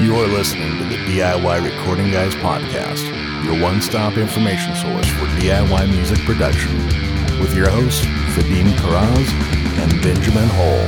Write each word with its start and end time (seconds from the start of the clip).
You're 0.00 0.28
listening 0.28 0.78
to 0.78 0.84
the 0.84 0.96
DIY 1.04 1.62
Recording 1.62 2.10
Guys 2.10 2.34
podcast, 2.36 3.04
your 3.44 3.62
one 3.62 3.82
stop 3.82 4.16
information 4.16 4.74
source 4.74 5.06
for 5.06 5.26
DIY 5.36 5.90
music 5.90 6.16
production, 6.20 6.74
with 7.38 7.54
your 7.54 7.68
hosts, 7.68 8.06
Vadim 8.34 8.72
Karaz 8.78 9.28
and 9.78 10.02
Benjamin 10.02 10.48
Hall. 10.48 10.86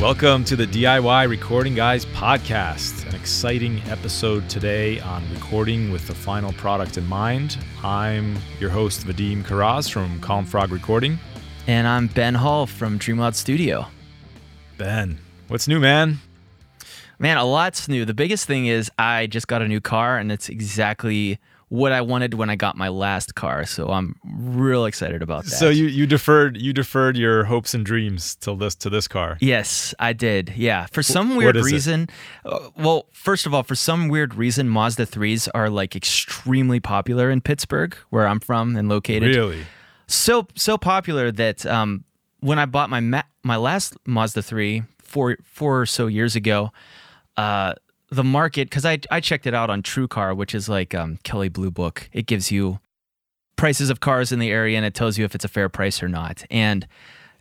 Welcome 0.00 0.44
to 0.44 0.54
the 0.54 0.64
DIY 0.64 1.28
Recording 1.28 1.74
Guys 1.74 2.06
podcast. 2.06 3.04
An 3.08 3.16
exciting 3.16 3.82
episode 3.88 4.48
today 4.48 5.00
on 5.00 5.28
recording 5.34 5.90
with 5.90 6.06
the 6.06 6.14
final 6.14 6.52
product 6.52 6.98
in 6.98 7.06
mind. 7.08 7.58
I'm 7.82 8.38
your 8.60 8.70
host, 8.70 9.04
Vadim 9.04 9.42
Karaz 9.42 9.90
from 9.90 10.20
Calm 10.20 10.46
Frog 10.46 10.70
Recording. 10.70 11.18
And 11.68 11.86
I'm 11.86 12.06
Ben 12.06 12.34
Hall 12.34 12.66
from 12.66 12.98
Dreamloud 12.98 13.34
Studio. 13.34 13.86
Ben, 14.78 15.18
what's 15.48 15.68
new, 15.68 15.78
man? 15.78 16.18
Man, 17.18 17.36
a 17.36 17.44
lot's 17.44 17.88
new. 17.88 18.06
The 18.06 18.14
biggest 18.14 18.46
thing 18.46 18.64
is 18.64 18.90
I 18.98 19.26
just 19.26 19.48
got 19.48 19.60
a 19.60 19.68
new 19.68 19.78
car, 19.78 20.16
and 20.16 20.32
it's 20.32 20.48
exactly 20.48 21.38
what 21.68 21.92
I 21.92 22.00
wanted 22.00 22.32
when 22.32 22.48
I 22.48 22.56
got 22.56 22.78
my 22.78 22.88
last 22.88 23.34
car. 23.34 23.66
So 23.66 23.90
I'm 23.90 24.16
real 24.24 24.86
excited 24.86 25.20
about 25.20 25.44
that. 25.44 25.50
So 25.50 25.68
you 25.68 25.88
you 25.88 26.06
deferred 26.06 26.56
you 26.56 26.72
deferred 26.72 27.18
your 27.18 27.44
hopes 27.44 27.74
and 27.74 27.84
dreams 27.84 28.34
till 28.36 28.56
this 28.56 28.74
to 28.76 28.88
this 28.88 29.06
car. 29.06 29.36
Yes, 29.38 29.94
I 29.98 30.14
did. 30.14 30.54
Yeah, 30.56 30.86
for 30.86 31.02
some 31.02 31.36
weird 31.36 31.56
reason. 31.56 32.08
Uh, 32.46 32.70
well, 32.78 33.08
first 33.12 33.44
of 33.44 33.52
all, 33.52 33.62
for 33.62 33.74
some 33.74 34.08
weird 34.08 34.34
reason, 34.36 34.70
Mazda 34.70 35.04
threes 35.04 35.48
are 35.48 35.68
like 35.68 35.94
extremely 35.94 36.80
popular 36.80 37.30
in 37.30 37.42
Pittsburgh, 37.42 37.94
where 38.08 38.26
I'm 38.26 38.40
from 38.40 38.74
and 38.74 38.88
located. 38.88 39.36
Really? 39.36 39.66
So 40.08 40.48
so 40.54 40.76
popular 40.76 41.30
that 41.32 41.64
um, 41.64 42.04
when 42.40 42.58
I 42.58 42.66
bought 42.66 42.90
my 42.90 43.00
ma- 43.00 43.22
my 43.42 43.56
last 43.56 43.96
Mazda 44.06 44.42
three 44.42 44.82
four 44.98 45.38
four 45.44 45.80
or 45.80 45.86
so 45.86 46.06
years 46.06 46.36
ago. 46.36 46.72
Uh, 47.36 47.74
the 48.10 48.24
market 48.24 48.68
because 48.68 48.84
I 48.84 48.98
I 49.10 49.20
checked 49.20 49.46
it 49.46 49.54
out 49.54 49.70
on 49.70 49.82
TrueCar, 49.82 50.36
which 50.36 50.54
is 50.54 50.68
like 50.68 50.94
um, 50.94 51.18
Kelley 51.24 51.48
Blue 51.48 51.70
Book. 51.70 52.08
It 52.12 52.26
gives 52.26 52.50
you 52.50 52.80
prices 53.56 53.90
of 53.90 54.00
cars 54.00 54.32
in 54.32 54.38
the 54.38 54.50
area 54.50 54.76
and 54.76 54.86
it 54.86 54.94
tells 54.94 55.18
you 55.18 55.24
if 55.24 55.34
it's 55.34 55.44
a 55.44 55.48
fair 55.48 55.68
price 55.68 56.02
or 56.02 56.08
not. 56.08 56.44
And 56.50 56.86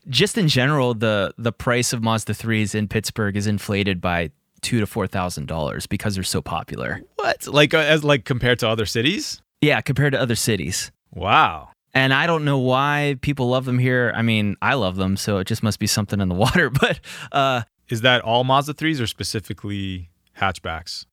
just 0.09 0.37
in 0.37 0.47
general, 0.47 0.93
the 0.93 1.33
the 1.37 1.51
price 1.51 1.93
of 1.93 2.03
Mazda 2.03 2.33
threes 2.33 2.75
in 2.75 2.87
Pittsburgh 2.87 3.37
is 3.37 3.47
inflated 3.47 4.01
by 4.01 4.31
two 4.61 4.79
to 4.79 4.87
four 4.87 5.07
thousand 5.07 5.47
dollars 5.47 5.87
because 5.87 6.15
they're 6.15 6.23
so 6.23 6.41
popular. 6.41 7.01
What? 7.15 7.47
Like 7.47 7.73
uh, 7.73 7.79
as 7.79 8.03
like 8.03 8.25
compared 8.25 8.59
to 8.59 8.69
other 8.69 8.85
cities? 8.85 9.41
Yeah, 9.61 9.81
compared 9.81 10.13
to 10.13 10.21
other 10.21 10.35
cities. 10.35 10.91
Wow. 11.13 11.69
And 11.97 12.13
I 12.13 12.27
don't 12.27 12.45
know 12.45 12.59
why 12.59 13.17
people 13.21 13.49
love 13.49 13.65
them 13.65 13.79
here. 13.79 14.13
I 14.15 14.21
mean, 14.21 14.55
I 14.61 14.75
love 14.75 14.97
them, 14.97 15.17
so 15.17 15.39
it 15.39 15.45
just 15.45 15.63
must 15.63 15.79
be 15.79 15.87
something 15.87 16.21
in 16.21 16.29
the 16.29 16.35
water. 16.45 16.69
But 16.69 16.99
uh, 17.31 17.63
is 17.89 18.01
that 18.01 18.21
all 18.21 18.43
Mazda 18.43 18.75
threes 18.75 19.01
or 19.01 19.07
specifically 19.07 20.11
hatchbacks? 20.39 21.07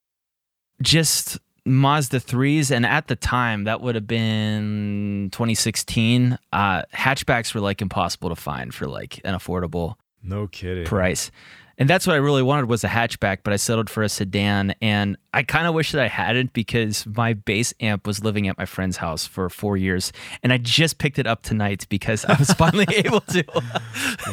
Just 0.82 1.38
Mazda 1.64 2.20
3s. 2.20 2.70
And 2.70 2.84
at 2.84 3.06
the 3.06 3.16
time, 3.16 3.64
that 3.64 3.80
would 3.80 3.94
have 3.94 4.06
been 4.06 5.30
2016. 5.32 6.38
Uh, 6.52 6.82
hatchbacks 6.92 7.54
were 7.54 7.62
like 7.62 7.80
impossible 7.80 8.28
to 8.28 8.36
find 8.36 8.74
for 8.74 8.86
like 8.86 9.22
an 9.24 9.34
affordable 9.34 9.94
no 10.22 10.48
kidding 10.48 10.84
price. 10.84 11.30
And 11.78 11.88
that's 11.88 12.06
what 12.06 12.14
I 12.14 12.18
really 12.18 12.42
wanted 12.42 12.68
was 12.68 12.84
a 12.84 12.88
hatchback, 12.88 13.38
but 13.42 13.52
I 13.52 13.56
settled 13.56 13.90
for 13.90 14.02
a 14.02 14.08
sedan. 14.08 14.74
And 14.80 15.16
I 15.32 15.42
kind 15.42 15.66
of 15.66 15.74
wish 15.74 15.92
that 15.92 16.02
I 16.02 16.08
hadn't 16.08 16.52
because 16.52 17.06
my 17.06 17.32
bass 17.32 17.74
amp 17.80 18.06
was 18.06 18.22
living 18.22 18.48
at 18.48 18.56
my 18.58 18.66
friend's 18.66 18.98
house 18.98 19.26
for 19.26 19.48
four 19.50 19.76
years. 19.76 20.12
And 20.42 20.52
I 20.52 20.58
just 20.58 20.98
picked 20.98 21.18
it 21.18 21.26
up 21.26 21.42
tonight 21.42 21.86
because 21.88 22.24
I 22.24 22.34
was 22.38 22.50
finally 22.52 22.86
able 22.96 23.20
to. 23.20 23.44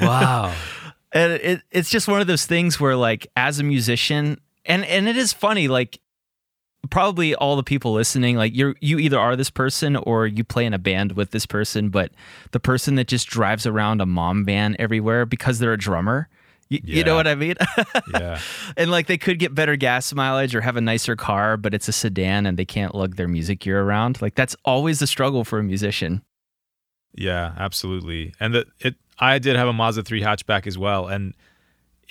wow. 0.02 0.54
And 1.14 1.34
it, 1.34 1.62
it's 1.72 1.90
just 1.90 2.08
one 2.08 2.22
of 2.22 2.28
those 2.28 2.46
things 2.46 2.80
where, 2.80 2.96
like, 2.96 3.28
as 3.36 3.60
a 3.60 3.64
musician, 3.64 4.40
and 4.66 4.86
and 4.86 5.08
it 5.08 5.18
is 5.18 5.34
funny 5.34 5.68
like 5.68 6.00
probably 6.90 7.36
all 7.36 7.56
the 7.56 7.64
people 7.64 7.94
listening 7.94 8.36
like 8.36 8.56
you're 8.56 8.76
you 8.82 8.98
either 8.98 9.20
are 9.20 9.36
this 9.36 9.50
person 9.50 9.96
or 9.96 10.26
you 10.26 10.44
play 10.44 10.66
in 10.66 10.74
a 10.74 10.80
band 10.80 11.14
with 11.14 11.32
this 11.32 11.46
person 11.46 11.90
but 11.90 12.12
the 12.52 12.60
person 12.60 12.96
that 12.96 13.08
just 13.08 13.28
drives 13.28 13.68
around 13.68 14.02
a 14.02 14.06
mom 14.06 14.44
van 14.44 14.76
everywhere 14.80 15.26
because 15.26 15.60
they're 15.60 15.74
a 15.74 15.78
drummer 15.78 16.28
you, 16.72 16.80
yeah. 16.84 16.96
you 16.98 17.04
know 17.04 17.16
what 17.16 17.28
i 17.28 17.36
mean 17.36 17.56
yeah 18.14 18.40
and 18.78 18.90
like 18.90 19.08
they 19.08 19.18
could 19.18 19.40
get 19.40 19.54
better 19.54 19.76
gas 19.76 20.14
mileage 20.14 20.56
or 20.56 20.62
have 20.62 20.78
a 20.78 20.82
nicer 20.82 21.16
car 21.16 21.58
but 21.58 21.74
it's 21.74 21.88
a 21.88 21.92
sedan 21.92 22.46
and 22.46 22.58
they 22.58 22.66
can't 22.66 22.96
lug 22.96 23.16
their 23.16 23.28
music 23.28 23.60
gear 23.60 23.82
around 23.82 24.22
like 24.22 24.36
that's 24.36 24.56
always 24.66 25.00
the 25.00 25.08
struggle 25.08 25.44
for 25.44 25.60
a 25.60 25.64
musician 25.64 26.22
yeah 27.14 27.54
absolutely 27.58 28.34
and 28.40 28.56
the, 28.56 28.66
it 28.80 28.96
i 29.20 29.38
did 29.38 29.56
have 29.56 29.68
a 29.68 29.74
mazda 29.74 30.02
3 30.04 30.22
hatchback 30.22 30.66
as 30.66 30.78
well 30.78 31.08
and 31.08 31.36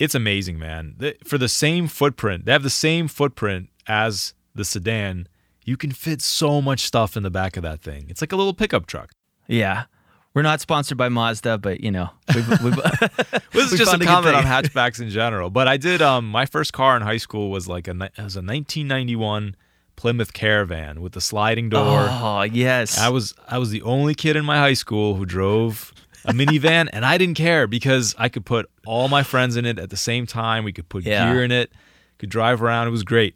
it's 0.00 0.14
amazing, 0.14 0.58
man. 0.58 0.96
For 1.24 1.36
the 1.36 1.48
same 1.48 1.86
footprint, 1.86 2.46
they 2.46 2.52
have 2.52 2.62
the 2.62 2.70
same 2.70 3.06
footprint 3.06 3.68
as 3.86 4.32
the 4.54 4.64
sedan. 4.64 5.28
You 5.66 5.76
can 5.76 5.92
fit 5.92 6.22
so 6.22 6.62
much 6.62 6.80
stuff 6.80 7.18
in 7.18 7.22
the 7.22 7.30
back 7.30 7.58
of 7.58 7.62
that 7.64 7.82
thing. 7.82 8.06
It's 8.08 8.22
like 8.22 8.32
a 8.32 8.36
little 8.36 8.54
pickup 8.54 8.86
truck. 8.86 9.10
Yeah. 9.46 9.84
We're 10.32 10.42
not 10.42 10.60
sponsored 10.60 10.96
by 10.96 11.08
Mazda, 11.08 11.58
but 11.58 11.80
you 11.80 11.90
know, 11.90 12.10
we've, 12.34 12.48
we've, 12.62 12.76
this 13.52 13.72
is 13.72 13.78
just 13.78 13.94
a 13.94 13.98
comment 13.98 14.36
on 14.36 14.44
hatchbacks 14.44 15.00
in 15.00 15.10
general. 15.10 15.50
But 15.50 15.66
I 15.66 15.76
did. 15.76 16.00
Um, 16.02 16.28
my 16.28 16.46
first 16.46 16.72
car 16.72 16.96
in 16.96 17.02
high 17.02 17.16
school 17.16 17.50
was 17.50 17.68
like 17.68 17.88
a 17.88 17.90
it 17.90 18.22
was 18.22 18.36
a 18.36 18.42
1991 18.42 19.56
Plymouth 19.96 20.32
Caravan 20.32 21.02
with 21.02 21.12
the 21.12 21.20
sliding 21.20 21.68
door. 21.68 22.06
Oh 22.08 22.42
yes, 22.42 22.98
I 22.98 23.08
was 23.08 23.34
I 23.48 23.58
was 23.58 23.70
the 23.70 23.82
only 23.82 24.14
kid 24.14 24.36
in 24.36 24.44
my 24.44 24.56
high 24.56 24.74
school 24.74 25.14
who 25.14 25.26
drove 25.26 25.92
a 26.24 26.32
minivan, 26.32 26.88
and 26.92 27.04
I 27.04 27.18
didn't 27.18 27.36
care 27.36 27.66
because 27.66 28.14
I 28.18 28.28
could 28.28 28.44
put 28.44 28.70
all 28.86 29.08
my 29.08 29.22
friends 29.22 29.56
in 29.56 29.66
it 29.66 29.78
at 29.78 29.90
the 29.90 29.96
same 29.96 30.26
time. 30.26 30.64
We 30.64 30.72
could 30.72 30.88
put 30.88 31.04
yeah. 31.04 31.32
gear 31.32 31.42
in 31.42 31.50
it, 31.50 31.72
could 32.18 32.30
drive 32.30 32.62
around. 32.62 32.86
It 32.86 32.90
was 32.90 33.02
great. 33.02 33.34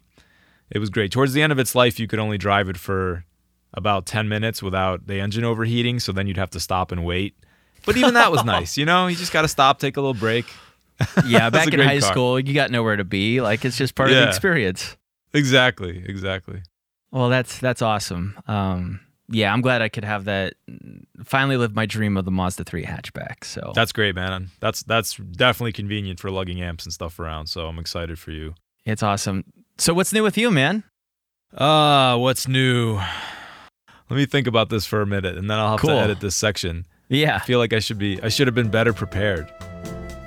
It 0.71 0.79
was 0.79 0.89
great. 0.89 1.11
Towards 1.11 1.33
the 1.33 1.41
end 1.41 1.51
of 1.51 1.59
its 1.59 1.75
life, 1.75 1.99
you 1.99 2.07
could 2.07 2.19
only 2.19 2.37
drive 2.37 2.69
it 2.69 2.77
for 2.77 3.25
about 3.75 4.05
10 4.05 4.27
minutes 4.27 4.63
without 4.63 5.07
the 5.07 5.19
engine 5.19 5.43
overheating. 5.43 5.99
So 5.99 6.11
then 6.11 6.27
you'd 6.27 6.37
have 6.37 6.51
to 6.51 6.59
stop 6.59 6.91
and 6.91 7.05
wait. 7.05 7.35
But 7.85 7.97
even 7.97 8.15
that 8.15 8.31
was 8.31 8.43
nice. 8.45 8.77
You 8.77 8.85
know, 8.85 9.07
you 9.07 9.15
just 9.15 9.31
got 9.31 9.43
to 9.43 9.47
stop, 9.47 9.79
take 9.79 9.97
a 9.97 10.01
little 10.01 10.13
break. 10.13 10.45
Yeah, 11.27 11.49
back 11.51 11.73
in 11.73 11.79
high 11.81 11.99
car. 11.99 12.09
school, 12.09 12.39
you 12.39 12.53
got 12.53 12.71
nowhere 12.71 12.95
to 12.95 13.03
be. 13.03 13.41
Like 13.41 13.65
it's 13.65 13.75
just 13.75 13.95
part 13.95 14.11
yeah. 14.11 14.15
of 14.15 14.23
the 14.23 14.29
experience. 14.29 14.95
Exactly. 15.33 16.01
Exactly. 16.07 16.61
Well, 17.11 17.27
that's 17.27 17.59
that's 17.59 17.81
awesome. 17.81 18.39
Um, 18.47 19.01
yeah, 19.27 19.51
I'm 19.51 19.61
glad 19.61 19.81
I 19.81 19.89
could 19.89 20.05
have 20.05 20.25
that. 20.25 20.53
Finally, 21.23 21.57
live 21.57 21.75
my 21.75 21.85
dream 21.85 22.15
of 22.15 22.25
the 22.25 22.31
Mazda 22.31 22.63
3 22.63 22.83
hatchback. 22.83 23.43
So 23.43 23.71
that's 23.75 23.91
great, 23.91 24.15
man. 24.15 24.51
That's 24.59 24.83
that's 24.83 25.17
definitely 25.17 25.73
convenient 25.73 26.19
for 26.19 26.31
lugging 26.31 26.61
amps 26.61 26.85
and 26.85 26.93
stuff 26.93 27.19
around. 27.19 27.47
So 27.47 27.67
I'm 27.67 27.79
excited 27.79 28.19
for 28.19 28.31
you. 28.31 28.55
It's 28.85 29.03
awesome. 29.03 29.43
So 29.77 29.93
what's 29.93 30.13
new 30.13 30.23
with 30.23 30.37
you, 30.37 30.51
man? 30.51 30.83
Uh, 31.53 32.17
what's 32.17 32.47
new? 32.47 32.99
Let 34.09 34.17
me 34.17 34.25
think 34.25 34.47
about 34.47 34.69
this 34.69 34.85
for 34.85 35.01
a 35.01 35.05
minute, 35.05 35.37
and 35.37 35.49
then 35.49 35.57
I'll 35.57 35.71
have 35.71 35.79
cool. 35.79 35.91
to 35.91 35.97
edit 35.97 36.19
this 36.19 36.35
section. 36.35 36.85
Yeah, 37.09 37.35
I 37.35 37.39
feel 37.39 37.59
like 37.59 37.73
I 37.73 37.79
should 37.79 37.97
be. 37.97 38.21
I 38.21 38.29
should 38.29 38.47
have 38.47 38.55
been 38.55 38.69
better 38.69 38.93
prepared. 38.93 39.51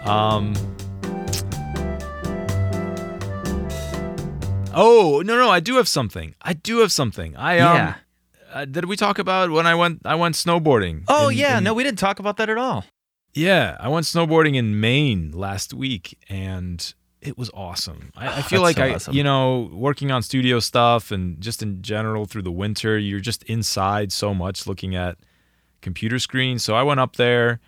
Um. 0.05 0.55
Oh 4.75 5.23
no 5.25 5.37
no! 5.37 5.51
I 5.51 5.61
do 5.61 5.77
have 5.77 5.89
something. 5.89 6.35
I 6.43 6.53
do 6.53 6.79
have 6.79 6.93
something. 6.93 7.37
I 7.37 7.59
um. 7.61 7.77
Yeah 7.77 7.95
uh, 8.53 8.65
did 8.65 8.87
we 8.87 8.97
talk 8.97 9.19
about 9.19 9.51
when 9.51 9.67
I 9.67 9.75
went 9.75 10.01
I 10.05 10.15
went 10.15 10.35
snowboarding? 10.35 11.05
Oh 11.09 11.29
in, 11.29 11.39
yeah, 11.39 11.59
in, 11.59 11.65
no, 11.65 11.75
we 11.75 11.85
didn't 11.85 11.99
talk 11.99 12.19
about 12.19 12.37
that 12.39 12.49
at 12.49 12.59
all. 12.59 12.85
Yeah, 13.35 13.77
I 13.79 13.89
went 13.89 14.07
snowboarding 14.07 14.57
in 14.57 14.81
Maine 14.81 15.33
last 15.33 15.75
week, 15.75 16.19
and 16.29 16.95
it 17.21 17.37
was 17.37 17.51
awesome. 17.55 18.13
I, 18.17 18.27
I 18.27 18.39
ah, 18.39 18.43
feel 18.43 18.63
like 18.63 18.77
so 18.77 18.83
I, 18.83 18.95
awesome. 18.95 19.15
you 19.15 19.23
know, 19.23 19.71
working 19.73 20.11
on 20.11 20.23
studio 20.23 20.61
stuff 20.61 21.11
and 21.11 21.41
just 21.41 21.63
in 21.63 21.83
general 21.83 22.27
through 22.27 22.43
the 22.43 22.53
winter, 22.53 22.99
you're 22.99 23.21
just 23.21 23.43
inside 23.45 24.13
so 24.13 24.35
much 24.35 24.67
looking 24.67 24.95
at 24.95 25.19
computer 25.81 26.19
screens. 26.19 26.63
So 26.63 26.75
I 26.75 26.83
went 26.83 27.01
up 27.01 27.17
there. 27.17 27.61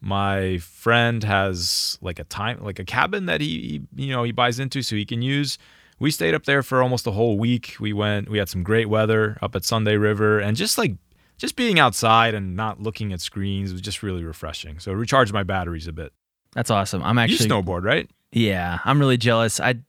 My 0.00 0.58
friend 0.58 1.22
has 1.24 1.98
like 2.00 2.18
a 2.18 2.24
time, 2.24 2.64
like 2.64 2.78
a 2.78 2.84
cabin 2.84 3.26
that 3.26 3.40
he, 3.40 3.82
you 3.94 4.12
know, 4.12 4.22
he 4.22 4.32
buys 4.32 4.58
into 4.58 4.82
so 4.82 4.96
he 4.96 5.04
can 5.04 5.22
use 5.22 5.58
we 6.00 6.10
stayed 6.10 6.34
up 6.34 6.44
there 6.44 6.62
for 6.62 6.82
almost 6.82 7.06
a 7.06 7.12
whole 7.12 7.38
week. 7.38 7.76
We 7.78 7.92
went, 7.92 8.28
we 8.28 8.38
had 8.38 8.48
some 8.48 8.64
great 8.64 8.88
weather 8.88 9.38
up 9.40 9.54
at 9.54 9.64
Sunday 9.64 9.96
River, 9.96 10.40
and 10.40 10.56
just 10.56 10.78
like 10.78 10.94
just 11.36 11.54
being 11.54 11.78
outside 11.78 12.34
and 12.34 12.56
not 12.56 12.80
looking 12.82 13.12
at 13.12 13.20
screens 13.20 13.70
was 13.70 13.82
just 13.82 14.02
really 14.02 14.24
refreshing. 14.24 14.80
So 14.80 14.90
it 14.90 14.94
recharged 14.94 15.32
my 15.32 15.42
batteries 15.42 15.86
a 15.86 15.92
bit. 15.92 16.12
That's 16.54 16.70
awesome. 16.70 17.02
I'm 17.02 17.18
actually 17.18 17.46
you 17.46 17.52
snowboard, 17.52 17.84
right? 17.84 18.10
Yeah, 18.32 18.78
I'm 18.84 18.98
really 18.98 19.16
jealous. 19.16 19.60
I 19.60 19.80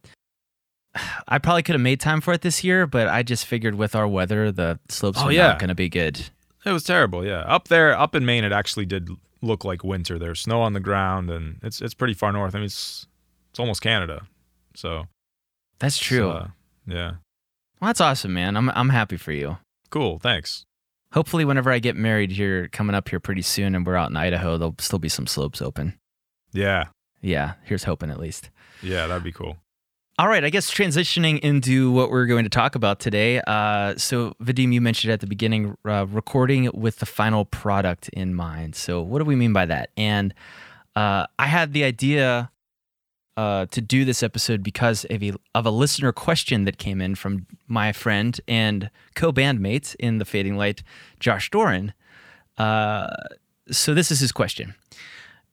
I 1.28 1.38
probably 1.38 1.64
could 1.64 1.74
have 1.74 1.82
made 1.82 2.00
time 2.00 2.22
for 2.22 2.34
it 2.34 2.42
this 2.42 2.64
year, 2.64 2.86
but 2.86 3.08
I 3.08 3.24
just 3.24 3.46
figured 3.46 3.76
with 3.76 3.96
our 3.96 4.08
weather, 4.08 4.52
the 4.52 4.80
slopes 4.90 5.20
oh, 5.22 5.30
yeah. 5.30 5.48
not 5.48 5.60
going 5.60 5.70
to 5.70 5.76
be 5.76 5.90
good. 5.90 6.30
It 6.66 6.72
was 6.72 6.84
terrible. 6.84 7.26
Yeah, 7.26 7.40
up 7.42 7.70
there, 7.70 7.98
up 7.98 8.14
in 8.14 8.26
Maine, 8.26 8.44
it 8.44 8.52
actually 8.52 8.86
did 8.86 9.10
look 9.42 9.64
like 9.66 9.84
winter. 9.84 10.20
There's 10.20 10.42
snow 10.42 10.62
on 10.62 10.74
the 10.74 10.80
ground, 10.80 11.30
and 11.30 11.58
it's 11.64 11.82
it's 11.82 11.94
pretty 11.94 12.14
far 12.14 12.32
north. 12.32 12.54
I 12.56 12.60
mean, 12.60 12.66
it's 12.66 13.08
it's 13.50 13.60
almost 13.60 13.82
Canada, 13.82 14.28
so 14.76 15.06
that's 15.80 15.98
true. 15.98 16.32
So, 16.32 16.52
yeah. 16.86 17.12
Well, 17.80 17.88
that's 17.90 18.02
awesome, 18.02 18.34
man. 18.34 18.58
I'm 18.58 18.70
I'm 18.72 18.90
happy 18.90 19.18
for 19.18 19.32
you. 19.32 19.58
Cool. 19.90 20.20
Thanks. 20.20 20.66
hopefully, 21.14 21.46
whenever 21.46 21.72
I 21.72 21.80
get 21.80 21.96
married 21.96 22.32
here, 22.32 22.68
coming 22.68 22.96
up 22.96 23.10
here 23.10 23.20
pretty 23.20 23.42
soon, 23.42 23.76
and 23.76 23.86
we're 23.86 23.96
out 23.96 24.10
in 24.10 24.18
Idaho, 24.18 24.58
there'll 24.58 24.76
still 24.80 25.00
be 25.00 25.10
some 25.10 25.28
slopes 25.28 25.62
open. 25.62 25.98
Yeah. 26.54 26.86
Yeah. 27.22 27.54
Here's 27.64 27.84
hoping 27.84 28.10
at 28.10 28.20
least. 28.20 28.50
Yeah, 28.82 29.08
that'd 29.08 29.24
be 29.24 29.32
cool. 29.32 29.58
All 30.20 30.28
right, 30.28 30.44
I 30.44 30.52
guess 30.52 30.70
transitioning 30.72 31.40
into 31.40 31.92
what 31.92 32.12
we're 32.12 32.28
going 32.28 32.44
to 32.44 32.50
talk 32.50 32.76
about 32.76 33.00
today. 33.00 33.42
Uh, 33.48 33.96
so, 33.98 34.36
Vadim, 34.40 34.72
you 34.72 34.80
mentioned 34.80 35.12
at 35.12 35.20
the 35.20 35.26
beginning 35.26 35.76
uh, 35.84 36.06
recording 36.08 36.70
with 36.76 37.00
the 37.00 37.08
final 37.08 37.44
product 37.46 38.08
in 38.10 38.36
mind. 38.36 38.76
So, 38.76 39.02
what 39.02 39.18
do 39.18 39.26
we 39.26 39.36
mean 39.36 39.52
by 39.52 39.66
that? 39.66 39.90
And 39.98 40.34
uh, 40.96 41.26
I 41.40 41.48
had 41.48 41.74
the 41.74 41.84
idea 41.84 42.52
uh, 43.36 43.66
to 43.68 43.82
do 43.82 44.06
this 44.06 44.22
episode 44.22 44.62
because 44.62 45.06
of 45.06 45.24
a, 45.24 45.34
of 45.56 45.66
a 45.66 45.72
listener 45.72 46.12
question 46.12 46.66
that 46.66 46.78
came 46.78 47.02
in 47.02 47.16
from 47.16 47.48
my 47.68 47.92
friend 47.92 48.40
and 48.48 48.92
co 49.16 49.32
bandmate 49.32 49.96
in 49.96 50.20
The 50.20 50.26
Fading 50.26 50.56
Light, 50.56 50.84
Josh 51.20 51.50
Doran. 51.50 51.94
Uh, 52.60 53.08
so, 53.72 53.96
this 53.96 54.12
is 54.12 54.20
his 54.20 54.32
question. 54.32 54.76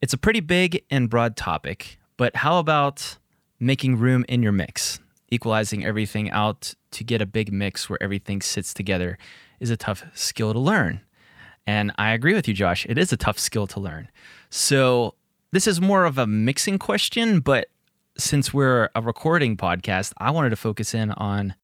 It's 0.00 0.12
a 0.12 0.18
pretty 0.18 0.40
big 0.40 0.84
and 0.90 1.10
broad 1.10 1.36
topic, 1.36 1.98
but 2.16 2.36
how 2.36 2.58
about 2.58 3.18
making 3.58 3.96
room 3.98 4.24
in 4.28 4.44
your 4.44 4.52
mix, 4.52 5.00
equalizing 5.30 5.84
everything 5.84 6.30
out 6.30 6.74
to 6.92 7.02
get 7.02 7.20
a 7.20 7.26
big 7.26 7.52
mix 7.52 7.90
where 7.90 8.00
everything 8.00 8.40
sits 8.40 8.72
together 8.72 9.18
is 9.58 9.70
a 9.70 9.76
tough 9.76 10.04
skill 10.14 10.52
to 10.52 10.58
learn. 10.58 11.00
And 11.66 11.90
I 11.98 12.12
agree 12.12 12.34
with 12.34 12.46
you, 12.46 12.54
Josh. 12.54 12.86
It 12.88 12.96
is 12.96 13.12
a 13.12 13.16
tough 13.16 13.40
skill 13.40 13.66
to 13.66 13.80
learn. 13.80 14.08
So, 14.50 15.14
this 15.50 15.66
is 15.66 15.80
more 15.80 16.04
of 16.04 16.16
a 16.18 16.26
mixing 16.26 16.78
question, 16.78 17.40
but 17.40 17.68
since 18.16 18.54
we're 18.54 18.90
a 18.94 19.00
recording 19.00 19.56
podcast, 19.56 20.12
I 20.18 20.30
wanted 20.30 20.50
to 20.50 20.56
focus 20.56 20.94
in 20.94 21.10
on 21.12 21.54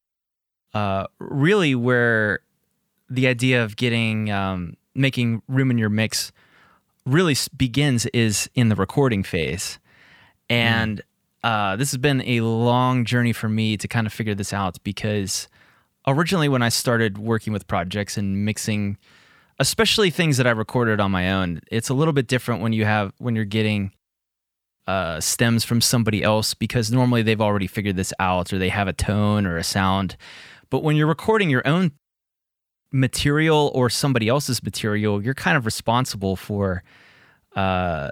uh, 0.73 1.07
really 1.19 1.75
where 1.75 2.41
the 3.09 3.29
idea 3.29 3.63
of 3.63 3.77
getting 3.77 4.31
um, 4.31 4.77
making 4.95 5.43
room 5.49 5.71
in 5.71 5.79
your 5.79 5.91
mix 5.91 6.33
really 7.07 7.37
begins 7.57 8.07
is 8.07 8.49
in 8.55 8.69
the 8.69 8.77
recording 8.77 9.23
phase. 9.23 9.79
And 10.49 10.99
mm 10.99 11.03
uh, 11.45 11.77
this 11.77 11.91
has 11.91 11.99
been 11.99 12.23
a 12.23 12.41
long 12.41 13.05
journey 13.05 13.35
for 13.35 13.51
me 13.51 13.77
to 13.77 13.87
kind 13.87 14.07
of 14.07 14.13
figure 14.15 14.35
this 14.35 14.55
out 14.55 14.83
because 14.83 15.47
originally 16.07 16.49
when 16.49 16.63
I 16.63 16.71
started 16.71 17.19
working 17.19 17.53
with 17.53 17.67
projects 17.67 18.17
and 18.17 18.47
mixing, 18.47 18.97
especially 19.59 20.09
things 20.09 20.39
that 20.39 20.47
I 20.47 20.53
recorded 20.53 21.01
on 21.01 21.11
my 21.11 21.31
own, 21.31 21.61
it's 21.71 21.91
a 21.91 21.95
little 21.95 22.15
bit 22.15 22.29
different 22.29 22.63
when 22.63 22.73
you 22.73 22.87
have 22.87 23.13
when 23.19 23.37
you're 23.37 23.45
getting 23.45 23.93
uh, 24.87 25.21
stems 25.21 25.67
from 25.67 25.83
somebody 25.83 26.23
else 26.23 26.55
because 26.55 26.91
normally 26.91 27.21
they've 27.21 27.43
already 27.43 27.67
figured 27.67 27.97
this 27.97 28.15
out 28.19 28.51
or 28.51 28.59
they 28.59 28.71
have 28.71 28.89
a 28.89 28.95
tone 28.95 29.45
or 29.45 29.59
a 29.59 29.65
sound. 29.65 30.17
But 30.71 30.83
when 30.83 30.97
you're 30.97 31.07
recording 31.07 31.51
your 31.51 31.67
own 31.69 31.93
material 32.95 33.73
or 33.75 33.91
somebody 33.91 34.29
else's 34.29 34.63
material, 34.63 35.23
you're 35.23 35.35
kind 35.35 35.57
of 35.57 35.67
responsible 35.67 36.37
for, 36.37 36.85
uh, 37.57 38.11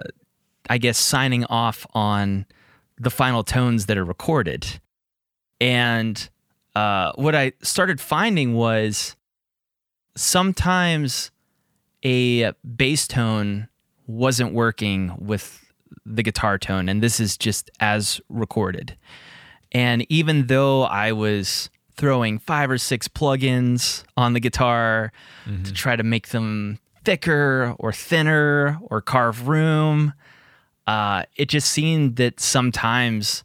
I 0.69 0.77
guess, 0.77 0.97
signing 0.97 1.45
off 1.45 1.87
on 1.93 2.45
the 2.99 3.09
final 3.09 3.43
tones 3.43 3.85
that 3.85 3.97
are 3.97 4.03
recorded. 4.03 4.81
And 5.61 6.29
uh, 6.75 7.13
what 7.15 7.33
I 7.33 7.53
started 7.61 8.01
finding 8.01 8.53
was 8.53 9.15
sometimes 10.15 11.31
a 12.03 12.51
bass 12.75 13.07
tone 13.07 13.69
wasn't 14.05 14.53
working 14.53 15.13
with 15.17 15.63
the 16.05 16.23
guitar 16.23 16.57
tone, 16.57 16.89
and 16.89 17.01
this 17.01 17.21
is 17.21 17.37
just 17.37 17.71
as 17.79 18.19
recorded. 18.27 18.97
And 19.71 20.05
even 20.11 20.47
though 20.47 20.83
I 20.83 21.13
was 21.13 21.69
throwing 21.95 22.39
five 22.39 22.69
or 22.69 22.77
six 22.77 23.07
plugins 23.07 24.03
on 24.17 24.33
the 24.33 24.39
guitar 24.39 25.11
mm-hmm. 25.45 25.63
to 25.63 25.73
try 25.73 25.95
to 25.95 26.03
make 26.03 26.29
them 26.29 26.79
thicker 27.03 27.75
or 27.79 27.91
thinner 27.91 28.79
or 28.83 29.01
carve 29.01 29.47
room, 29.47 30.13
uh, 30.87 31.23
it 31.35 31.49
just 31.49 31.69
seemed 31.69 32.15
that 32.17 32.39
sometimes, 32.39 33.43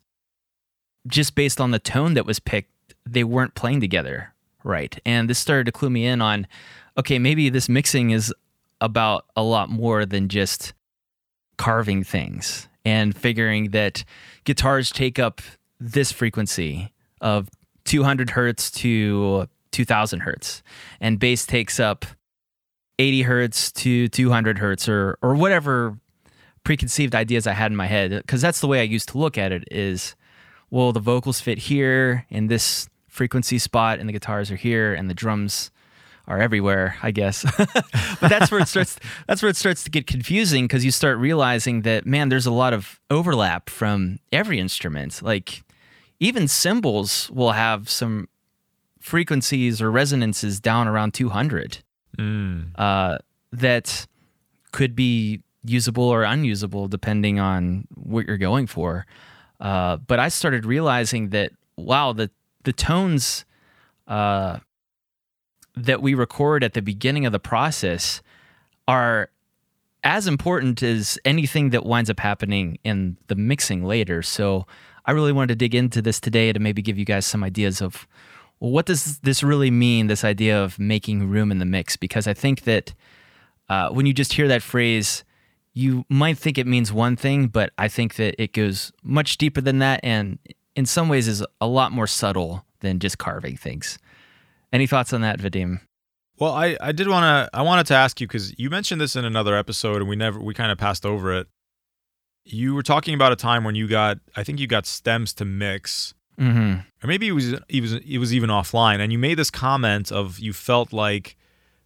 just 1.07 1.35
based 1.35 1.61
on 1.61 1.71
the 1.71 1.79
tone 1.79 2.15
that 2.15 2.27
was 2.27 2.39
picked, 2.39 2.95
they 3.07 3.25
weren't 3.25 3.55
playing 3.55 3.81
together 3.81 4.33
right. 4.65 5.01
And 5.05 5.29
this 5.29 5.39
started 5.39 5.65
to 5.65 5.73
clue 5.73 5.91
me 5.91 6.07
in 6.07 6.21
on 6.21 6.47
okay, 6.97 7.19
maybe 7.19 7.49
this 7.49 7.69
mixing 7.69 8.11
is 8.11 8.35
about 8.81 9.27
a 9.37 9.43
lot 9.43 9.71
more 9.71 10.05
than 10.05 10.29
just 10.29 10.73
carving 11.57 12.03
things 12.03 12.69
and 12.85 13.17
figuring 13.17 13.71
that 13.71 14.05
guitars 14.45 14.91
take 14.91 15.19
up 15.19 15.41
this 15.79 16.11
frequency 16.11 16.93
of 17.21 17.49
200 17.89 18.31
hertz 18.31 18.71
to 18.71 19.49
2000 19.73 20.21
hertz. 20.21 20.63
And 21.01 21.19
bass 21.19 21.47
takes 21.47 21.81
up 21.81 22.05
80 22.99 23.23
hertz 23.23 23.73
to 23.73 24.09
200 24.09 24.59
hertz 24.59 24.89
or 24.89 25.19
or 25.23 25.35
whatever 25.35 25.99
preconceived 26.65 27.15
ideas 27.15 27.47
I 27.47 27.53
had 27.53 27.73
in 27.73 27.77
my 27.77 27.87
head. 27.87 28.11
Because 28.11 28.43
that's 28.43 28.61
the 28.61 28.67
way 28.67 28.81
I 28.81 28.85
used 28.85 29.09
to 29.11 29.19
look 29.19 29.39
at 29.39 29.53
it 29.53 29.65
is 29.71 30.15
well 30.71 30.93
the 30.93 31.01
vocals 31.01 31.41
fit 31.41 31.59
here 31.59 32.27
in 32.29 32.49
this 32.49 32.89
frequency 33.09 33.59
spot 33.59 33.99
and 33.99 34.09
the 34.09 34.13
guitars 34.13 34.51
are 34.51 34.57
here 34.57 34.95
and 34.95 35.09
the 35.09 35.15
drums 35.15 35.71
are 36.27 36.39
everywhere 36.39 36.97
I 37.03 37.11
guess. 37.11 37.45
But 38.21 38.31
that's 38.31 38.51
where 38.51 38.61
it 38.61 38.69
starts 38.69 38.99
that's 39.27 39.41
where 39.41 39.49
it 39.49 39.57
starts 39.57 39.83
to 39.85 39.91
get 39.91 40.07
confusing 40.07 40.65
because 40.65 40.85
you 40.85 40.91
start 40.91 41.17
realizing 41.19 41.83
that 41.83 42.05
man 42.05 42.29
there's 42.29 42.47
a 42.47 42.53
lot 42.53 42.75
of 42.75 43.01
overlap 43.11 43.71
from 43.71 44.19
every 44.31 44.59
instrument. 44.59 45.23
Like 45.23 45.63
even 46.21 46.49
cymbals 46.49 47.31
will 47.31 47.53
have 47.53 47.89
some 47.89 48.29
frequencies 49.01 49.81
or 49.81 49.91
resonances 49.91 50.61
down 50.61 50.89
around 50.89 51.15
200 51.15 51.79
mm. 52.19 52.71
uh, 52.77 53.19
that 53.53 54.07
could 54.73 54.95
be 54.95 55.41
usable 55.65 56.05
or 56.05 56.25
unusable 56.25 56.89
depending 56.89 57.39
on 57.39 57.87
what 57.95 58.27
you're 58.27 58.37
going 58.37 58.67
for. 58.67 59.07
Uh, 59.61 59.97
but 59.97 60.19
I 60.19 60.29
started 60.29 60.65
realizing 60.65 61.31
that 61.31 61.53
wow, 61.77 62.13
the 62.13 62.31
the 62.65 62.73
tones 62.73 63.45
uh, 64.07 64.59
that 65.75 66.03
we 66.03 66.15
record 66.15 66.65
at 66.65 66.75
the 66.75 66.83
beginning 66.83 67.25
of 67.25 67.33
the 67.33 67.39
process 67.39 68.21
are 68.87 69.31
as 70.05 70.27
important 70.27 70.83
as 70.83 71.19
anything 71.25 71.71
that 71.71 71.85
winds 71.85 72.11
up 72.11 72.21
happening 72.21 72.79
in 72.85 73.17
the 73.27 73.35
mixing 73.35 73.85
later. 73.85 74.23
So 74.23 74.67
I 75.09 75.13
really 75.13 75.33
wanted 75.33 75.49
to 75.49 75.57
dig 75.57 75.75
into 75.75 76.03
this 76.03 76.21
today 76.21 76.53
to 76.53 76.61
maybe 76.61 76.83
give 76.83 76.99
you 76.99 77.07
guys 77.07 77.25
some 77.25 77.43
ideas 77.43 77.81
of 77.81 78.07
well, 78.61 78.71
what 78.71 78.85
does 78.85 79.19
this 79.21 79.43
really 79.43 79.71
mean? 79.71 80.07
This 80.07 80.23
idea 80.23 80.63
of 80.63 80.79
making 80.79 81.31
room 81.31 81.51
in 81.51 81.61
the 81.61 81.65
mix, 81.65 81.97
because 81.97 82.27
I 82.27 82.35
think 82.35 82.65
that 82.65 82.93
uh, 83.71 83.89
when 83.89 84.05
you 84.05 84.13
just 84.13 84.35
hear 84.35 84.47
that 84.49 84.63
phrase, 84.63 85.25
you 85.73 86.05
might 86.11 86.37
think 86.37 86.59
it 86.59 86.67
means 86.67 86.93
one 86.93 87.17
thing, 87.17 87.47
but 87.47 87.73
I 87.79 87.89
think 87.89 88.17
that 88.17 88.35
it 88.43 88.53
goes 88.53 88.93
much 89.03 89.39
deeper 89.39 89.63
than 89.63 89.79
that 89.79 90.01
and 90.03 90.39
in 90.77 90.85
some 90.85 91.09
ways 91.09 91.27
is 91.27 91.43
a 91.59 91.67
lot 91.67 91.91
more 91.91 92.07
subtle 92.07 92.67
than 92.81 92.99
just 92.99 93.17
carving 93.17 93.57
things. 93.57 93.99
Any 94.75 94.87
thoughts 94.87 95.15
on 95.15 95.23
that, 95.23 95.39
Vadim? 95.39 95.81
Well, 96.39 96.53
I, 96.53 96.77
I 96.83 96.93
did 96.93 97.09
want 97.09 97.25
to 97.25 97.57
I 97.57 97.63
wanted 97.63 97.87
to 97.87 97.95
ask 97.95 98.21
you 98.21 98.27
because 98.27 98.57
you 98.59 98.69
mentioned 98.69 99.01
this 99.01 99.17
in 99.17 99.25
another 99.25 99.57
episode 99.57 100.03
and 100.03 100.09
we 100.09 100.17
never 100.17 100.39
we 100.39 100.53
kind 100.53 100.71
of 100.71 100.77
passed 100.77 101.07
over 101.07 101.33
it. 101.33 101.47
You 102.51 102.75
were 102.75 102.83
talking 102.83 103.15
about 103.15 103.33
a 103.33 103.37
time 103.37 103.65
when 103.65 103.75
you 103.75 103.87
got 103.87 104.19
I 104.37 104.45
think 104.45 104.59
you 104.59 104.67
got 104.67 104.87
stems 104.87 105.35
to 105.35 105.45
mix, 105.45 106.15
mm-hmm. 106.39 106.81
or 107.03 107.07
maybe 107.07 107.29
it 107.29 107.33
was 107.33 107.53
it 107.53 107.81
was 107.81 107.95
it 107.95 108.19
was 108.19 108.35
even 108.35 108.51
offline, 108.51 109.01
and 109.01 109.13
you 109.13 109.19
made 109.19 109.39
this 109.39 109.51
comment 109.51 110.11
of 110.11 110.39
you 110.39 110.53
felt 110.53 110.93
like 110.93 111.37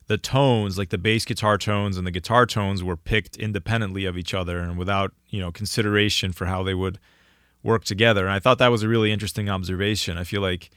the 0.06 0.18
tones, 0.18 0.78
like 0.78 0.90
the 0.90 0.98
bass 0.98 1.24
guitar 1.24 1.58
tones 1.58 1.96
and 1.96 2.06
the 2.06 2.10
guitar 2.10 2.46
tones, 2.46 2.82
were 2.82 2.96
picked 2.96 3.36
independently 3.36 4.04
of 4.04 4.16
each 4.16 4.34
other 4.34 4.58
and 4.58 4.78
without 4.78 5.12
you 5.28 5.40
know 5.40 5.50
consideration 5.50 6.32
for 6.32 6.46
how 6.46 6.62
they 6.62 6.74
would 6.74 6.98
work 7.62 7.84
together. 7.84 8.26
And 8.26 8.32
I 8.32 8.38
thought 8.38 8.58
that 8.58 8.70
was 8.70 8.82
a 8.82 8.88
really 8.88 9.12
interesting 9.12 9.48
observation. 9.48 10.18
I 10.18 10.24
feel 10.24 10.42
like 10.42 10.70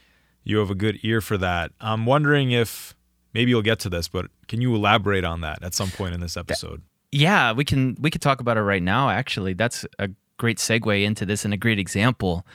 you 0.44 0.58
have 0.58 0.70
a 0.70 0.76
good 0.76 1.00
ear 1.04 1.22
for 1.22 1.38
that. 1.38 1.72
I'm 1.82 2.06
wondering 2.06 2.52
if 2.52 2.96
maybe 3.34 3.50
you'll 3.52 3.62
get 3.62 3.80
to 3.80 3.90
this, 3.90 4.08
but 4.08 4.28
can 4.48 4.62
you 4.62 4.74
elaborate 4.74 5.24
on 5.24 5.42
that 5.42 5.64
at 5.64 5.74
some 5.74 5.90
point 5.90 6.14
in 6.14 6.22
this 6.22 6.38
episode? 6.38 6.82
Yeah, 7.16 7.54
we 7.54 7.64
can 7.66 7.96
we 8.00 8.10
could 8.10 8.22
talk 8.22 8.40
about 8.42 8.58
it 8.58 8.62
right 8.62 8.84
now. 8.84 9.10
Actually, 9.10 9.54
that's 9.54 9.86
a 10.00 10.10
great 10.38 10.58
segue 10.58 11.04
into 11.04 11.26
this 11.26 11.46
and 11.46 11.54
a 11.54 11.58
great 11.58 11.80
example. 11.80 12.46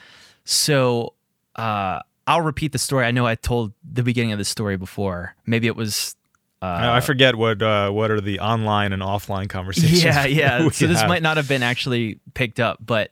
So. 0.45 1.13
Uh, 1.55 1.99
I'll 2.27 2.41
repeat 2.41 2.71
the 2.71 2.77
story. 2.77 3.05
I 3.05 3.11
know 3.11 3.25
I 3.25 3.35
told 3.35 3.73
the 3.83 4.03
beginning 4.03 4.31
of 4.31 4.37
the 4.37 4.45
story 4.45 4.77
before. 4.77 5.35
Maybe 5.45 5.67
it 5.67 5.75
was 5.75 6.15
uh, 6.61 6.77
I 6.79 6.99
forget 6.99 7.35
what 7.35 7.61
uh, 7.61 7.89
what 7.89 8.11
are 8.11 8.21
the 8.21 8.39
online 8.39 8.93
and 8.93 9.01
offline 9.01 9.49
conversations. 9.49 10.03
Yeah, 10.03 10.25
yeah. 10.27 10.69
so 10.69 10.85
this 10.85 10.99
have. 10.99 11.09
might 11.09 11.23
not 11.23 11.37
have 11.37 11.47
been 11.47 11.63
actually 11.63 12.19
picked 12.35 12.59
up, 12.59 12.77
but 12.79 13.11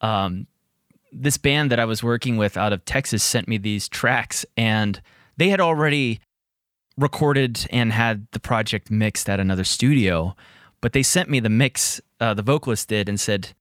um, 0.00 0.46
this 1.10 1.36
band 1.36 1.72
that 1.72 1.80
I 1.80 1.86
was 1.86 2.04
working 2.04 2.36
with 2.36 2.56
out 2.56 2.72
of 2.72 2.84
Texas 2.84 3.24
sent 3.24 3.48
me 3.48 3.58
these 3.58 3.88
tracks, 3.88 4.46
and 4.56 5.00
they 5.36 5.48
had 5.48 5.60
already 5.60 6.20
recorded 6.96 7.66
and 7.70 7.92
had 7.92 8.28
the 8.30 8.38
project 8.38 8.92
mixed 8.92 9.28
at 9.28 9.40
another 9.40 9.64
studio, 9.64 10.36
but 10.84 10.92
they 10.92 11.02
sent 11.02 11.30
me 11.30 11.40
the 11.40 11.48
mix. 11.48 11.98
Uh, 12.20 12.34
the 12.34 12.42
vocalist 12.42 12.90
did 12.90 13.08
and 13.08 13.18
said, 13.18 13.54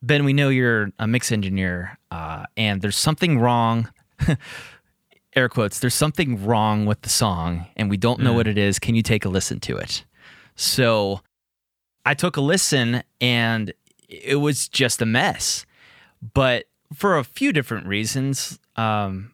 "Ben, 0.00 0.24
we 0.24 0.32
know 0.32 0.50
you're 0.50 0.92
a 1.00 1.06
mix 1.08 1.32
engineer, 1.32 1.98
uh, 2.12 2.44
and 2.56 2.80
there's 2.80 2.96
something 2.96 3.40
wrong." 3.40 3.90
air 5.34 5.48
quotes, 5.48 5.80
there's 5.80 5.94
something 5.94 6.46
wrong 6.46 6.86
with 6.86 7.02
the 7.02 7.08
song 7.08 7.66
and 7.74 7.90
we 7.90 7.96
don't 7.96 8.20
know 8.20 8.34
mm. 8.34 8.36
what 8.36 8.46
it 8.46 8.56
is. 8.56 8.78
Can 8.78 8.94
you 8.94 9.02
take 9.02 9.24
a 9.24 9.28
listen 9.28 9.58
to 9.58 9.76
it? 9.76 10.04
So 10.54 11.22
I 12.06 12.14
took 12.14 12.36
a 12.36 12.40
listen 12.40 13.02
and 13.20 13.74
it 14.08 14.36
was 14.36 14.68
just 14.68 15.02
a 15.02 15.06
mess. 15.06 15.66
But 16.34 16.66
for 16.94 17.18
a 17.18 17.24
few 17.24 17.52
different 17.52 17.88
reasons, 17.88 18.60
um, 18.76 19.33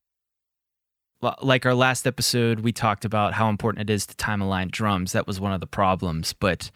like 1.43 1.67
our 1.67 1.75
last 1.75 2.07
episode, 2.07 2.61
we 2.61 2.73
talked 2.73 3.05
about 3.05 3.35
how 3.35 3.49
important 3.49 3.91
it 3.91 3.93
is 3.93 4.07
to 4.07 4.17
time 4.17 4.41
align 4.41 4.69
drums. 4.71 5.13
That 5.13 5.27
was 5.27 5.41
one 5.41 5.53
of 5.53 5.61
the 5.61 5.67
problems. 5.67 6.33
But 6.33 6.71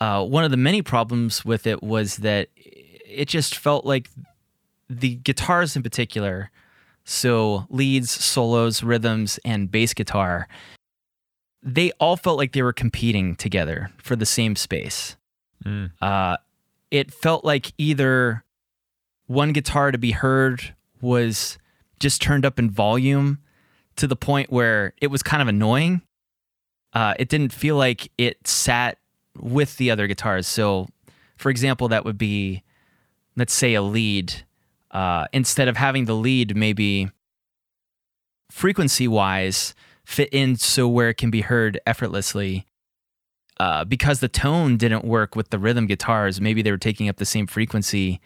uh, 0.00 0.24
one 0.24 0.44
of 0.44 0.50
the 0.50 0.56
many 0.56 0.82
problems 0.82 1.44
with 1.44 1.66
it 1.66 1.82
was 1.82 2.16
that 2.18 2.48
it 2.56 3.28
just 3.28 3.56
felt 3.56 3.84
like 3.84 4.08
the 4.88 5.16
guitars 5.16 5.76
in 5.76 5.82
particular 5.82 6.50
so 7.04 7.66
leads, 7.70 8.10
solos, 8.10 8.82
rhythms, 8.82 9.40
and 9.42 9.70
bass 9.70 9.94
guitar, 9.94 10.46
they 11.62 11.90
all 11.92 12.16
felt 12.18 12.36
like 12.36 12.52
they 12.52 12.60
were 12.60 12.72
competing 12.72 13.34
together 13.34 13.90
for 13.96 14.14
the 14.14 14.26
same 14.26 14.54
space. 14.54 15.16
Mm. 15.64 15.90
Uh, 16.02 16.36
it 16.90 17.10
felt 17.12 17.46
like 17.46 17.72
either 17.78 18.44
one 19.26 19.52
guitar 19.52 19.90
to 19.90 19.96
be 19.96 20.10
heard 20.10 20.74
was 21.00 21.56
just 21.98 22.20
turned 22.20 22.44
up 22.44 22.58
in 22.58 22.70
volume 22.70 23.38
to 23.98 24.06
the 24.06 24.16
point 24.16 24.50
where 24.50 24.94
it 25.00 25.08
was 25.08 25.22
kind 25.22 25.42
of 25.42 25.48
annoying. 25.48 26.02
Uh, 26.92 27.14
it 27.18 27.28
didn't 27.28 27.52
feel 27.52 27.76
like 27.76 28.10
it 28.16 28.46
sat 28.46 28.98
with 29.36 29.76
the 29.76 29.90
other 29.90 30.06
guitars. 30.06 30.46
So, 30.46 30.88
for 31.36 31.50
example, 31.50 31.88
that 31.88 32.04
would 32.04 32.18
be, 32.18 32.62
let's 33.36 33.52
say, 33.52 33.74
a 33.74 33.82
lead 33.82 34.34
uh, 34.90 35.26
instead 35.32 35.68
of 35.68 35.76
having 35.76 36.06
the 36.06 36.14
lead 36.14 36.56
maybe 36.56 37.10
frequency 38.50 39.06
wise 39.06 39.74
fit 40.04 40.30
in 40.32 40.56
so 40.56 40.88
where 40.88 41.10
it 41.10 41.18
can 41.18 41.30
be 41.30 41.42
heard 41.42 41.78
effortlessly. 41.86 42.64
Uh, 43.60 43.84
because 43.84 44.20
the 44.20 44.28
tone 44.28 44.76
didn't 44.76 45.04
work 45.04 45.34
with 45.34 45.50
the 45.50 45.58
rhythm 45.58 45.86
guitars, 45.86 46.40
maybe 46.40 46.62
they 46.62 46.70
were 46.70 46.78
taking 46.78 47.08
up 47.08 47.16
the 47.16 47.26
same 47.26 47.46
frequency. 47.46 48.20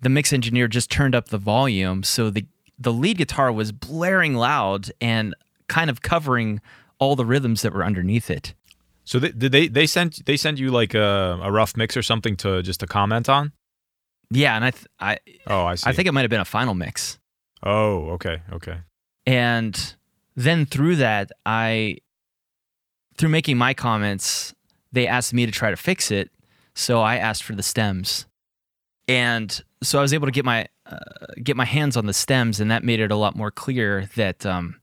The 0.00 0.08
mix 0.08 0.32
engineer 0.32 0.68
just 0.68 0.90
turned 0.90 1.14
up 1.14 1.28
the 1.28 1.38
volume, 1.38 2.04
so 2.04 2.30
the 2.30 2.46
the 2.80 2.92
lead 2.92 3.18
guitar 3.18 3.52
was 3.52 3.70
blaring 3.70 4.34
loud 4.34 4.90
and 5.00 5.34
kind 5.68 5.90
of 5.90 6.02
covering 6.02 6.60
all 6.98 7.14
the 7.14 7.26
rhythms 7.26 7.62
that 7.62 7.72
were 7.72 7.84
underneath 7.84 8.30
it. 8.30 8.54
So 9.04 9.18
they, 9.18 9.30
did 9.30 9.52
they 9.52 9.68
they 9.68 9.86
sent 9.86 10.24
they 10.24 10.36
sent 10.36 10.58
you 10.58 10.70
like 10.70 10.94
a, 10.94 11.38
a 11.42 11.52
rough 11.52 11.76
mix 11.76 11.96
or 11.96 12.02
something 12.02 12.36
to 12.38 12.62
just 12.62 12.80
to 12.80 12.86
comment 12.86 13.28
on? 13.28 13.52
Yeah, 14.30 14.54
and 14.56 14.64
I 14.64 14.70
th- 14.70 14.86
I 14.98 15.18
oh 15.46 15.64
I 15.64 15.74
see. 15.74 15.90
I 15.90 15.92
think 15.92 16.08
it 16.08 16.12
might 16.12 16.22
have 16.22 16.30
been 16.30 16.40
a 16.40 16.44
final 16.44 16.74
mix. 16.74 17.18
Oh, 17.62 18.10
okay, 18.10 18.42
okay. 18.52 18.78
And 19.26 19.94
then 20.36 20.64
through 20.64 20.96
that, 20.96 21.32
I 21.44 21.98
through 23.18 23.30
making 23.30 23.58
my 23.58 23.74
comments, 23.74 24.54
they 24.92 25.06
asked 25.06 25.34
me 25.34 25.44
to 25.44 25.52
try 25.52 25.70
to 25.70 25.76
fix 25.76 26.10
it. 26.10 26.30
So 26.74 27.00
I 27.00 27.16
asked 27.16 27.42
for 27.42 27.54
the 27.54 27.62
stems, 27.62 28.26
and 29.08 29.60
so 29.82 29.98
I 29.98 30.02
was 30.02 30.14
able 30.14 30.26
to 30.28 30.32
get 30.32 30.44
my 30.44 30.68
uh, 30.90 30.98
get 31.42 31.56
my 31.56 31.64
hands 31.64 31.96
on 31.96 32.06
the 32.06 32.12
stems, 32.12 32.60
and 32.60 32.70
that 32.70 32.84
made 32.84 33.00
it 33.00 33.10
a 33.10 33.16
lot 33.16 33.36
more 33.36 33.50
clear 33.50 34.08
that. 34.16 34.44
Um, 34.44 34.80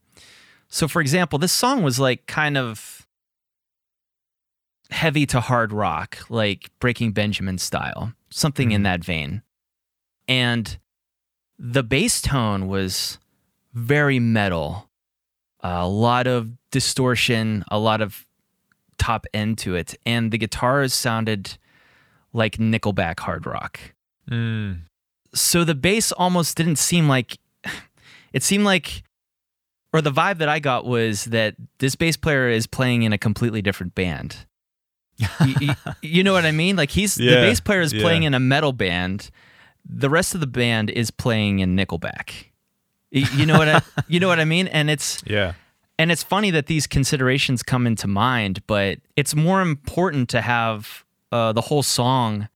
so, 0.68 0.86
for 0.86 1.00
example, 1.00 1.38
this 1.38 1.52
song 1.52 1.82
was 1.82 1.98
like 1.98 2.26
kind 2.26 2.58
of 2.58 3.06
heavy 4.90 5.26
to 5.26 5.40
hard 5.40 5.72
rock, 5.72 6.18
like 6.28 6.70
Breaking 6.78 7.12
Benjamin 7.12 7.58
style 7.58 8.12
something 8.30 8.70
in 8.70 8.78
mm-hmm. 8.78 8.84
that 8.84 9.04
vein. 9.04 9.42
And 10.26 10.78
the 11.58 11.82
bass 11.82 12.20
tone 12.20 12.68
was 12.68 13.18
very 13.72 14.18
metal, 14.18 14.88
a 15.60 15.88
lot 15.88 16.26
of 16.26 16.50
distortion, 16.70 17.64
a 17.70 17.78
lot 17.78 18.00
of 18.00 18.26
top 18.98 19.26
end 19.32 19.58
to 19.58 19.74
it. 19.74 19.94
And 20.04 20.30
the 20.30 20.38
guitars 20.38 20.92
sounded 20.92 21.56
like 22.32 22.56
Nickelback 22.56 23.20
hard 23.20 23.46
rock. 23.46 23.80
Mm. 24.30 24.82
So 25.34 25.64
the 25.64 25.74
bass 25.74 26.12
almost 26.12 26.56
didn't 26.56 26.76
seem 26.76 27.08
like 27.08 27.38
it 28.32 28.42
seemed 28.42 28.64
like 28.64 29.02
or 29.92 30.02
the 30.02 30.12
vibe 30.12 30.38
that 30.38 30.48
I 30.48 30.58
got 30.58 30.84
was 30.84 31.24
that 31.26 31.54
this 31.78 31.94
bass 31.94 32.16
player 32.16 32.48
is 32.48 32.66
playing 32.66 33.02
in 33.02 33.12
a 33.12 33.18
completely 33.18 33.62
different 33.62 33.94
band 33.94 34.46
you, 35.18 35.70
you, 36.02 36.24
know 36.24 36.32
what 36.32 36.44
I 36.44 36.52
mean? 36.52 36.76
Like 36.76 36.90
he's 36.90 37.18
yeah, 37.18 37.30
the 37.30 37.36
bass 37.46 37.60
player 37.60 37.80
is 37.80 37.92
yeah. 37.92 38.02
playing 38.02 38.22
in 38.24 38.34
a 38.34 38.40
metal 38.40 38.72
band. 38.72 39.30
The 39.88 40.10
rest 40.10 40.34
of 40.34 40.40
the 40.40 40.46
band 40.46 40.90
is 40.90 41.10
playing 41.10 41.60
in 41.60 41.76
Nickelback. 41.76 42.46
You, 43.10 43.26
you 43.34 43.46
know 43.46 43.58
what 43.58 43.68
I 43.68 43.82
you 44.08 44.20
know 44.20 44.28
what 44.28 44.40
I 44.40 44.44
mean? 44.44 44.68
And 44.68 44.90
it's 44.90 45.22
yeah. 45.26 45.54
And 46.00 46.12
it's 46.12 46.22
funny 46.22 46.52
that 46.52 46.66
these 46.66 46.86
considerations 46.86 47.64
come 47.64 47.84
into 47.84 48.06
mind, 48.06 48.64
but 48.68 48.98
it's 49.16 49.34
more 49.34 49.60
important 49.60 50.28
to 50.28 50.40
have 50.40 51.04
uh, 51.32 51.52
the 51.52 51.60
whole 51.60 51.82
song 51.82 52.48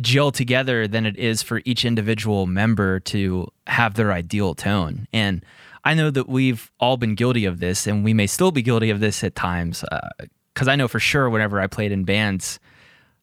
gel 0.00 0.30
together 0.30 0.86
than 0.86 1.06
it 1.06 1.16
is 1.16 1.42
for 1.42 1.60
each 1.64 1.84
individual 1.84 2.46
member 2.46 3.00
to 3.00 3.48
have 3.66 3.94
their 3.94 4.12
ideal 4.12 4.54
tone. 4.54 5.06
And 5.12 5.44
I 5.84 5.94
know 5.94 6.10
that 6.10 6.28
we've 6.28 6.70
all 6.78 6.96
been 6.96 7.14
guilty 7.14 7.44
of 7.44 7.60
this, 7.60 7.86
and 7.86 8.04
we 8.04 8.14
may 8.14 8.26
still 8.26 8.50
be 8.50 8.62
guilty 8.62 8.90
of 8.90 9.00
this 9.00 9.24
at 9.24 9.34
times. 9.34 9.84
Uh, 9.84 10.08
because 10.54 10.66
I 10.66 10.74
know 10.74 10.88
for 10.88 10.98
sure 10.98 11.30
whenever 11.30 11.60
I 11.60 11.68
played 11.68 11.92
in 11.92 12.02
bands 12.02 12.58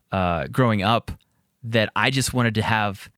uh, 0.10 0.48
growing 0.48 0.84
up 0.84 1.12
that 1.64 1.92
I 1.94 2.10
just 2.10 2.34
wanted 2.34 2.56
to 2.56 2.62
have 2.62 3.10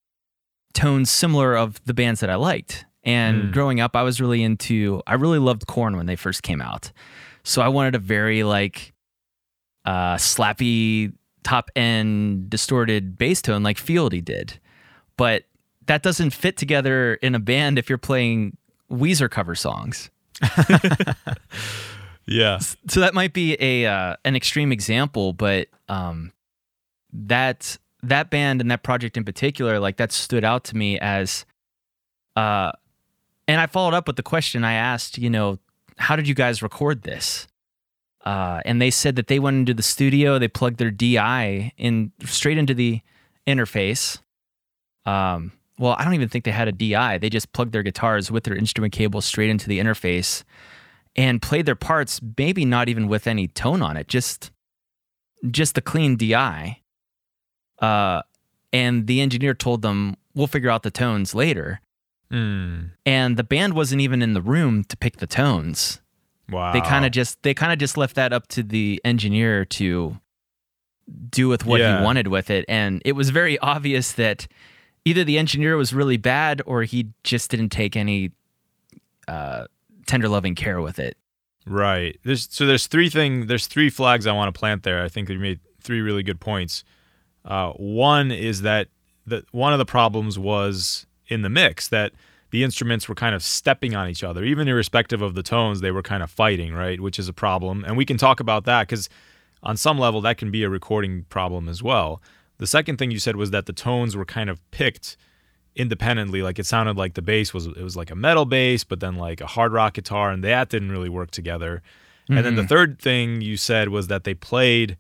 tones 0.73 1.11
similar 1.11 1.55
of 1.55 1.83
the 1.85 1.93
bands 1.93 2.21
that 2.21 2.29
I 2.31 2.35
liked. 2.35 2.85
And 3.03 3.43
mm. 3.43 3.53
growing 3.53 3.79
up, 3.79 3.95
I 3.95 4.01
was 4.01 4.19
really 4.19 4.41
into. 4.41 5.03
I 5.05 5.13
really 5.13 5.37
loved 5.37 5.67
Korn 5.67 5.97
when 5.97 6.07
they 6.07 6.15
first 6.15 6.41
came 6.41 6.61
out, 6.61 6.91
so 7.43 7.61
I 7.61 7.67
wanted 7.67 7.93
a 7.93 7.99
very 7.99 8.43
like 8.43 8.93
uh, 9.85 10.15
slappy 10.15 11.13
top 11.47 11.71
end 11.75 12.49
distorted 12.49 13.17
bass 13.17 13.41
tone 13.41 13.63
like 13.63 13.77
Fieldy 13.77 14.23
did, 14.23 14.59
but 15.17 15.43
that 15.85 16.03
doesn't 16.03 16.31
fit 16.31 16.57
together 16.57 17.15
in 17.15 17.35
a 17.35 17.39
band 17.39 17.79
if 17.79 17.89
you're 17.89 17.97
playing 17.97 18.57
Weezer 18.91 19.29
cover 19.29 19.55
songs. 19.55 20.09
Yeah. 22.27 22.59
So 22.89 22.99
that 22.99 23.13
might 23.13 23.33
be 23.33 23.55
a 23.59 23.85
uh, 23.89 24.17
an 24.25 24.35
extreme 24.35 24.71
example, 24.71 25.33
but 25.33 25.69
um, 25.87 26.33
that 27.13 27.77
that 28.03 28.29
band 28.29 28.61
and 28.61 28.69
that 28.69 28.83
project 28.83 29.17
in 29.17 29.23
particular, 29.23 29.79
like 29.79 29.97
that 29.97 30.11
stood 30.11 30.43
out 30.43 30.65
to 30.65 30.77
me 30.77 30.99
as, 30.99 31.45
uh, 32.35 32.73
and 33.47 33.59
I 33.61 33.65
followed 33.65 33.93
up 33.93 34.07
with 34.07 34.17
the 34.17 34.23
question 34.23 34.63
I 34.63 34.73
asked, 34.73 35.17
you 35.17 35.29
know, 35.29 35.57
how 35.97 36.15
did 36.15 36.27
you 36.27 36.35
guys 36.35 36.61
record 36.61 37.03
this? 37.03 37.47
Uh, 38.27 38.59
and 38.65 38.81
they 38.81 38.91
said 38.91 39.15
that 39.15 39.27
they 39.27 39.39
went 39.39 39.55
into 39.55 39.73
the 39.73 39.81
studio, 39.81 40.37
they 40.37 40.49
plugged 40.49 40.79
their 40.79 40.91
DI 40.91 41.71
in 41.77 42.11
straight 42.25 42.57
into 42.57 42.73
the 42.73 42.99
interface. 43.47 44.19
Um, 45.05 45.53
well, 45.79 45.95
I 45.97 46.03
don't 46.03 46.13
even 46.13 46.27
think 46.27 46.43
they 46.43 46.51
had 46.51 46.67
a 46.67 46.73
DI. 46.73 47.19
They 47.19 47.29
just 47.29 47.53
plugged 47.53 47.71
their 47.71 47.83
guitars 47.83 48.29
with 48.29 48.43
their 48.43 48.57
instrument 48.57 48.91
cable 48.91 49.21
straight 49.21 49.49
into 49.49 49.69
the 49.69 49.79
interface 49.79 50.43
and 51.15 51.41
played 51.41 51.65
their 51.65 51.75
parts 51.75 52.19
maybe 52.37 52.65
not 52.65 52.89
even 52.89 53.07
with 53.07 53.27
any 53.27 53.47
tone 53.47 53.81
on 53.81 53.95
it 53.95 54.09
just 54.09 54.51
just 55.49 55.75
the 55.75 55.81
clean 55.81 56.17
di 56.17 56.81
uh, 57.79 58.21
and 58.73 59.07
the 59.07 59.21
engineer 59.21 59.53
told 59.53 59.81
them 59.81 60.17
we'll 60.35 60.47
figure 60.47 60.69
out 60.69 60.83
the 60.83 60.91
tones 60.91 61.33
later 61.33 61.79
mm. 62.31 62.89
and 63.05 63.37
the 63.37 63.43
band 63.43 63.73
wasn't 63.73 64.01
even 64.01 64.21
in 64.21 64.33
the 64.33 64.41
room 64.41 64.83
to 64.83 64.97
pick 64.97 65.17
the 65.17 65.27
tones 65.27 66.01
wow 66.49 66.71
they 66.73 66.81
kind 66.81 67.05
of 67.05 67.11
just 67.11 67.41
they 67.43 67.53
kind 67.53 67.71
of 67.71 67.79
just 67.79 67.97
left 67.97 68.15
that 68.15 68.33
up 68.33 68.47
to 68.47 68.63
the 68.63 69.01
engineer 69.03 69.65
to 69.65 70.17
do 71.29 71.47
with 71.47 71.65
what 71.65 71.79
yeah. 71.79 71.99
he 71.99 72.03
wanted 72.03 72.27
with 72.27 72.49
it 72.49 72.65
and 72.67 73.01
it 73.05 73.13
was 73.13 73.29
very 73.29 73.57
obvious 73.59 74.11
that 74.13 74.47
either 75.07 75.23
the 75.23 75.37
engineer 75.37 75.77
was 75.77 75.93
really 75.93 76.17
bad 76.17 76.61
or 76.65 76.83
he 76.83 77.07
just 77.23 77.49
didn't 77.49 77.69
take 77.69 77.95
any 77.95 78.31
uh, 79.29 79.65
tender 80.05 80.27
loving 80.27 80.53
care 80.53 80.81
with 80.81 80.99
it. 80.99 81.17
Right. 81.65 82.19
There's 82.23 82.47
so 82.51 82.65
there's 82.65 82.87
three 82.87 83.09
thing 83.09 83.47
there's 83.47 83.67
three 83.67 83.89
flags 83.89 84.27
I 84.27 84.33
want 84.33 84.53
to 84.53 84.57
plant 84.57 84.83
there. 84.83 85.03
I 85.03 85.07
think 85.07 85.29
you 85.29 85.39
made 85.39 85.59
three 85.81 86.01
really 86.01 86.23
good 86.23 86.41
points. 86.41 86.83
Uh, 87.45 87.71
one 87.73 88.31
is 88.31 88.61
that 88.63 88.89
that 89.25 89.45
one 89.53 89.71
of 89.71 89.79
the 89.79 89.85
problems 89.85 90.37
was 90.37 91.05
in 91.27 91.41
the 91.41 91.49
mix 91.49 91.87
that 91.87 92.11
the 92.51 92.63
instruments 92.63 93.09
were 93.09 93.15
kind 93.15 93.35
of 93.35 93.43
stepping 93.43 93.95
on 93.95 94.09
each 94.09 94.23
other, 94.23 94.43
even 94.43 94.67
irrespective 94.67 95.21
of 95.21 95.35
the 95.35 95.43
tones. 95.43 95.81
They 95.81 95.91
were 95.91 96.01
kind 96.01 96.23
of 96.23 96.31
fighting, 96.31 96.73
right, 96.73 96.99
which 96.99 97.19
is 97.19 97.27
a 97.27 97.33
problem, 97.33 97.83
and 97.85 97.97
we 97.97 98.05
can 98.05 98.17
talk 98.17 98.39
about 98.39 98.65
that 98.65 98.87
because 98.87 99.09
on 99.63 99.75
some 99.77 99.97
level 99.97 100.21
that 100.21 100.37
can 100.37 100.51
be 100.51 100.63
a 100.63 100.69
recording 100.69 101.25
problem 101.29 101.67
as 101.67 101.83
well. 101.83 102.21
The 102.57 102.67
second 102.67 102.97
thing 102.97 103.11
you 103.11 103.19
said 103.19 103.35
was 103.35 103.51
that 103.51 103.65
the 103.65 103.73
tones 103.73 104.15
were 104.15 104.25
kind 104.25 104.49
of 104.49 104.59
picked 104.71 105.17
independently 105.75 106.41
like 106.41 106.57
it 106.57 106.65
sounded 106.65 106.97
like 106.97 107.13
the 107.13 107.21
bass 107.21 107.53
was 107.53 107.67
it 107.67 107.83
was 107.83 107.95
like 107.95 108.09
a 108.09 108.15
metal 108.15 108.45
bass 108.45 108.83
but 108.83 108.99
then 108.99 109.15
like 109.15 109.39
a 109.39 109.45
hard 109.45 109.71
rock 109.71 109.93
guitar 109.93 110.31
and 110.31 110.43
that 110.43 110.69
didn't 110.69 110.91
really 110.91 111.07
work 111.07 111.29
together 111.29 111.83
mm-hmm. 112.23 112.35
and 112.35 112.45
then 112.45 112.55
the 112.55 112.63
mm-hmm. 112.63 112.69
third 112.69 112.99
thing 112.99 113.41
you 113.41 113.55
said 113.55 113.89
was 113.89 114.07
that 114.07 114.23
they 114.23 114.33
played 114.33 114.97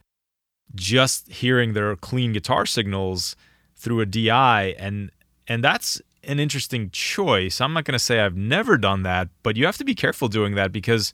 just 0.75 1.27
hearing 1.29 1.73
their 1.73 1.95
clean 1.95 2.31
guitar 2.31 2.63
signals 2.63 3.35
through 3.75 4.01
a 4.01 4.05
DI 4.05 4.75
and 4.77 5.09
and 5.47 5.63
that's 5.63 5.99
an 6.27 6.39
interesting 6.39 6.89
choice. 6.91 7.61
I'm 7.61 7.73
not 7.73 7.85
going 7.85 7.93
to 7.93 7.99
say 7.99 8.19
I've 8.19 8.35
never 8.35 8.77
done 8.77 9.03
that, 9.03 9.29
but 9.43 9.55
you 9.55 9.65
have 9.65 9.77
to 9.77 9.85
be 9.85 9.95
careful 9.95 10.27
doing 10.27 10.55
that 10.55 10.71
because 10.71 11.13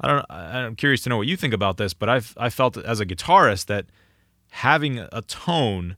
I 0.00 0.08
don't. 0.08 0.26
I'm 0.30 0.76
curious 0.76 1.02
to 1.02 1.08
know 1.08 1.16
what 1.16 1.26
you 1.26 1.36
think 1.36 1.54
about 1.54 1.76
this, 1.76 1.94
but 1.94 2.08
I've 2.08 2.34
I 2.36 2.50
felt 2.50 2.76
as 2.76 3.00
a 3.00 3.06
guitarist 3.06 3.66
that 3.66 3.86
having 4.50 4.98
a 4.98 5.22
tone 5.22 5.96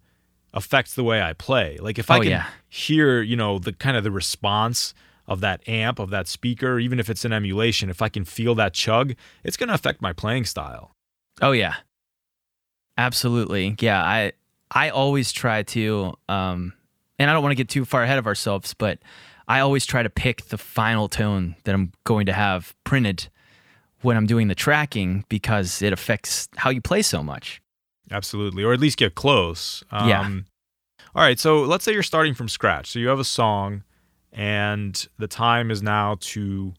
affects 0.53 0.95
the 0.95 1.05
way 1.05 1.23
I 1.23 1.33
play. 1.33 1.79
Like 1.81 1.99
if 1.99 2.11
I 2.11 2.19
oh, 2.19 2.21
can 2.23 2.31
yeah. 2.31 2.47
hear, 2.69 3.23
you 3.23 3.37
know, 3.37 3.59
the 3.59 3.73
kind 3.73 3.97
of 3.97 4.05
the 4.05 4.11
response 4.11 4.95
of 5.29 5.41
that 5.41 5.67
amp 5.69 5.99
of 5.99 6.11
that 6.11 6.27
speaker, 6.27 6.81
even 6.81 6.99
if 6.99 7.09
it's 7.09 7.25
an 7.25 7.33
emulation, 7.33 7.89
if 7.89 8.03
I 8.03 8.09
can 8.09 8.25
feel 8.25 8.55
that 8.57 8.75
chug, 8.75 9.15
it's 9.45 9.57
going 9.57 9.69
to 9.69 9.75
affect 9.75 10.03
my 10.03 10.13
playing 10.13 10.45
style. 10.45 10.93
Oh 11.41 11.53
yeah, 11.53 11.77
absolutely. 12.99 13.77
Yeah, 13.79 14.03
I 14.03 14.33
I 14.71 14.91
always 14.91 15.33
try 15.33 15.63
to, 15.65 16.15
um, 16.29 16.73
and 17.21 17.29
I 17.29 17.35
don't 17.35 17.43
want 17.43 17.53
to 17.53 17.57
get 17.57 17.69
too 17.69 17.85
far 17.85 18.03
ahead 18.03 18.19
of 18.19 18.27
ourselves, 18.27 18.73
but 18.73 18.99
I 19.47 19.61
always 19.61 19.85
try 19.85 20.03
to 20.03 20.09
pick 20.09 20.47
the 20.47 20.57
final 20.57 21.07
tone 21.07 21.55
that 21.65 21.75
I'm 21.75 21.93
going 22.05 22.25
to 22.27 22.33
have 22.33 22.75
printed 22.83 23.29
when 24.01 24.17
I'm 24.17 24.27
doing 24.27 24.49
the 24.49 24.55
tracking 24.55 25.27
because 25.29 25.83
it 25.83 25.93
affects 25.93 26.49
how 26.57 26.71
you 26.71 26.81
play 26.81 27.03
so 27.03 27.23
much. 27.23 27.61
Absolutely, 28.11 28.65
or 28.65 28.73
at 28.73 28.81
least 28.81 28.97
get 28.97 29.15
close. 29.15 29.85
Um, 29.91 30.09
yeah. 30.09 30.29
All 31.15 31.23
right, 31.23 31.39
so 31.39 31.61
let's 31.61 31.85
say 31.85 31.93
you're 31.93 32.03
starting 32.03 32.33
from 32.33 32.49
scratch. 32.49 32.91
So 32.91 32.99
you 32.99 33.09
have 33.09 33.21
a 33.21 33.25
song, 33.25 33.85
and 34.33 35.07
the 35.19 35.29
time 35.29 35.71
is 35.71 35.83
now 35.83 36.17
to 36.21 36.73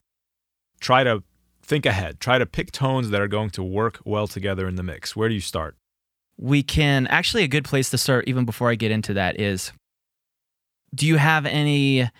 try 0.80 1.04
to 1.04 1.22
think 1.62 1.86
ahead. 1.86 2.18
Try 2.18 2.38
to 2.38 2.46
pick 2.46 2.72
tones 2.72 3.10
that 3.10 3.20
are 3.20 3.28
going 3.28 3.50
to 3.50 3.62
work 3.62 4.00
well 4.04 4.26
together 4.26 4.66
in 4.66 4.74
the 4.74 4.82
mix. 4.82 5.14
Where 5.14 5.28
do 5.28 5.34
you 5.36 5.40
start? 5.40 5.76
We 6.36 6.64
can 6.64 7.06
actually 7.06 7.44
a 7.44 7.48
good 7.48 7.64
place 7.64 7.90
to 7.90 7.98
start, 7.98 8.26
even 8.26 8.44
before 8.44 8.70
I 8.70 8.74
get 8.74 8.90
into 8.90 9.14
that, 9.14 9.38
is 9.38 9.70
do 10.94 11.06
you 11.06 11.16
have 11.16 11.46
any 11.46 12.10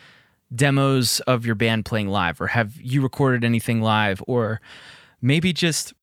demos 0.55 1.21
of 1.21 1.47
your 1.47 1.55
band 1.55 1.85
playing 1.85 2.09
live, 2.09 2.41
or 2.41 2.49
have 2.49 2.81
you 2.81 3.03
recorded 3.03 3.45
anything 3.45 3.81
live, 3.81 4.23
or 4.27 4.61
maybe 5.21 5.53
just 5.53 5.95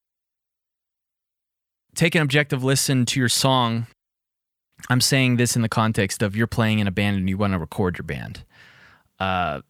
take 1.99 2.15
an 2.15 2.21
objective 2.21 2.63
listen 2.63 3.05
to 3.05 3.19
your 3.19 3.29
song. 3.29 3.87
I'm 4.89 5.01
saying 5.01 5.35
this 5.35 5.57
in 5.57 5.61
the 5.61 5.69
context 5.69 6.21
of 6.21 6.35
you're 6.35 6.47
playing 6.47 6.79
in 6.79 6.87
a 6.87 6.91
band 6.91 7.17
and 7.17 7.29
you 7.29 7.37
want 7.37 7.51
to 7.51 7.59
record 7.59 7.97
your 7.97 8.05
band. 8.05 8.45
Uh, 9.19 9.61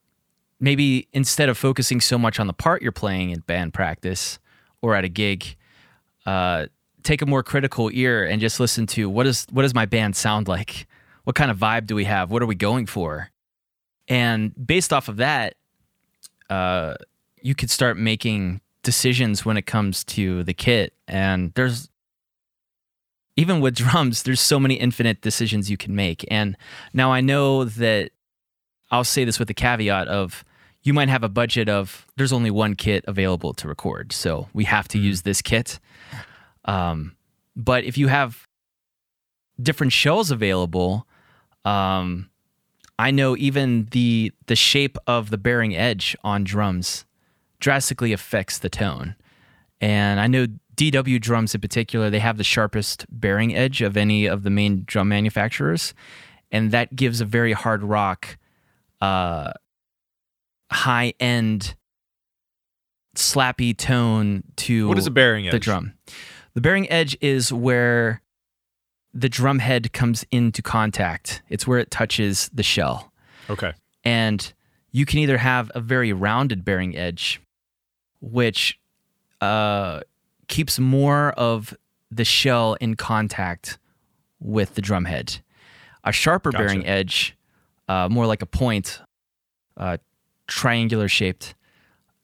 maybe 0.60 1.08
instead 1.12 1.50
of 1.50 1.58
focusing 1.58 2.00
so 2.00 2.20
much 2.20 2.39
on 2.39 2.46
the 2.46 2.53
part 2.53 2.84
you're 2.84 2.91
playing 2.91 3.32
in 3.32 3.39
band 3.39 3.74
practice 3.74 4.38
or 4.82 4.94
at 4.94 5.03
a 5.03 5.10
gig, 5.10 5.56
uh, 6.27 6.68
take 7.01 7.24
a 7.24 7.25
more 7.25 7.41
critical 7.41 7.89
ear 7.91 8.24
and 8.24 8.39
just 8.39 8.60
listen 8.60 8.86
to 8.86 9.10
what 9.10 9.25
is 9.25 9.48
what 9.50 9.63
does 9.63 9.74
my 9.74 9.88
band 9.88 10.15
sound 10.15 10.48
like? 10.48 10.88
What 11.23 11.35
kind 11.35 11.51
of 11.51 11.57
vibe 11.57 11.85
do 11.85 11.95
we 11.95 12.05
have? 12.05 12.31
What 12.31 12.41
are 12.41 12.47
we 12.47 12.55
going 12.55 12.85
for? 12.85 13.29
And 14.07 14.53
based 14.65 14.91
off 14.91 15.07
of 15.07 15.17
that, 15.17 15.55
uh, 16.49 16.95
you 17.41 17.55
could 17.55 17.69
start 17.69 17.97
making 17.97 18.61
decisions 18.83 19.45
when 19.45 19.57
it 19.57 19.65
comes 19.65 20.03
to 20.03 20.43
the 20.43 20.53
kit. 20.53 20.93
And 21.07 21.53
there's 21.53 21.89
even 23.35 23.61
with 23.61 23.75
drums, 23.75 24.23
there's 24.23 24.41
so 24.41 24.59
many 24.59 24.75
infinite 24.75 25.21
decisions 25.21 25.69
you 25.69 25.77
can 25.77 25.95
make. 25.95 26.25
And 26.29 26.57
now 26.93 27.11
I 27.11 27.21
know 27.21 27.65
that 27.65 28.11
I'll 28.91 29.03
say 29.03 29.23
this 29.23 29.39
with 29.39 29.47
the 29.47 29.53
caveat 29.53 30.07
of 30.07 30.43
you 30.81 30.93
might 30.93 31.09
have 31.09 31.23
a 31.23 31.29
budget 31.29 31.69
of 31.69 32.07
there's 32.17 32.33
only 32.33 32.49
one 32.51 32.75
kit 32.75 33.03
available 33.07 33.53
to 33.53 33.67
record, 33.67 34.11
so 34.13 34.47
we 34.53 34.63
have 34.63 34.88
to 34.89 34.97
use 34.97 35.23
this 35.23 35.41
kit. 35.41 35.79
Um, 36.65 37.15
but 37.55 37.83
if 37.83 37.97
you 37.97 38.07
have 38.07 38.47
different 39.61 39.91
shells 39.91 40.31
available, 40.31 41.05
um, 41.66 42.30
I 42.98 43.12
know 43.12 43.38
even 43.38 43.88
the 43.92 44.34
the 44.48 44.56
shape 44.56 44.98
of 45.08 45.30
the 45.30 45.38
bearing 45.38 45.75
edge 45.75 46.18
on 46.24 46.44
drums 46.44 47.06
drastically 47.60 48.13
affects 48.13 48.58
the 48.58 48.70
tone. 48.70 49.16
And 49.82 50.20
I 50.20 50.28
know 50.28 50.48
DW 50.75 51.20
drums 51.22 51.56
in 51.56 51.62
particular, 51.62 52.10
they 52.10 52.20
have 52.20 52.38
the 52.38 52.44
sharpest 52.44 53.06
bearing 53.10 53.56
edge 53.56 53.82
of 53.82 53.98
any 53.98 54.25
of 54.25 54.44
the 54.44 54.50
main 54.50 54.84
drum 54.86 55.10
manufacturers, 55.10 55.94
and 56.51 56.72
that 56.72 56.96
gives 56.96 57.22
a 57.22 57.25
very 57.25 57.54
hard 57.54 57.84
rock, 57.84 58.38
uh, 59.02 59.52
high 60.72 61.13
end, 61.19 61.76
slappy 63.15 63.76
tone 63.76 64.43
to 64.58 64.88
what 64.88 64.98
is 64.98 65.08
a 65.08 65.12
bearing 65.12 65.48
edge? 65.48 65.54
The 65.54 65.60
drum. 65.60 65.93
The 66.54 66.62
bearing 66.62 66.89
edge 66.89 67.17
is 67.22 67.54
where 67.54 68.22
the 69.13 69.30
drum 69.30 69.60
head 69.60 69.91
comes 69.93 70.26
into 70.32 70.62
contact. 70.62 71.41
It's 71.50 71.65
where 71.65 71.80
it 71.80 71.91
touches 71.91 72.50
the 72.54 72.63
shell. 72.63 73.12
Okay. 73.50 73.74
And 74.04 74.54
you 74.91 75.06
can 75.06 75.19
either 75.19 75.38
have 75.38 75.72
a 75.76 75.80
very 75.80 76.13
rounded 76.13 76.63
bearing 76.63 76.95
edge, 76.95 77.41
which 78.22 78.80
uh, 79.41 80.02
keeps 80.48 80.80
more 80.80 81.32
of 81.32 81.76
the 82.12 82.26
shell 82.26 82.76
in 82.76 82.95
contact 82.95 83.78
with 84.39 84.76
the 84.76 84.82
drum 84.82 85.06
head. 85.06 85.39
A 86.04 86.12
sharper 86.12 86.52
gotcha. 86.52 86.63
bearing 86.63 86.86
edge, 86.86 87.36
uh, 87.88 88.08
more 88.10 88.26
like 88.26 88.41
a 88.41 88.45
point, 88.45 89.02
uh, 89.78 89.98
triangular 90.48 91.08
shaped. 91.08 91.56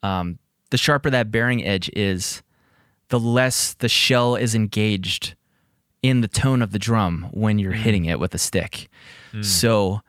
Um, 0.02 0.40
the 0.70 0.78
sharper 0.78 1.10
that 1.10 1.32
bearing 1.32 1.64
edge 1.64 1.90
is, 1.94 2.42
the 3.10 3.20
less 3.20 3.74
the 3.76 3.90
shell 3.90 4.36
is 4.36 4.56
engaged 4.56 5.36
in 6.06 6.22
the 6.22 6.28
tone 6.28 6.62
of 6.62 6.72
the 6.72 6.78
drum 6.78 7.28
when 7.32 7.58
you're 7.58 7.74
mm. 7.74 7.78
hitting 7.78 8.06
it 8.06 8.20
with 8.20 8.36
a 8.36 8.38
stick. 8.38 8.90
Mm. 9.34 9.44
So, 9.44 10.02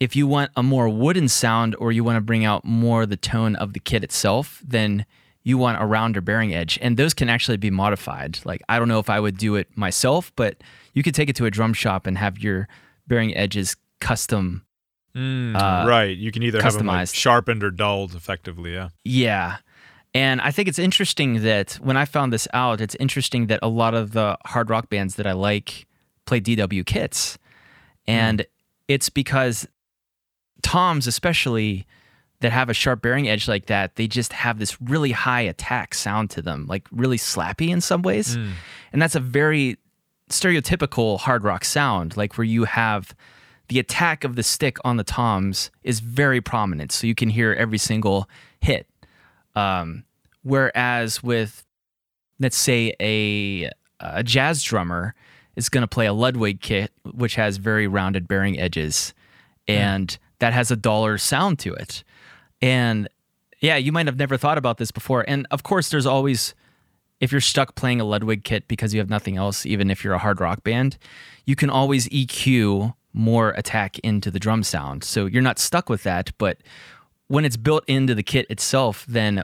if 0.00 0.16
you 0.16 0.26
want 0.26 0.50
a 0.56 0.62
more 0.62 0.88
wooden 0.88 1.28
sound 1.28 1.76
or 1.78 1.92
you 1.92 2.02
want 2.02 2.16
to 2.16 2.22
bring 2.22 2.44
out 2.44 2.64
more 2.64 3.04
the 3.04 3.18
tone 3.18 3.54
of 3.56 3.74
the 3.74 3.78
kit 3.78 4.02
itself, 4.02 4.62
then 4.66 5.04
you 5.44 5.58
want 5.58 5.80
a 5.80 5.84
rounder 5.84 6.22
bearing 6.22 6.54
edge. 6.54 6.78
And 6.80 6.96
those 6.96 7.12
can 7.12 7.28
actually 7.28 7.58
be 7.58 7.70
modified. 7.70 8.38
Like, 8.44 8.62
I 8.68 8.78
don't 8.78 8.88
know 8.88 8.98
if 8.98 9.10
I 9.10 9.20
would 9.20 9.36
do 9.36 9.54
it 9.56 9.68
myself, 9.76 10.32
but 10.36 10.56
you 10.94 11.02
could 11.02 11.14
take 11.14 11.28
it 11.28 11.36
to 11.36 11.44
a 11.44 11.50
drum 11.50 11.74
shop 11.74 12.06
and 12.06 12.16
have 12.16 12.38
your 12.38 12.66
bearing 13.06 13.36
edges 13.36 13.76
custom. 14.00 14.64
Mm, 15.14 15.54
uh, 15.54 15.86
right. 15.86 16.16
You 16.16 16.32
can 16.32 16.42
either 16.42 16.60
customized. 16.60 16.64
have 16.64 16.78
them 16.78 16.86
like 16.86 17.08
sharpened 17.08 17.62
or 17.62 17.70
dulled 17.70 18.14
effectively. 18.14 18.72
Yeah. 18.72 18.88
Yeah. 19.04 19.58
And 20.14 20.40
I 20.40 20.50
think 20.50 20.68
it's 20.68 20.78
interesting 20.78 21.42
that 21.42 21.74
when 21.74 21.96
I 21.96 22.04
found 22.04 22.32
this 22.32 22.46
out, 22.52 22.80
it's 22.80 22.94
interesting 22.96 23.46
that 23.46 23.60
a 23.62 23.68
lot 23.68 23.94
of 23.94 24.12
the 24.12 24.36
hard 24.44 24.68
rock 24.68 24.90
bands 24.90 25.14
that 25.16 25.26
I 25.26 25.32
like 25.32 25.86
play 26.26 26.40
DW 26.40 26.84
kits. 26.84 27.38
And 28.06 28.40
mm. 28.40 28.46
it's 28.88 29.08
because 29.08 29.66
Toms, 30.62 31.06
especially, 31.06 31.86
that 32.42 32.52
have 32.52 32.68
a 32.68 32.74
sharp 32.74 33.00
bearing 33.00 33.28
edge 33.28 33.48
like 33.48 33.66
that, 33.66 33.96
they 33.96 34.06
just 34.06 34.32
have 34.32 34.58
this 34.58 34.80
really 34.82 35.12
high 35.12 35.40
attack 35.40 35.94
sound 35.94 36.28
to 36.30 36.42
them, 36.42 36.66
like 36.66 36.86
really 36.92 37.16
slappy 37.16 37.68
in 37.68 37.80
some 37.80 38.02
ways. 38.02 38.36
Mm. 38.36 38.52
And 38.92 39.00
that's 39.00 39.14
a 39.14 39.20
very 39.20 39.78
stereotypical 40.28 41.18
hard 41.20 41.44
rock 41.44 41.64
sound, 41.64 42.16
like 42.16 42.36
where 42.36 42.44
you 42.44 42.64
have 42.64 43.14
the 43.68 43.78
attack 43.78 44.24
of 44.24 44.36
the 44.36 44.42
stick 44.42 44.76
on 44.84 44.96
the 44.96 45.04
toms 45.04 45.70
is 45.82 46.00
very 46.00 46.40
prominent. 46.40 46.92
So 46.92 47.06
you 47.06 47.14
can 47.14 47.30
hear 47.30 47.52
every 47.52 47.78
single 47.78 48.28
hit. 48.60 48.86
Um, 49.54 50.04
whereas 50.42 51.22
with, 51.22 51.64
let's 52.38 52.56
say, 52.56 52.94
a, 53.00 53.70
a 54.00 54.22
jazz 54.22 54.62
drummer 54.62 55.14
is 55.56 55.68
going 55.68 55.82
to 55.82 55.88
play 55.88 56.06
a 56.06 56.12
Ludwig 56.12 56.60
kit, 56.60 56.92
which 57.04 57.34
has 57.34 57.58
very 57.58 57.86
rounded 57.86 58.26
bearing 58.26 58.58
edges. 58.58 59.14
Hmm. 59.68 59.74
And 59.74 60.08
mm. 60.08 60.18
that 60.38 60.52
has 60.52 60.70
a 60.70 60.76
duller 60.76 61.18
sound 61.18 61.58
to 61.60 61.72
it. 61.74 62.04
And 62.60 63.08
yeah, 63.60 63.76
you 63.76 63.92
might 63.92 64.06
have 64.06 64.18
never 64.18 64.36
thought 64.36 64.58
about 64.58 64.78
this 64.78 64.90
before. 64.90 65.24
And 65.28 65.46
of 65.50 65.62
course, 65.62 65.88
there's 65.88 66.06
always, 66.06 66.54
if 67.20 67.30
you're 67.30 67.40
stuck 67.40 67.74
playing 67.74 68.00
a 68.00 68.04
Ludwig 68.04 68.44
kit 68.44 68.66
because 68.66 68.92
you 68.92 69.00
have 69.00 69.10
nothing 69.10 69.36
else, 69.36 69.64
even 69.66 69.90
if 69.90 70.02
you're 70.02 70.14
a 70.14 70.18
hard 70.18 70.40
rock 70.40 70.64
band, 70.64 70.98
you 71.46 71.54
can 71.54 71.70
always 71.70 72.08
EQ 72.08 72.94
more 73.12 73.50
attack 73.50 73.98
into 74.00 74.30
the 74.30 74.40
drum 74.40 74.62
sound. 74.62 75.04
So 75.04 75.26
you're 75.26 75.42
not 75.42 75.58
stuck 75.58 75.88
with 75.88 76.02
that. 76.02 76.32
But 76.38 76.58
when 77.32 77.46
it's 77.46 77.56
built 77.56 77.82
into 77.86 78.14
the 78.14 78.22
kit 78.22 78.44
itself, 78.50 79.06
then 79.08 79.42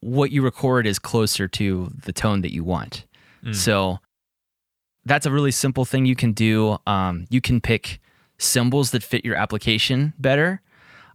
what 0.00 0.30
you 0.30 0.40
record 0.40 0.86
is 0.86 0.98
closer 0.98 1.46
to 1.46 1.92
the 2.06 2.10
tone 2.10 2.40
that 2.40 2.50
you 2.50 2.64
want. 2.64 3.04
Mm. 3.44 3.54
So 3.54 3.98
that's 5.04 5.26
a 5.26 5.30
really 5.30 5.50
simple 5.50 5.84
thing 5.84 6.06
you 6.06 6.16
can 6.16 6.32
do. 6.32 6.78
Um, 6.86 7.26
you 7.28 7.42
can 7.42 7.60
pick 7.60 8.00
cymbals 8.38 8.90
that 8.92 9.02
fit 9.02 9.22
your 9.22 9.36
application 9.36 10.14
better. 10.18 10.62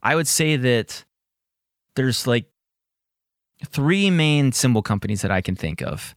I 0.03 0.13
would 0.13 0.27
say 0.27 0.57
that 0.57 1.05
there's 1.95 2.27
like 2.27 2.45
three 3.65 4.11
main 4.11 4.51
cymbal 4.51 4.83
companies 4.83 5.23
that 5.23 5.31
I 5.31 5.41
can 5.41 5.55
think 5.55 5.81
of. 5.81 6.13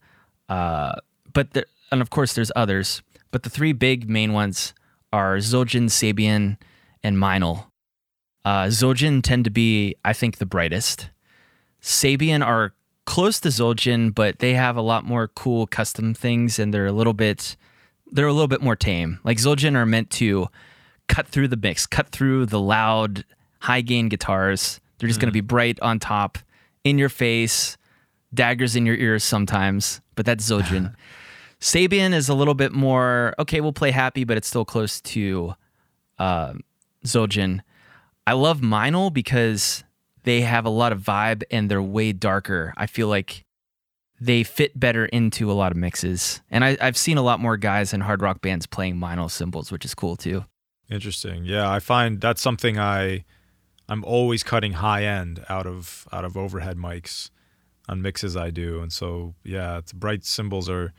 Uh, 0.51 0.97
but 1.33 1.55
the, 1.55 1.65
and 1.91 2.03
of 2.03 2.11
course 2.11 2.35
there's 2.35 2.53
others, 2.55 3.01
but 3.31 3.43
the 3.43 3.49
three 3.49 3.73
big 3.73 4.11
main 4.11 4.35
ones 4.35 4.75
are 5.15 5.39
Zildjian, 5.39 5.87
Sabian, 5.89 6.59
and 7.03 7.17
Meinl. 7.17 7.69
Uh, 8.45 8.65
Zildjian 8.65 9.23
tend 9.23 9.45
to 9.45 9.51
be, 9.51 9.97
I 10.05 10.13
think, 10.13 10.39
the 10.39 10.47
brightest. 10.47 11.11
Sabian 11.81 12.45
are 12.45 12.75
close 13.07 13.41
to 13.41 13.49
Zildjian, 13.49 14.15
but 14.15 14.39
they 14.39 14.55
have 14.55 14.77
a 14.77 14.83
lot 14.83 15.05
more 15.05 15.29
cool 15.29 15.67
custom 15.67 16.15
things, 16.15 16.59
and 16.59 16.73
they're 16.73 16.87
a 16.87 16.93
little 16.93 17.15
bit, 17.15 17.57
they're 18.13 18.27
a 18.27 18.33
little 18.33 18.49
bit 18.49 18.63
more 18.63 18.77
tame. 18.77 19.21
Like 19.25 19.39
Zildjian 19.39 19.77
are 19.77 19.87
meant 19.87 20.11
to 20.11 20.49
cut 21.09 21.27
through 21.27 21.49
the 21.49 21.57
mix, 21.57 21.87
cut 21.87 22.09
through 22.09 22.47
the 22.47 22.61
loud 22.61 23.25
high 23.61 23.81
gain 23.81 24.09
guitars. 24.09 24.81
They're 24.99 25.09
just 25.09 25.19
mm. 25.19 25.23
going 25.23 25.29
to 25.29 25.33
be 25.33 25.41
bright 25.41 25.79
on 25.81 25.99
top, 25.99 26.39
in 26.85 26.99
your 26.99 27.09
face, 27.09 27.77
daggers 28.33 28.77
in 28.77 28.85
your 28.85 28.97
ears 28.97 29.25
sometimes, 29.25 30.01
but 30.15 30.27
that's 30.27 30.49
Zildjian. 30.49 30.95
Sabian 31.61 32.13
is 32.13 32.29
a 32.29 32.35
little 32.35 32.55
bit 32.55 32.73
more 32.73 33.35
okay. 33.39 33.63
We'll 33.63 33.73
play 33.73 33.91
happy, 33.91 34.25
but 34.25 34.37
it's 34.37 34.47
still 34.47 34.67
close 34.67 35.01
to 35.01 35.55
uh, 36.19 36.53
Zildjian. 37.07 37.61
I 38.27 38.33
love 38.33 38.61
Meinl 38.61 39.13
because 39.13 39.85
they 40.23 40.41
have 40.43 40.65
a 40.65 40.71
lot 40.71 40.93
of 40.93 41.01
vibe 41.01 41.43
and 41.51 41.71
they're 41.71 41.83
way 41.83 42.13
darker. 42.13 42.73
I 42.77 42.87
feel 42.87 43.09
like 43.09 43.45
they 44.21 44.43
fit 44.43 44.79
better 44.79 45.05
into 45.07 45.51
a 45.51 45.55
lot 45.55 45.73
of 45.73 45.77
mixes. 45.77 46.41
And 46.51 46.65
I, 46.65 46.77
have 46.81 46.97
seen 46.97 47.19
a 47.19 47.23
lot 47.23 47.41
more 47.41 47.57
guys 47.57 47.93
in 47.93 48.01
hard 48.01 48.23
rock 48.23 48.41
bands 48.41 48.67
playing 48.67 48.97
Meinl 48.97 49.31
cymbals, 49.31 49.71
which 49.71 49.85
is 49.85 49.95
cool 49.95 50.17
too. 50.17 50.45
Interesting. 50.91 51.45
Yeah, 51.45 51.71
I 51.71 51.81
find 51.81 52.21
that's 52.21 52.43
something 52.43 52.79
I 52.79 53.25
I'm 53.89 54.05
always 54.05 54.43
cutting 54.43 54.75
high 54.75 55.05
end 55.05 55.45
out 55.49 55.67
of 55.67 56.09
out 56.13 56.25
of 56.25 56.37
overhead 56.37 56.77
mics 56.77 57.31
on 57.89 58.01
mixes 58.01 58.37
I 58.37 58.51
do. 58.51 58.81
And 58.81 58.93
so 58.93 59.35
yeah, 59.45 59.81
bright 59.95 60.25
cymbals 60.25 60.69
are 60.71 60.93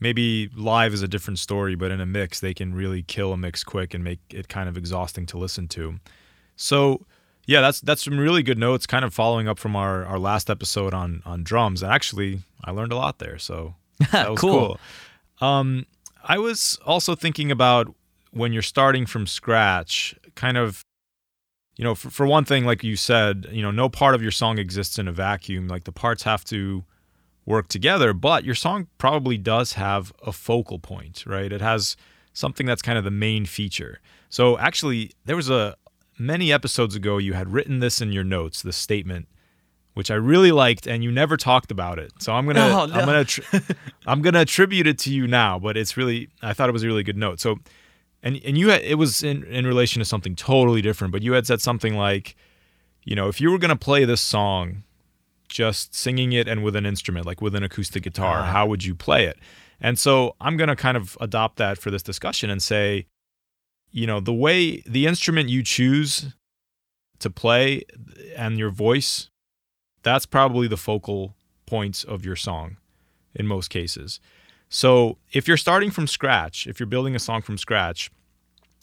maybe 0.00 0.50
live 0.56 0.92
is 0.92 1.02
a 1.02 1.08
different 1.08 1.38
story, 1.38 1.74
but 1.74 1.90
in 1.90 2.00
a 2.00 2.06
mix 2.06 2.40
they 2.40 2.54
can 2.54 2.74
really 2.74 3.02
kill 3.02 3.32
a 3.32 3.36
mix 3.36 3.62
quick 3.62 3.94
and 3.94 4.02
make 4.02 4.20
it 4.30 4.48
kind 4.48 4.68
of 4.68 4.76
exhausting 4.76 5.26
to 5.26 5.38
listen 5.38 5.68
to. 5.68 5.96
So 6.58 7.06
yeah, 7.46 7.62
that's 7.62 7.80
that's 7.80 8.04
some 8.04 8.18
really 8.18 8.42
good 8.42 8.58
notes, 8.58 8.86
kind 8.86 9.06
of 9.06 9.14
following 9.14 9.48
up 9.48 9.58
from 9.58 9.74
our, 9.74 10.04
our 10.04 10.18
last 10.18 10.50
episode 10.50 10.92
on 10.92 11.22
on 11.24 11.42
drums. 11.44 11.82
And 11.82 11.90
actually, 11.90 12.42
I 12.62 12.72
learned 12.72 12.92
a 12.92 12.96
lot 12.96 13.20
there, 13.20 13.38
so 13.38 13.74
that 14.12 14.30
was 14.30 14.38
cool. 14.38 14.78
cool. 15.40 15.48
Um, 15.48 15.86
I 16.22 16.36
was 16.36 16.78
also 16.84 17.14
thinking 17.14 17.50
about 17.50 17.94
when 18.32 18.52
you're 18.52 18.60
starting 18.60 19.06
from 19.06 19.26
scratch, 19.26 20.14
kind 20.34 20.58
of, 20.58 20.82
you 21.76 21.84
know, 21.84 21.94
for, 21.94 22.10
for 22.10 22.26
one 22.26 22.44
thing, 22.44 22.66
like 22.66 22.84
you 22.84 22.96
said, 22.96 23.46
you 23.50 23.62
know, 23.62 23.70
no 23.70 23.88
part 23.88 24.14
of 24.14 24.20
your 24.20 24.30
song 24.30 24.58
exists 24.58 24.98
in 24.98 25.08
a 25.08 25.12
vacuum. 25.12 25.68
Like 25.68 25.84
the 25.84 25.92
parts 25.92 26.24
have 26.24 26.44
to 26.46 26.84
work 27.46 27.68
together, 27.68 28.12
but 28.12 28.44
your 28.44 28.54
song 28.54 28.88
probably 28.98 29.38
does 29.38 29.72
have 29.74 30.12
a 30.22 30.32
focal 30.32 30.78
point, 30.78 31.24
right? 31.26 31.50
It 31.50 31.62
has 31.62 31.96
something 32.34 32.66
that's 32.66 32.82
kind 32.82 32.98
of 32.98 33.04
the 33.04 33.10
main 33.10 33.46
feature. 33.46 34.00
So 34.28 34.58
actually, 34.58 35.12
there 35.24 35.36
was 35.36 35.48
a, 35.48 35.76
many 36.18 36.52
episodes 36.52 36.94
ago 36.94 37.18
you 37.18 37.34
had 37.34 37.52
written 37.52 37.80
this 37.80 38.00
in 38.00 38.12
your 38.12 38.24
notes, 38.24 38.62
this 38.62 38.76
statement, 38.76 39.28
which 39.94 40.10
I 40.10 40.14
really 40.14 40.52
liked, 40.52 40.86
and 40.86 41.02
you 41.02 41.10
never 41.10 41.36
talked 41.36 41.70
about 41.70 41.98
it. 41.98 42.12
So 42.20 42.32
I'm 42.32 42.46
gonna 42.46 42.66
oh, 42.66 42.86
no. 42.86 42.94
I'm 42.94 43.06
gonna 43.06 43.24
tr- 43.24 43.56
I'm 44.06 44.22
gonna 44.22 44.40
attribute 44.40 44.86
it 44.86 44.98
to 45.00 45.12
you 45.12 45.26
now, 45.26 45.58
but 45.58 45.76
it's 45.76 45.96
really 45.96 46.28
I 46.42 46.52
thought 46.52 46.68
it 46.68 46.72
was 46.72 46.84
a 46.84 46.86
really 46.86 47.02
good 47.02 47.16
note. 47.16 47.40
So 47.40 47.56
and 48.22 48.40
and 48.44 48.56
you 48.56 48.70
had 48.70 48.82
it 48.82 48.96
was 48.96 49.22
in 49.22 49.44
in 49.44 49.66
relation 49.66 50.00
to 50.00 50.04
something 50.04 50.34
totally 50.36 50.82
different, 50.82 51.12
but 51.12 51.22
you 51.22 51.32
had 51.32 51.46
said 51.46 51.60
something 51.60 51.96
like, 51.96 52.36
you 53.04 53.16
know, 53.16 53.28
if 53.28 53.40
you 53.40 53.50
were 53.50 53.58
gonna 53.58 53.76
play 53.76 54.04
this 54.04 54.20
song, 54.20 54.84
just 55.48 55.94
singing 55.94 56.32
it 56.32 56.46
and 56.46 56.62
with 56.62 56.76
an 56.76 56.86
instrument, 56.86 57.26
like 57.26 57.40
with 57.40 57.54
an 57.54 57.62
acoustic 57.62 58.02
guitar, 58.02 58.40
uh. 58.40 58.44
how 58.44 58.66
would 58.66 58.84
you 58.84 58.94
play 58.94 59.24
it? 59.24 59.38
And 59.80 59.98
so 59.98 60.34
I'm 60.40 60.56
gonna 60.56 60.76
kind 60.76 60.96
of 60.96 61.16
adopt 61.20 61.56
that 61.56 61.78
for 61.78 61.90
this 61.90 62.02
discussion 62.02 62.50
and 62.50 62.62
say 62.62 63.06
you 63.90 64.06
know, 64.06 64.20
the 64.20 64.32
way 64.32 64.82
the 64.86 65.06
instrument 65.06 65.48
you 65.48 65.62
choose 65.62 66.34
to 67.18 67.30
play 67.30 67.82
and 68.36 68.58
your 68.58 68.70
voice, 68.70 69.30
that's 70.02 70.26
probably 70.26 70.68
the 70.68 70.76
focal 70.76 71.34
points 71.66 72.04
of 72.04 72.24
your 72.24 72.36
song 72.36 72.76
in 73.34 73.46
most 73.46 73.68
cases. 73.68 74.20
So 74.68 75.18
if 75.32 75.48
you're 75.48 75.56
starting 75.56 75.90
from 75.90 76.06
scratch, 76.06 76.66
if 76.66 76.78
you're 76.78 76.86
building 76.86 77.16
a 77.16 77.18
song 77.18 77.42
from 77.42 77.58
scratch, 77.58 78.10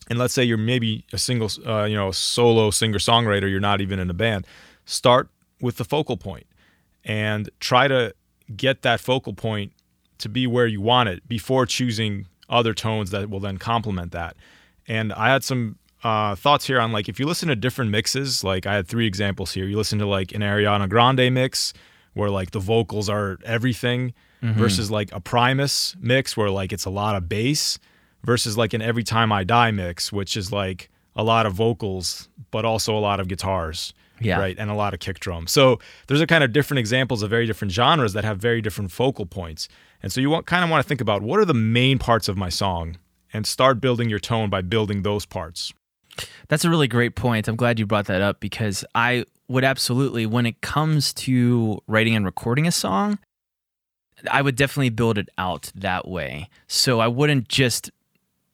and 0.10 0.20
let's 0.20 0.34
say 0.34 0.44
you're 0.44 0.58
maybe 0.58 1.06
a 1.14 1.18
single, 1.18 1.50
uh, 1.66 1.86
you 1.86 1.96
know, 1.96 2.12
solo 2.12 2.70
singer 2.72 3.00
songwriter, 3.00 3.50
you're 3.50 3.60
not 3.60 3.82
even 3.82 4.00
in 4.00 4.10
a 4.10 4.14
band, 4.14 4.46
start 4.86 5.30
with 5.62 5.78
the 5.78 5.86
focal 5.86 6.18
point 6.18 6.46
and 7.04 7.50
try 7.60 7.88
to 7.88 8.14
get 8.56 8.82
that 8.82 9.00
focal 9.00 9.34
point 9.34 9.72
to 10.18 10.30
be 10.30 10.48
where 10.48 10.68
you 10.68 10.82
want 10.82 11.10
it 11.10 11.28
before 11.28 11.66
choosing 11.66 12.28
other 12.50 12.74
tones 12.74 13.12
that 13.12 13.30
will 13.30 13.40
then 13.40 13.58
complement 13.58 14.12
that. 14.12 14.36
And 14.88 15.14
I 15.14 15.30
had 15.30 15.44
some 15.44 15.78
uh, 16.04 16.36
thoughts 16.36 16.68
here 16.68 16.80
on 16.80 16.92
like 16.92 17.10
if 17.10 17.20
you 17.20 17.26
listen 17.26 17.50
to 17.50 17.56
different 17.56 17.92
mixes, 17.92 18.44
like 18.44 18.66
I 18.66 18.76
had 18.76 18.88
three 18.88 19.08
examples 19.08 19.54
here. 19.54 19.66
You 19.66 19.78
listen 19.78 20.00
to 20.00 20.06
like 20.06 20.34
an 20.34 20.42
Ariana 20.42 20.88
Grande 20.88 21.34
mix 21.34 21.74
where 22.14 22.30
like 22.30 22.52
the 22.52 22.60
vocals 22.60 23.10
are 23.10 23.38
everything 23.44 24.14
mm-hmm. 24.42 24.58
versus 24.58 24.92
like 24.92 25.12
a 25.12 25.20
Primus 25.20 25.96
mix 26.00 26.38
where 26.38 26.50
like 26.50 26.72
it's 26.72 26.86
a 26.86 26.90
lot 26.90 27.16
of 27.16 27.28
bass 27.28 27.80
versus 28.24 28.58
like 28.58 28.74
an 28.74 28.82
Every 28.82 29.04
Time 29.04 29.32
I 29.32 29.44
Die 29.44 29.72
mix, 29.72 30.12
which 30.14 30.38
is 30.38 30.52
like 30.52 30.90
a 31.16 31.24
lot 31.24 31.46
of 31.46 31.54
vocals, 31.54 32.30
but 32.52 32.66
also 32.66 32.96
a 32.96 33.00
lot 33.00 33.20
of 33.20 33.28
guitars. 33.28 33.94
Yeah. 34.22 34.40
Right. 34.40 34.56
And 34.58 34.72
a 34.72 34.76
lot 34.76 34.94
of 34.94 35.02
kick 35.02 35.20
drum. 35.20 35.46
So 35.46 35.80
there's 36.08 36.22
a 36.22 36.28
kind 36.28 36.42
of 36.42 36.54
different 36.54 36.80
examples 36.80 37.22
of 37.22 37.30
very 37.30 37.46
different 37.46 37.74
genres 37.74 38.14
that 38.14 38.24
have 38.24 38.38
very 38.38 38.62
different 38.62 38.92
focal 38.92 39.26
points. 39.26 39.68
And 40.02 40.10
so 40.10 40.22
you 40.22 40.30
want, 40.30 40.46
kind 40.46 40.64
of 40.64 40.70
want 40.70 40.82
to 40.82 40.88
think 40.88 41.02
about 41.02 41.22
what 41.22 41.38
are 41.38 41.44
the 41.44 41.54
main 41.54 42.00
parts 42.00 42.30
of 42.30 42.38
my 42.38 42.48
song 42.48 42.98
and 43.36 43.46
start 43.46 43.82
building 43.82 44.10
your 44.10 44.20
tone 44.20 44.50
by 44.50 44.62
building 44.62 45.02
those 45.02 45.26
parts. 45.26 45.74
That's 46.48 46.64
a 46.64 46.70
really 46.70 46.88
great 46.88 47.16
point. 47.16 47.50
I'm 47.50 47.58
glad 47.58 47.78
you 47.78 47.86
brought 47.86 48.06
that 48.06 48.22
up 48.22 48.40
because 48.40 48.86
I 48.96 49.26
would 49.50 49.66
absolutely, 49.66 50.26
when 50.26 50.46
it 50.46 50.62
comes 50.62 51.14
to 51.14 51.82
writing 51.86 52.16
and 52.16 52.26
recording 52.26 52.66
a 52.66 52.72
song, 52.72 53.20
I 54.32 54.42
would 54.42 54.56
definitely 54.56 54.90
build 54.90 55.18
it 55.18 55.28
out 55.38 55.70
that 55.76 56.08
way. 56.08 56.50
So 56.68 57.02
I 57.02 57.08
wouldn't 57.08 57.50
just 57.50 57.92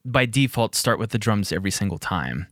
by 0.04 0.26
default 0.26 0.74
start 0.74 0.98
with 0.98 1.12
the 1.12 1.20
drums 1.20 1.52
every 1.52 1.72
single 1.72 2.00
time. 2.00 2.48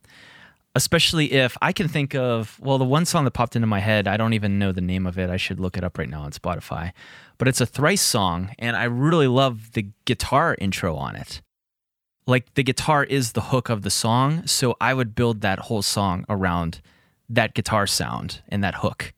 Especially 0.75 1.33
if 1.33 1.57
I 1.63 1.73
can 1.73 1.87
think 1.87 2.13
of, 2.13 2.59
well, 2.61 2.77
the 2.77 2.85
one 2.85 3.05
song 3.05 3.25
that 3.25 3.31
popped 3.31 3.55
into 3.55 3.67
my 3.67 3.79
head, 3.79 4.07
I 4.07 4.17
don't 4.17 4.33
even 4.33 4.59
know 4.59 4.71
the 4.71 4.81
name 4.81 5.07
of 5.07 5.17
it. 5.17 5.31
I 5.31 5.37
should 5.37 5.59
look 5.59 5.75
it 5.75 5.83
up 5.83 5.97
right 5.97 6.07
now 6.07 6.21
on 6.21 6.31
Spotify. 6.31 6.91
But 7.39 7.47
it's 7.47 7.59
a 7.59 7.65
Thrice 7.65 8.03
song, 8.03 8.51
and 8.59 8.77
I 8.77 8.83
really 8.83 9.27
love 9.27 9.71
the 9.71 9.87
guitar 10.05 10.55
intro 10.59 10.95
on 10.95 11.15
it 11.15 11.41
like 12.29 12.53
the 12.53 12.63
guitar 12.63 13.03
is 13.03 13.33
the 13.33 13.41
hook 13.41 13.69
of 13.69 13.81
the 13.81 13.89
song. 13.89 14.45
So 14.47 14.75
I 14.79 14.93
would 14.93 15.15
build 15.15 15.41
that 15.41 15.59
whole 15.59 15.81
song 15.81 16.25
around 16.29 16.81
that 17.27 17.53
guitar 17.53 17.87
sound 17.87 18.41
and 18.47 18.63
that 18.63 18.75
hook. 18.75 19.13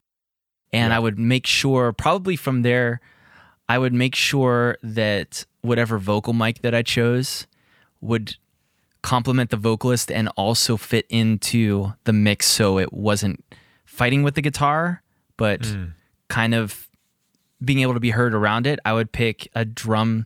And 0.74 0.92
yeah. 0.92 0.98
I 0.98 1.00
would 1.00 1.20
make 1.20 1.46
sure, 1.46 1.92
probably 1.94 2.36
from 2.36 2.62
there, 2.62 3.02
I 3.68 3.78
would 3.78 3.94
make 3.94 4.16
sure 4.16 4.78
that 4.82 5.46
whatever 5.62 5.98
vocal 5.98 6.34
mic 6.34 6.62
that 6.62 6.74
I 6.74 6.82
chose 6.82 7.48
would 8.00 8.36
complement 9.02 9.50
the 9.50 9.58
vocalist 9.58 10.12
and 10.12 10.30
also 10.36 10.78
fit 10.78 11.06
into 11.10 11.94
the 12.04 12.14
mix 12.14 12.48
so 12.48 12.78
it 12.78 12.94
wasn't 12.94 13.44
fighting 13.86 14.24
with 14.24 14.36
the 14.36 14.42
guitar, 14.42 15.02
but 15.38 15.62
mm. 15.62 15.92
kind 16.28 16.54
of 16.54 16.88
being 17.64 17.80
able 17.80 17.94
to 17.94 18.00
be 18.00 18.12
heard 18.12 18.34
around 18.34 18.66
it. 18.68 18.80
I 18.86 18.94
would 18.94 19.12
pick 19.12 19.50
a 19.54 19.66
drum 19.66 20.26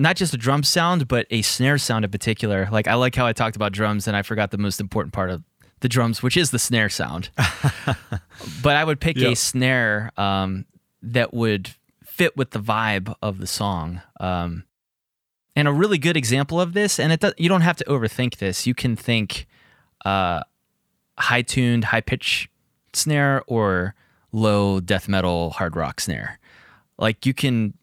not 0.00 0.16
just 0.16 0.32
a 0.32 0.36
drum 0.36 0.62
sound, 0.62 1.08
but 1.08 1.26
a 1.30 1.42
snare 1.42 1.78
sound 1.78 2.04
in 2.04 2.10
particular. 2.10 2.68
Like 2.72 2.88
I 2.88 2.94
like 2.94 3.14
how 3.14 3.26
I 3.26 3.32
talked 3.32 3.56
about 3.56 3.72
drums 3.72 4.08
and 4.08 4.16
I 4.16 4.22
forgot 4.22 4.50
the 4.50 4.58
most 4.58 4.80
important 4.80 5.12
part 5.12 5.30
of 5.30 5.42
the 5.80 5.88
drums, 5.88 6.22
which 6.22 6.36
is 6.36 6.50
the 6.50 6.58
snare 6.58 6.88
sound. 6.88 7.30
but 8.62 8.76
I 8.76 8.84
would 8.84 9.00
pick 9.00 9.16
yep. 9.16 9.32
a 9.32 9.36
snare 9.36 10.12
um, 10.16 10.64
that 11.02 11.34
would 11.34 11.74
fit 12.04 12.36
with 12.36 12.50
the 12.50 12.60
vibe 12.60 13.14
of 13.22 13.38
the 13.38 13.46
song. 13.46 14.00
Um, 14.18 14.64
and 15.54 15.68
a 15.68 15.72
really 15.72 15.98
good 15.98 16.16
example 16.16 16.60
of 16.60 16.72
this, 16.72 16.98
and 16.98 17.12
it 17.12 17.20
does, 17.20 17.34
you 17.36 17.48
don't 17.48 17.62
have 17.62 17.76
to 17.76 17.84
overthink 17.84 18.38
this. 18.38 18.66
You 18.66 18.74
can 18.74 18.96
think 18.96 19.46
uh, 20.04 20.42
high 21.18 21.42
tuned, 21.42 21.84
high 21.84 22.00
pitch 22.00 22.48
snare 22.92 23.42
or 23.46 23.94
low 24.32 24.80
death 24.80 25.08
metal 25.08 25.50
hard 25.50 25.76
rock 25.76 26.00
snare. 26.00 26.38
Like 26.98 27.26
you 27.26 27.34
can 27.34 27.74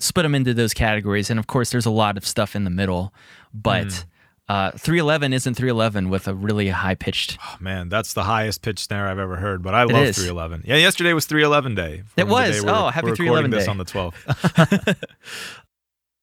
split 0.00 0.24
them 0.24 0.34
into 0.34 0.54
those 0.54 0.74
categories. 0.74 1.30
And 1.30 1.38
of 1.38 1.46
course, 1.46 1.70
there's 1.70 1.86
a 1.86 1.90
lot 1.90 2.16
of 2.16 2.26
stuff 2.26 2.56
in 2.56 2.64
the 2.64 2.70
middle, 2.70 3.14
but. 3.54 3.86
Mm. 3.86 4.04
Uh, 4.48 4.72
311 4.72 5.32
isn't 5.32 5.54
311 5.54 6.10
with 6.10 6.26
a 6.26 6.34
really 6.34 6.70
high 6.70 6.96
pitched. 6.96 7.38
Oh, 7.40 7.56
man, 7.60 7.88
that's 7.88 8.14
the 8.14 8.24
highest 8.24 8.62
pitch 8.62 8.80
snare 8.80 9.06
I've 9.06 9.20
ever 9.20 9.36
heard. 9.36 9.62
But 9.62 9.76
I 9.76 9.84
love 9.84 10.12
311. 10.12 10.64
Yeah, 10.66 10.74
yesterday 10.74 11.12
was 11.12 11.24
311 11.26 11.76
day. 11.76 12.02
It 12.16 12.26
was. 12.26 12.64
oh, 12.64 12.88
happy 12.88 13.14
311 13.14 13.52
this 13.52 13.66
day. 13.66 13.70
on 13.70 13.78
the 13.78 13.84
12th. 13.84 14.96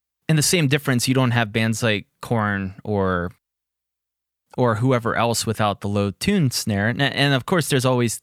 and 0.27 0.37
the 0.37 0.43
same 0.43 0.67
difference, 0.67 1.07
you 1.07 1.13
don't 1.13 1.31
have 1.31 1.53
bands 1.53 1.81
like 1.81 2.05
Korn 2.21 2.75
or 2.83 3.31
or 4.57 4.75
whoever 4.75 5.15
else 5.15 5.45
without 5.45 5.79
the 5.81 5.87
low 5.87 6.11
tune 6.11 6.51
snare. 6.51 6.89
And, 6.89 7.01
and 7.01 7.33
of 7.33 7.45
course, 7.45 7.69
there's 7.69 7.85
always 7.85 8.21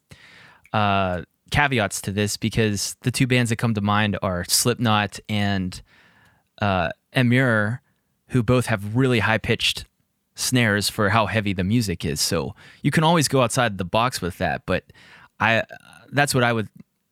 uh, 0.73 1.23
caveats 1.51 2.01
to 2.03 2.13
this 2.13 2.37
because 2.37 2.97
the 3.03 3.11
two 3.11 3.27
bands 3.27 3.51
that 3.51 3.57
come 3.57 3.75
to 3.75 3.81
mind 3.81 4.19
are 4.23 4.45
Slipknot 4.45 5.21
and 5.29 5.81
uh, 6.61 6.89
Emmure, 7.15 7.81
who 8.29 8.43
both 8.43 8.67
have 8.67 8.97
really 8.97 9.21
high 9.21 9.39
pitched 9.39 9.85
snares 10.35 10.89
for 10.89 11.11
how 11.11 11.27
heavy 11.27 11.53
the 11.53 11.65
music 11.65 12.05
is. 12.05 12.21
So 12.21 12.55
you 12.83 12.91
can 12.91 13.05
always 13.05 13.29
go 13.29 13.43
outside 13.43 13.79
the 13.79 13.85
box 13.85 14.21
with 14.21 14.39
that. 14.39 14.67
But 14.67 14.85
I 15.41 15.65
that's 16.13 16.35
what 16.35 16.45
I 16.45 16.53
would 16.53 16.69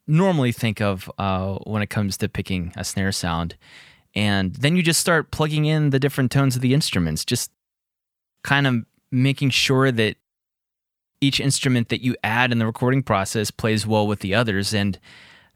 normally 0.06 0.52
think 0.52 0.80
of 0.80 1.10
uh, 1.18 1.54
when 1.64 1.82
it 1.82 1.90
comes 1.90 2.16
to 2.18 2.28
picking 2.28 2.72
a 2.76 2.84
snare 2.84 3.12
sound. 3.12 3.56
And 4.14 4.54
then 4.56 4.76
you 4.76 4.82
just 4.82 5.00
start 5.00 5.30
plugging 5.30 5.64
in 5.64 5.90
the 5.90 5.98
different 5.98 6.30
tones 6.30 6.54
of 6.54 6.62
the 6.62 6.74
instruments, 6.74 7.24
just 7.24 7.50
kind 8.42 8.66
of 8.66 8.84
making 9.10 9.50
sure 9.50 9.90
that 9.90 10.16
each 11.22 11.40
instrument 11.40 11.88
that 11.88 12.02
you 12.02 12.16
add 12.24 12.52
in 12.52 12.58
the 12.58 12.66
recording 12.66 13.02
process 13.02 13.50
plays 13.50 13.86
well 13.86 14.06
with 14.06 14.20
the 14.20 14.34
others. 14.34 14.74
And 14.74 14.98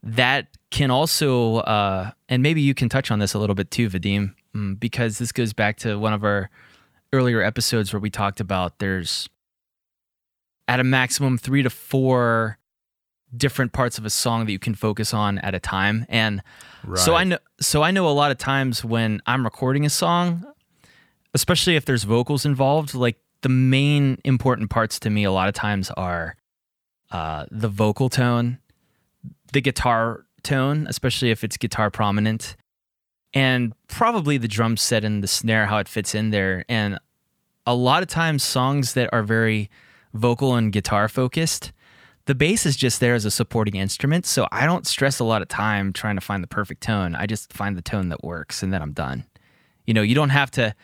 that 0.02 0.46
can 0.70 0.90
also, 0.90 1.57
uh, 1.57 2.12
and 2.29 2.42
maybe 2.42 2.61
you 2.62 2.72
can 2.72 2.88
touch 2.88 3.11
on 3.11 3.18
this 3.18 3.35
a 3.35 3.38
little 3.38 3.57
bit 3.57 3.70
too, 3.70 3.90
Vadim, 3.90 4.35
mm, 4.55 4.79
because 4.79 5.18
this 5.18 5.33
goes 5.33 5.52
back 5.52 5.76
to 5.79 5.98
one 5.98 6.12
of 6.12 6.24
our 6.24 6.50
earlier 7.12 7.42
episodes 7.42 7.92
where 7.92 8.00
we 8.00 8.11
talked 8.11 8.40
about 8.40 8.79
there's 8.79 9.29
at 10.68 10.81
a 10.81 10.85
maximum 10.85 11.37
three 11.37 11.62
to 11.62 11.70
four 11.70 12.59
different 13.37 13.72
parts 13.72 13.98
of 13.98 14.05
a 14.05 14.11
song 14.11 14.46
that 14.46 14.52
you 14.52 14.59
can 14.59 14.74
focus 14.74 15.12
on 15.12 15.38
at 15.38 15.55
a 15.55 15.61
time. 15.61 16.07
And 16.09 16.42
right. 16.85 16.98
so 16.98 17.14
I 17.14 17.24
know 17.24 17.38
so 17.61 17.83
I 17.83 17.90
know 17.90 18.09
a 18.09 18.11
lot 18.11 18.31
of 18.31 18.38
times 18.38 18.85
when 18.85 19.20
I'm 19.26 19.44
recording 19.44 19.85
a 19.85 19.90
song, 19.90 20.44
especially 21.35 21.76
if 21.76 21.85
there's 21.85 22.05
vocals 22.05 22.46
involved, 22.46 22.94
like 22.94 23.18
the 23.42 23.49
main 23.49 24.18
important 24.25 24.70
parts 24.70 24.99
to 25.01 25.11
me 25.11 25.25
a 25.25 25.33
lot 25.33 25.49
of 25.49 25.55
times 25.55 25.90
are 25.92 26.37
uh, 27.11 27.46
the 27.51 27.68
vocal 27.68 28.09
tone, 28.09 28.59
the 29.53 29.61
guitar 29.61 30.25
tone, 30.42 30.87
especially 30.88 31.31
if 31.31 31.44
it's 31.44 31.57
guitar 31.57 31.90
prominent, 31.90 32.57
and 33.35 33.75
probably 33.88 34.38
the 34.38 34.49
drum 34.49 34.77
set 34.77 35.05
and 35.05 35.22
the 35.22 35.29
snare, 35.29 35.66
how 35.66 35.79
it 35.79 35.88
fits 35.88 36.14
in 36.14 36.31
there. 36.31 36.64
And 36.68 36.99
a 37.66 37.75
lot 37.75 38.03
of 38.03 38.09
times, 38.09 38.42
songs 38.42 38.94
that 38.94 39.11
are 39.12 39.22
very 39.22 39.70
vocal 40.14 40.55
and 40.55 40.72
guitar 40.72 41.09
focused, 41.09 41.72
the 42.27 42.35
bass 42.35 42.66
is 42.66 42.77
just 42.77 43.01
there 43.01 43.14
as 43.14 43.25
a 43.25 43.31
supporting 43.31 43.77
instrument. 43.77 44.27
So 44.27 44.49
I 44.51 44.66
don't 44.66 44.87
stress 44.87 45.18
a 45.18 45.25
lot 45.25 45.42
of 45.42 45.49
time 45.49 45.92
trying 45.92 46.16
to 46.16 46.20
find 46.20 46.42
the 46.42 46.49
perfect 46.49 46.83
tone. 46.83 47.14
I 47.14 47.27
just 47.27 47.53
find 47.53 47.77
the 47.77 47.83
tone 47.83 48.09
that 48.09 48.25
works 48.25 48.62
and 48.62 48.72
then 48.72 48.83
I'm 48.83 48.92
done. 48.92 49.25
You 49.87 49.94
know, 49.94 50.03
you 50.03 50.14
don't 50.14 50.31
have 50.31 50.51
to 50.53 50.75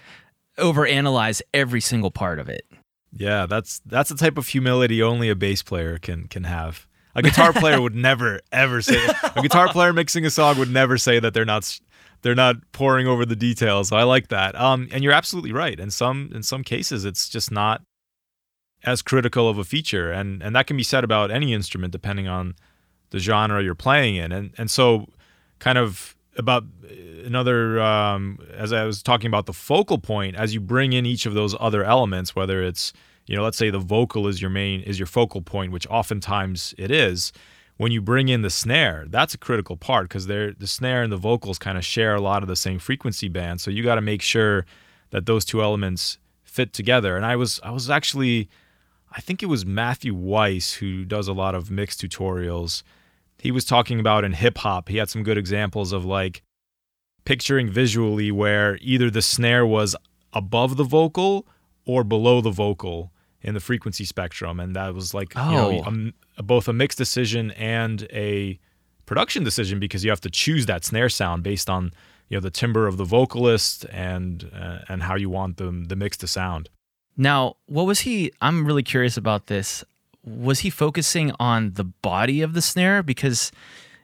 overanalyze 0.58 1.42
every 1.52 1.80
single 1.80 2.10
part 2.10 2.38
of 2.38 2.48
it. 2.48 2.66
Yeah, 3.12 3.46
that's 3.46 3.80
that's 3.84 4.10
the 4.10 4.16
type 4.16 4.38
of 4.38 4.48
humility 4.48 5.02
only 5.02 5.28
a 5.28 5.34
bass 5.36 5.62
player 5.62 5.98
can 5.98 6.28
can 6.28 6.44
have. 6.44 6.86
A 7.14 7.20
guitar 7.22 7.52
player 7.52 7.80
would 7.80 7.94
never 7.94 8.40
ever 8.52 8.80
say 8.80 8.98
a 9.36 9.42
guitar 9.42 9.68
player 9.68 9.92
mixing 9.92 10.24
a 10.24 10.30
song 10.30 10.58
would 10.58 10.70
never 10.70 10.96
say 10.96 11.20
that 11.20 11.34
they're 11.34 11.44
not 11.44 11.78
they're 12.22 12.34
not 12.34 12.56
poring 12.72 13.06
over 13.06 13.26
the 13.26 13.36
details. 13.36 13.92
I 13.92 14.04
like 14.04 14.28
that. 14.28 14.58
Um, 14.58 14.88
and 14.92 15.04
you're 15.04 15.12
absolutely 15.12 15.52
right. 15.52 15.78
In 15.78 15.90
some 15.90 16.30
in 16.34 16.42
some 16.42 16.64
cases, 16.64 17.04
it's 17.04 17.28
just 17.28 17.50
not 17.50 17.82
as 18.84 19.02
critical 19.02 19.48
of 19.48 19.58
a 19.58 19.64
feature, 19.64 20.10
and 20.10 20.42
and 20.42 20.56
that 20.56 20.66
can 20.66 20.76
be 20.76 20.82
said 20.82 21.04
about 21.04 21.30
any 21.30 21.52
instrument 21.52 21.92
depending 21.92 22.28
on 22.28 22.54
the 23.10 23.18
genre 23.18 23.62
you're 23.62 23.74
playing 23.74 24.16
in, 24.16 24.32
and 24.32 24.54
and 24.56 24.70
so 24.70 25.06
kind 25.58 25.78
of 25.78 26.16
about 26.36 26.64
another 27.24 27.80
um, 27.80 28.38
as 28.54 28.72
I 28.72 28.84
was 28.84 29.02
talking 29.02 29.28
about 29.28 29.46
the 29.46 29.52
focal 29.52 29.98
point 29.98 30.36
as 30.36 30.54
you 30.54 30.60
bring 30.60 30.92
in 30.92 31.06
each 31.06 31.26
of 31.26 31.34
those 31.34 31.54
other 31.60 31.84
elements, 31.84 32.34
whether 32.34 32.62
it's 32.62 32.92
you 33.26 33.36
know 33.36 33.42
let's 33.42 33.56
say 33.58 33.70
the 33.70 33.78
vocal 33.78 34.26
is 34.28 34.40
your 34.40 34.50
main 34.50 34.80
is 34.82 34.98
your 34.98 35.06
focal 35.06 35.42
point, 35.42 35.72
which 35.72 35.86
oftentimes 35.88 36.74
it 36.78 36.90
is. 36.90 37.32
When 37.78 37.90
you 37.90 38.02
bring 38.02 38.28
in 38.28 38.42
the 38.42 38.50
snare, 38.50 39.06
that's 39.08 39.34
a 39.34 39.38
critical 39.38 39.76
part 39.76 40.08
because 40.08 40.26
the 40.26 40.54
snare 40.64 41.02
and 41.02 41.12
the 41.12 41.16
vocals 41.16 41.58
kind 41.58 41.78
of 41.78 41.84
share 41.84 42.14
a 42.14 42.20
lot 42.20 42.42
of 42.42 42.48
the 42.48 42.54
same 42.54 42.78
frequency 42.78 43.28
band. 43.28 43.60
So 43.60 43.70
you 43.70 43.82
got 43.82 43.96
to 43.96 44.02
make 44.02 44.22
sure 44.22 44.66
that 45.10 45.26
those 45.26 45.44
two 45.44 45.62
elements 45.62 46.18
fit 46.42 46.72
together. 46.72 47.16
And 47.16 47.24
I 47.24 47.34
was 47.36 47.60
I 47.64 47.70
was 47.70 47.88
actually 47.88 48.48
I 49.10 49.20
think 49.20 49.42
it 49.42 49.46
was 49.46 49.64
Matthew 49.64 50.14
Weiss 50.14 50.74
who 50.74 51.04
does 51.04 51.28
a 51.28 51.32
lot 51.32 51.54
of 51.54 51.70
mix 51.70 51.96
tutorials. 51.96 52.82
He 53.42 53.50
was 53.50 53.64
talking 53.64 53.98
about 53.98 54.22
in 54.22 54.34
hip 54.34 54.58
hop, 54.58 54.88
he 54.88 54.98
had 54.98 55.10
some 55.10 55.24
good 55.24 55.36
examples 55.36 55.90
of 55.92 56.04
like 56.04 56.42
picturing 57.24 57.68
visually 57.68 58.30
where 58.30 58.78
either 58.80 59.10
the 59.10 59.20
snare 59.20 59.66
was 59.66 59.96
above 60.32 60.76
the 60.76 60.84
vocal 60.84 61.44
or 61.84 62.04
below 62.04 62.40
the 62.40 62.52
vocal 62.52 63.12
in 63.40 63.54
the 63.54 63.58
frequency 63.58 64.04
spectrum. 64.04 64.60
And 64.60 64.76
that 64.76 64.94
was 64.94 65.12
like, 65.12 65.32
oh. 65.34 65.50
you 65.50 65.56
know, 65.56 65.84
oh. 65.84 66.10
a, 66.36 66.42
both 66.44 66.68
a 66.68 66.72
mix 66.72 66.94
decision 66.94 67.50
and 67.50 68.06
a 68.12 68.60
production 69.06 69.42
decision 69.42 69.80
because 69.80 70.04
you 70.04 70.10
have 70.10 70.20
to 70.20 70.30
choose 70.30 70.66
that 70.66 70.84
snare 70.84 71.08
sound 71.08 71.42
based 71.42 71.68
on 71.68 71.90
you 72.28 72.36
know 72.36 72.40
the 72.40 72.50
timbre 72.50 72.86
of 72.86 72.96
the 72.96 73.04
vocalist 73.04 73.86
and 73.86 74.48
uh, 74.54 74.78
and 74.88 75.02
how 75.02 75.16
you 75.16 75.28
want 75.28 75.56
the 75.56 75.84
the 75.88 75.96
mix 75.96 76.16
to 76.18 76.28
sound. 76.28 76.70
Now, 77.16 77.56
what 77.66 77.86
was 77.86 78.00
he? 78.00 78.30
I'm 78.40 78.64
really 78.64 78.84
curious 78.84 79.16
about 79.16 79.48
this. 79.48 79.82
Was 80.24 80.60
he 80.60 80.70
focusing 80.70 81.32
on 81.38 81.72
the 81.74 81.84
body 81.84 82.42
of 82.42 82.54
the 82.54 82.62
snare? 82.62 83.02
Because 83.02 83.50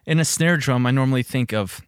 in 0.07 0.18
a 0.18 0.24
snare 0.24 0.57
drum, 0.57 0.87
I 0.87 0.90
normally 0.90 1.22
think 1.22 1.52
of 1.52 1.81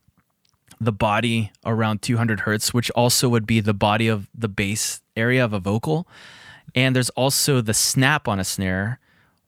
the 0.81 0.93
body 0.93 1.53
around 1.64 2.01
200 2.03 2.40
hertz, 2.40 2.73
which 2.73 2.90
also 2.93 3.29
would 3.29 3.47
be 3.47 3.61
the 3.61 3.75
body 3.75 4.09
of 4.09 4.29
the 4.35 4.49
bass 4.49 5.03
area 5.16 5.45
of 5.45 5.53
a 5.53 5.59
vocal. 5.59 6.09
And 6.75 6.97
there's 6.97 7.11
also 7.11 7.61
the 7.61 7.75
snap 7.75 8.29
on 8.29 8.40
a 8.40 8.45
snare, 8.45 8.99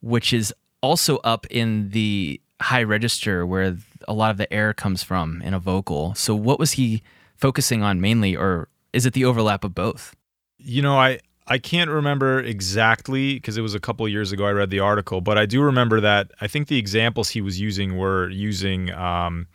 which 0.00 0.32
is 0.32 0.52
also 0.82 1.18
up 1.18 1.46
in 1.48 1.90
the 1.90 2.40
high 2.60 2.82
register 2.82 3.46
where 3.46 3.76
a 4.06 4.12
lot 4.12 4.30
of 4.30 4.36
the 4.36 4.52
air 4.52 4.74
comes 4.74 5.02
from 5.02 5.40
in 5.42 5.54
a 5.54 5.58
vocal. 5.58 6.14
So, 6.14 6.34
what 6.34 6.58
was 6.58 6.72
he 6.72 7.02
focusing 7.36 7.82
on 7.82 8.00
mainly, 8.00 8.36
or 8.36 8.68
is 8.92 9.06
it 9.06 9.14
the 9.14 9.24
overlap 9.24 9.64
of 9.64 9.74
both? 9.74 10.14
You 10.58 10.82
know, 10.82 10.98
I 10.98 11.20
I 11.46 11.58
can't 11.58 11.90
remember 11.90 12.40
exactly 12.40 13.34
because 13.34 13.56
it 13.56 13.62
was 13.62 13.74
a 13.74 13.80
couple 13.80 14.06
years 14.08 14.32
ago 14.32 14.46
I 14.46 14.52
read 14.52 14.70
the 14.70 14.80
article, 14.80 15.20
but 15.20 15.38
I 15.38 15.46
do 15.46 15.60
remember 15.60 16.00
that 16.00 16.30
I 16.40 16.46
think 16.46 16.68
the 16.68 16.78
examples 16.78 17.30
he 17.30 17.40
was 17.40 17.60
using 17.60 17.96
were 17.96 18.28
using, 18.30 18.92
um, 18.92 19.48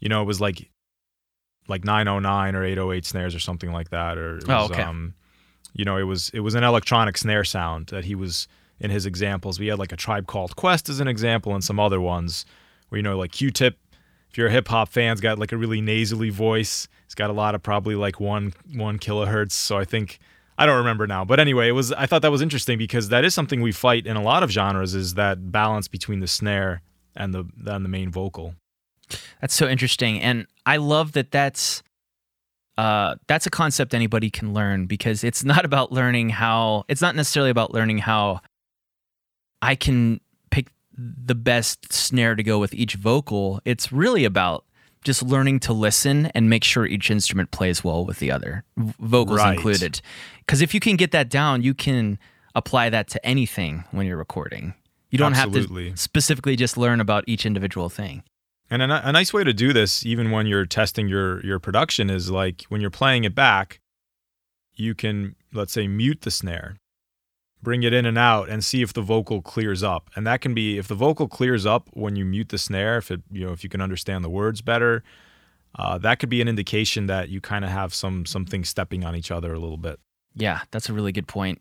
you 0.00 0.08
know, 0.08 0.22
it 0.22 0.26
was 0.26 0.40
like 0.40 0.70
like 1.68 1.84
909 1.84 2.54
or 2.54 2.64
808 2.64 3.04
snares 3.06 3.34
or 3.34 3.38
something 3.38 3.72
like 3.72 3.90
that, 3.90 4.18
or 4.18 4.38
it 4.38 4.46
was, 4.46 4.70
oh, 4.70 4.72
okay. 4.72 4.82
Um, 4.82 5.14
you 5.72 5.84
know, 5.84 5.96
it 5.96 6.02
was 6.02 6.30
it 6.34 6.40
was 6.40 6.54
an 6.54 6.64
electronic 6.64 7.16
snare 7.16 7.44
sound 7.44 7.86
that 7.86 8.04
he 8.04 8.14
was 8.14 8.46
in 8.78 8.90
his 8.90 9.06
examples. 9.06 9.58
We 9.58 9.68
had 9.68 9.78
like 9.78 9.92
a 9.92 9.96
tribe 9.96 10.26
called 10.26 10.56
Quest 10.56 10.88
as 10.88 11.00
an 11.00 11.08
example, 11.08 11.54
and 11.54 11.64
some 11.64 11.80
other 11.80 12.00
ones 12.00 12.44
where 12.88 12.98
you 12.98 13.02
know 13.02 13.16
like 13.16 13.32
Q-Tip. 13.32 13.78
If 14.28 14.38
you're 14.38 14.46
a 14.46 14.52
hip 14.52 14.68
hop 14.68 14.88
fan's 14.90 15.20
got 15.20 15.40
like 15.40 15.50
a 15.50 15.56
really 15.56 15.80
nasally 15.80 16.30
voice. 16.30 16.86
It's 17.04 17.16
got 17.16 17.30
a 17.30 17.32
lot 17.32 17.56
of 17.56 17.62
probably 17.64 17.96
like 17.96 18.20
one 18.20 18.52
one 18.74 18.98
kilohertz. 18.98 19.52
So 19.52 19.76
I 19.76 19.84
think 19.84 20.20
I 20.60 20.66
don't 20.66 20.76
remember 20.76 21.06
now, 21.06 21.24
but 21.24 21.40
anyway, 21.40 21.68
it 21.68 21.72
was. 21.72 21.90
I 21.90 22.04
thought 22.04 22.20
that 22.20 22.30
was 22.30 22.42
interesting 22.42 22.76
because 22.76 23.08
that 23.08 23.24
is 23.24 23.32
something 23.32 23.62
we 23.62 23.72
fight 23.72 24.06
in 24.06 24.18
a 24.18 24.22
lot 24.22 24.42
of 24.42 24.50
genres 24.50 24.94
is 24.94 25.14
that 25.14 25.50
balance 25.50 25.88
between 25.88 26.20
the 26.20 26.26
snare 26.26 26.82
and 27.16 27.32
the 27.32 27.46
and 27.64 27.82
the 27.82 27.88
main 27.88 28.10
vocal. 28.10 28.54
That's 29.40 29.54
so 29.54 29.66
interesting, 29.66 30.20
and 30.20 30.46
I 30.66 30.76
love 30.76 31.12
that. 31.12 31.30
That's 31.30 31.82
uh, 32.76 33.14
that's 33.26 33.46
a 33.46 33.50
concept 33.50 33.94
anybody 33.94 34.28
can 34.28 34.52
learn 34.52 34.84
because 34.84 35.24
it's 35.24 35.42
not 35.42 35.64
about 35.64 35.92
learning 35.92 36.28
how. 36.28 36.84
It's 36.88 37.00
not 37.00 37.16
necessarily 37.16 37.50
about 37.50 37.72
learning 37.72 37.96
how 37.96 38.42
I 39.62 39.74
can 39.74 40.20
pick 40.50 40.68
the 40.94 41.34
best 41.34 41.90
snare 41.90 42.34
to 42.34 42.42
go 42.42 42.58
with 42.58 42.74
each 42.74 42.96
vocal. 42.96 43.62
It's 43.64 43.90
really 43.90 44.26
about 44.26 44.66
just 45.04 45.22
learning 45.22 45.60
to 45.60 45.72
listen 45.72 46.26
and 46.26 46.50
make 46.50 46.64
sure 46.64 46.86
each 46.86 47.10
instrument 47.10 47.50
plays 47.50 47.82
well 47.82 48.04
with 48.04 48.18
the 48.18 48.30
other, 48.30 48.64
vocals 48.76 49.38
right. 49.38 49.56
included. 49.56 50.00
Because 50.40 50.60
if 50.60 50.74
you 50.74 50.80
can 50.80 50.96
get 50.96 51.12
that 51.12 51.28
down, 51.28 51.62
you 51.62 51.74
can 51.74 52.18
apply 52.54 52.90
that 52.90 53.08
to 53.08 53.26
anything 53.26 53.84
when 53.92 54.06
you're 54.06 54.16
recording. 54.16 54.74
You 55.10 55.18
don't 55.18 55.34
Absolutely. 55.34 55.86
have 55.86 55.94
to 55.94 56.00
specifically 56.00 56.56
just 56.56 56.76
learn 56.76 57.00
about 57.00 57.24
each 57.26 57.46
individual 57.46 57.88
thing. 57.88 58.22
And 58.70 58.82
a, 58.82 59.08
a 59.08 59.12
nice 59.12 59.32
way 59.32 59.42
to 59.42 59.52
do 59.52 59.72
this, 59.72 60.06
even 60.06 60.30
when 60.30 60.46
you're 60.46 60.66
testing 60.66 61.08
your 61.08 61.44
your 61.44 61.58
production, 61.58 62.08
is 62.08 62.30
like 62.30 62.62
when 62.68 62.80
you're 62.80 62.90
playing 62.90 63.24
it 63.24 63.34
back, 63.34 63.80
you 64.74 64.94
can 64.94 65.34
let's 65.52 65.72
say 65.72 65.88
mute 65.88 66.20
the 66.20 66.30
snare 66.30 66.76
bring 67.62 67.82
it 67.82 67.92
in 67.92 68.06
and 68.06 68.18
out 68.18 68.48
and 68.48 68.64
see 68.64 68.82
if 68.82 68.92
the 68.92 69.02
vocal 69.02 69.42
clears 69.42 69.82
up. 69.82 70.10
And 70.16 70.26
that 70.26 70.40
can 70.40 70.54
be 70.54 70.78
if 70.78 70.88
the 70.88 70.94
vocal 70.94 71.28
clears 71.28 71.66
up 71.66 71.88
when 71.92 72.16
you 72.16 72.24
mute 72.24 72.48
the 72.48 72.58
snare, 72.58 72.98
if 72.98 73.10
it 73.10 73.22
you 73.30 73.46
know 73.46 73.52
if 73.52 73.62
you 73.64 73.70
can 73.70 73.80
understand 73.80 74.24
the 74.24 74.30
words 74.30 74.60
better, 74.60 75.02
uh, 75.78 75.98
that 75.98 76.18
could 76.18 76.28
be 76.28 76.40
an 76.40 76.48
indication 76.48 77.06
that 77.06 77.28
you 77.28 77.40
kind 77.40 77.64
of 77.64 77.70
have 77.70 77.94
some 77.94 78.26
something 78.26 78.64
stepping 78.64 79.04
on 79.04 79.14
each 79.14 79.30
other 79.30 79.52
a 79.52 79.58
little 79.58 79.76
bit. 79.76 80.00
Yeah, 80.34 80.60
that's 80.70 80.88
a 80.88 80.92
really 80.92 81.12
good 81.12 81.26
point. 81.28 81.60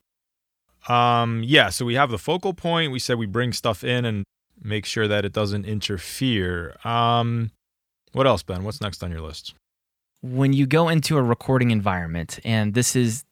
Um, 0.87 1.43
yeah, 1.43 1.69
so 1.69 1.85
we 1.85 1.95
have 1.95 2.09
the 2.09 2.17
focal 2.17 2.53
point. 2.53 2.91
We 2.91 2.99
said 2.99 3.17
we 3.17 3.25
bring 3.25 3.51
stuff 3.51 3.83
in 3.83 4.05
and 4.05 4.23
make 4.61 4.85
sure 4.85 5.07
that 5.07 5.25
it 5.25 5.33
doesn't 5.33 5.65
interfere. 5.65 6.75
Um, 6.83 7.51
what 8.13 8.25
else, 8.25 8.43
Ben? 8.43 8.63
What's 8.63 8.81
next 8.81 9.03
on 9.03 9.11
your 9.11 9.21
list? 9.21 9.53
When 10.21 10.53
you 10.53 10.65
go 10.65 10.89
into 10.89 11.17
a 11.17 11.21
recording 11.21 11.71
environment, 11.71 12.39
and 12.43 12.73
this 12.73 12.95
is 12.95 13.23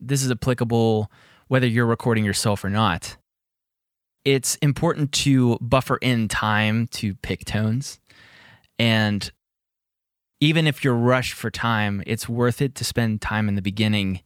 this 0.00 0.22
is 0.22 0.30
applicable 0.30 1.10
whether 1.48 1.66
you're 1.66 1.86
recording 1.86 2.24
yourself 2.24 2.62
or 2.62 2.70
not. 2.70 3.16
It's 4.24 4.56
important 4.56 5.12
to 5.12 5.58
buffer 5.60 5.96
in 5.96 6.28
time 6.28 6.86
to 6.88 7.14
pick 7.16 7.44
tones. 7.44 7.98
And 8.78 9.30
even 10.40 10.66
if 10.66 10.84
you're 10.84 10.94
rushed 10.94 11.32
for 11.32 11.50
time, 11.50 12.02
it's 12.06 12.28
worth 12.28 12.62
it 12.62 12.74
to 12.76 12.84
spend 12.84 13.20
time 13.20 13.48
in 13.48 13.54
the 13.56 13.62
beginning 13.62 14.20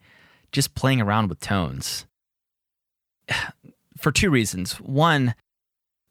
just 0.51 0.75
playing 0.75 1.01
around 1.01 1.29
with 1.29 1.41
tones. 1.41 2.07
For 3.99 4.11
two 4.11 4.31
reasons. 4.31 4.81
One, 4.81 5.35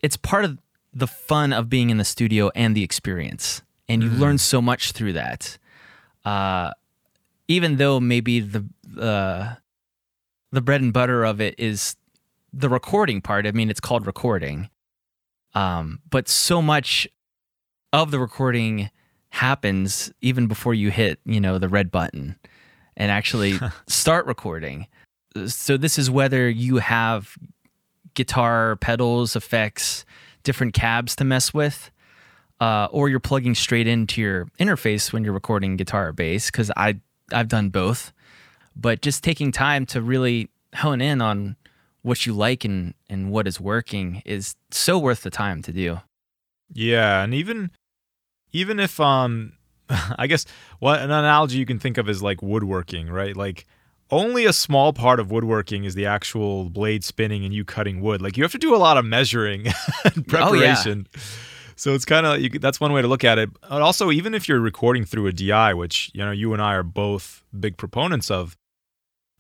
it's 0.02 0.16
part 0.16 0.46
of 0.46 0.58
the 0.94 1.08
fun 1.08 1.52
of 1.52 1.70
being 1.70 1.90
in 1.90 1.98
the 1.98 2.06
studio 2.06 2.50
and 2.56 2.74
the 2.74 2.84
experience. 2.84 3.62
And 3.90 4.02
you 4.02 4.10
mm. 4.10 4.20
learn 4.20 4.38
so 4.38 4.62
much 4.62 4.94
through 4.94 5.14
that. 5.14 5.58
Uh, 6.24 6.72
even 7.50 7.76
though 7.76 8.00
maybe 8.00 8.40
the 8.40 8.66
uh, 8.98 9.56
the 10.52 10.62
bread 10.62 10.82
and 10.82 10.94
butter 10.94 11.24
of 11.24 11.40
it 11.42 11.56
is 11.58 11.96
the 12.54 12.70
recording 12.70 13.22
part. 13.22 13.48
I 13.48 13.52
mean, 13.52 13.70
it's 13.70 13.80
called 13.80 14.06
recording. 14.06 14.70
Um, 15.54 16.00
but 16.10 16.28
so 16.28 16.62
much 16.62 17.08
of 17.94 18.12
the 18.12 18.20
recording 18.20 18.90
happens 19.30 20.12
even 20.22 20.48
before 20.48 20.74
you 20.74 20.92
hit, 20.92 21.20
you 21.26 21.40
know, 21.40 21.58
the 21.58 21.70
red 21.70 21.92
button 21.92 22.38
and 22.98 23.12
actually 23.12 23.60
start 23.88 24.26
recording. 24.26 24.88
So 25.48 25.78
this 25.78 25.98
is 25.98 26.10
whether 26.10 26.50
you 26.50 26.78
have 26.78 27.38
guitar 28.14 28.76
pedals, 28.78 29.36
effects, 29.36 30.06
different 30.44 30.74
cabs 30.74 31.16
to 31.18 31.24
mess 31.24 31.54
with, 31.54 31.92
uh, 32.60 32.88
or 32.92 33.10
you're 33.10 33.20
plugging 33.20 33.56
straight 33.56 33.88
into 33.88 34.22
your 34.22 34.46
interface 34.60 35.14
when 35.14 35.24
you're 35.24 35.34
recording 35.34 35.78
guitar 35.78 36.10
or 36.10 36.14
bass. 36.14 36.52
Because 36.52 36.70
I 36.76 37.00
I've 37.32 37.48
done 37.48 37.70
both, 37.70 38.12
but 38.76 39.02
just 39.02 39.24
taking 39.24 39.52
time 39.52 39.86
to 39.88 40.02
really 40.02 40.50
hone 40.76 41.02
in 41.02 41.22
on 41.22 41.56
what 42.02 42.26
you 42.26 42.34
like 42.34 42.66
and 42.66 42.94
and 43.10 43.32
what 43.32 43.48
is 43.48 43.60
working 43.60 44.22
is 44.26 44.56
so 44.72 44.98
worth 44.98 45.22
the 45.22 45.30
time 45.30 45.62
to 45.64 45.72
do. 45.72 46.00
Yeah, 46.74 47.24
and 47.24 47.34
even 47.34 47.72
even 48.52 48.80
if 48.80 49.00
um 49.00 49.54
I 49.90 50.28
guess 50.28 50.46
what 50.80 51.00
an 51.00 51.12
analogy 51.12 51.58
you 51.58 51.66
can 51.66 51.80
think 51.80 51.98
of 51.98 52.10
is 52.10 52.24
like 52.24 52.42
woodworking, 52.42 53.10
right? 53.10 53.36
Like 53.36 53.66
only 54.10 54.46
a 54.46 54.54
small 54.54 54.94
part 54.94 55.20
of 55.20 55.32
woodworking 55.32 55.86
is 55.86 55.96
the 55.96 56.06
actual 56.06 56.70
blade 56.70 57.04
spinning 57.04 57.46
and 57.46 57.54
you 57.54 57.64
cutting 57.64 58.02
wood. 58.02 58.22
Like 58.22 58.38
you 58.38 58.44
have 58.44 58.52
to 58.52 58.58
do 58.58 58.76
a 58.76 58.78
lot 58.78 58.98
of 58.98 59.06
measuring 59.06 59.68
and 60.06 60.28
preparation. 60.28 61.08
Oh, 61.08 61.18
yeah. 61.18 61.22
So 61.76 61.96
it's 61.96 62.06
kind 62.06 62.26
of 62.26 62.62
that's 62.62 62.80
one 62.80 62.94
way 62.94 63.02
to 63.02 63.08
look 63.08 63.24
at 63.24 63.40
it. 63.40 63.50
But 63.68 63.82
also, 63.82 64.12
even 64.12 64.36
if 64.36 64.48
you're 64.48 64.60
recording 64.60 65.04
through 65.04 65.28
a 65.28 65.34
DI, 65.34 65.74
which 65.74 66.12
you 66.14 66.24
know 66.24 66.32
you 66.32 66.54
and 66.54 66.62
I 66.62 66.76
are 66.76 66.84
both 66.84 67.44
big 67.60 67.76
proponents 67.78 68.30
of, 68.30 68.56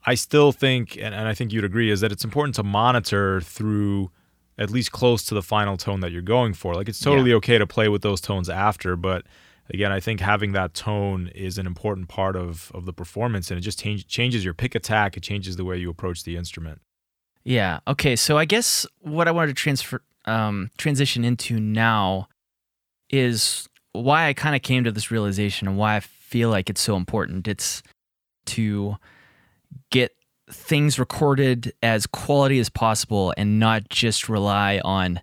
I 0.05 0.15
still 0.15 0.51
think, 0.51 0.95
and, 0.95 1.13
and 1.13 1.27
I 1.27 1.33
think 1.33 1.53
you'd 1.53 1.63
agree, 1.63 1.91
is 1.91 2.01
that 2.01 2.11
it's 2.11 2.23
important 2.23 2.55
to 2.55 2.63
monitor 2.63 3.41
through 3.41 4.11
at 4.57 4.69
least 4.69 4.91
close 4.91 5.23
to 5.25 5.33
the 5.33 5.41
final 5.41 5.77
tone 5.77 5.99
that 6.01 6.11
you're 6.11 6.21
going 6.21 6.53
for. 6.53 6.75
Like 6.75 6.89
it's 6.89 6.99
totally 6.99 7.31
yeah. 7.31 7.37
okay 7.37 7.57
to 7.57 7.67
play 7.67 7.87
with 7.87 8.01
those 8.01 8.21
tones 8.21 8.49
after, 8.49 8.95
but 8.95 9.25
again, 9.73 9.91
I 9.91 9.99
think 9.99 10.19
having 10.19 10.51
that 10.51 10.73
tone 10.73 11.31
is 11.33 11.57
an 11.57 11.65
important 11.65 12.09
part 12.09 12.35
of 12.35 12.71
of 12.73 12.85
the 12.85 12.93
performance, 12.93 13.49
and 13.49 13.57
it 13.57 13.61
just 13.61 13.79
change, 13.79 14.07
changes 14.07 14.43
your 14.43 14.53
pick 14.53 14.75
attack. 14.75 15.17
It 15.17 15.23
changes 15.23 15.55
the 15.55 15.65
way 15.65 15.77
you 15.77 15.89
approach 15.89 16.23
the 16.23 16.37
instrument. 16.37 16.81
Yeah. 17.43 17.79
Okay. 17.87 18.15
So 18.15 18.37
I 18.37 18.45
guess 18.45 18.85
what 18.99 19.27
I 19.27 19.31
wanted 19.31 19.47
to 19.47 19.53
transfer 19.53 20.03
um, 20.25 20.69
transition 20.77 21.23
into 21.23 21.59
now 21.59 22.27
is 23.09 23.67
why 23.93 24.27
I 24.27 24.33
kind 24.33 24.55
of 24.55 24.61
came 24.61 24.83
to 24.83 24.91
this 24.91 25.11
realization 25.11 25.67
and 25.67 25.77
why 25.77 25.95
I 25.95 25.99
feel 26.01 26.49
like 26.49 26.69
it's 26.69 26.81
so 26.81 26.95
important. 26.95 27.47
It's 27.47 27.81
to 28.47 28.97
get 29.91 30.11
things 30.49 30.99
recorded 30.99 31.73
as 31.81 32.05
quality 32.05 32.59
as 32.59 32.69
possible 32.69 33.33
and 33.37 33.59
not 33.59 33.89
just 33.89 34.27
rely 34.27 34.81
on 34.83 35.21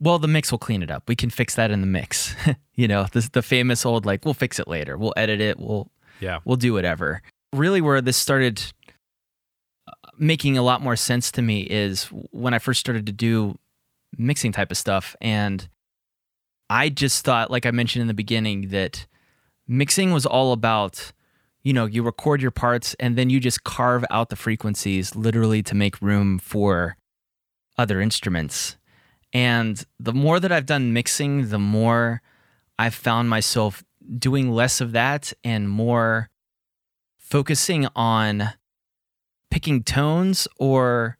well 0.00 0.18
the 0.18 0.28
mix 0.28 0.50
will 0.50 0.58
clean 0.58 0.82
it 0.82 0.90
up. 0.90 1.04
We 1.08 1.16
can 1.16 1.30
fix 1.30 1.54
that 1.54 1.70
in 1.70 1.80
the 1.80 1.86
mix. 1.86 2.34
You 2.74 2.88
know 2.88 3.06
the, 3.12 3.28
the 3.34 3.42
famous 3.42 3.84
old 3.84 4.06
like 4.06 4.24
we'll 4.24 4.32
fix 4.32 4.58
it 4.58 4.66
later. 4.66 4.96
We'll 4.96 5.12
edit 5.14 5.42
it. 5.42 5.58
We'll 5.58 5.90
yeah. 6.20 6.38
we'll 6.46 6.56
do 6.56 6.72
whatever. 6.72 7.20
Really 7.52 7.82
where 7.82 8.00
this 8.00 8.16
started 8.16 8.62
uh, 9.86 9.92
making 10.18 10.56
a 10.56 10.62
lot 10.62 10.80
more 10.80 10.96
sense 10.96 11.30
to 11.32 11.42
me 11.42 11.60
is 11.60 12.04
when 12.30 12.54
i 12.54 12.58
first 12.58 12.80
started 12.80 13.04
to 13.06 13.12
do 13.12 13.58
mixing 14.16 14.52
type 14.52 14.70
of 14.70 14.78
stuff. 14.78 15.14
And 15.20 15.68
i 16.70 16.88
just 16.88 17.26
thought 17.26 17.50
like 17.50 17.66
i 17.66 17.70
mentioned 17.70 18.00
in 18.00 18.08
the 18.08 18.14
beginning 18.14 18.68
that 18.68 19.06
mixing 19.68 20.10
was 20.10 20.24
all 20.24 20.52
about 20.52 21.12
you 21.62 21.72
know, 21.72 21.86
you 21.86 22.02
record 22.02 22.42
your 22.42 22.50
parts 22.50 22.94
and 22.98 23.16
then 23.16 23.30
you 23.30 23.38
just 23.40 23.64
carve 23.64 24.04
out 24.10 24.28
the 24.28 24.36
frequencies 24.36 25.14
literally 25.14 25.62
to 25.62 25.74
make 25.74 26.02
room 26.02 26.38
for 26.38 26.96
other 27.78 28.00
instruments. 28.00 28.76
And 29.32 29.84
the 29.98 30.12
more 30.12 30.40
that 30.40 30.52
I've 30.52 30.66
done 30.66 30.92
mixing, 30.92 31.48
the 31.48 31.58
more 31.58 32.20
I've 32.78 32.94
found 32.94 33.30
myself 33.30 33.82
doing 34.18 34.50
less 34.50 34.80
of 34.80 34.92
that 34.92 35.32
and 35.44 35.68
more 35.68 36.28
focusing 37.18 37.86
on 37.94 38.50
picking 39.50 39.82
tones 39.82 40.48
or 40.58 41.18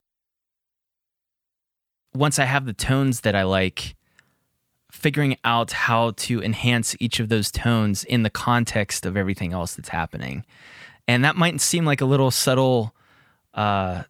once 2.15 2.39
I 2.39 2.45
have 2.45 2.67
the 2.67 2.73
tones 2.75 3.21
that 3.21 3.35
I 3.35 3.45
like, 3.45 3.95
figuring 5.03 5.37
out 5.45 5.73
how 5.73 6.13
to 6.13 6.41
enhance 6.43 6.95
each 7.01 7.19
of 7.19 7.29
those 7.29 7.51
tones 7.51 8.05
in 8.05 8.23
the 8.23 8.31
context 8.31 9.05
of 9.05 9.17
everything 9.17 9.53
else 9.53 9.75
that's 9.75 9.89
happening. 9.89 10.45
And 11.09 11.25
that 11.25 11.35
might 11.35 11.61
seem 11.61 11.85
like 11.85 12.01
a 12.01 12.05
little 12.05 12.31
subtle 12.31 12.95
uh, 13.53 14.05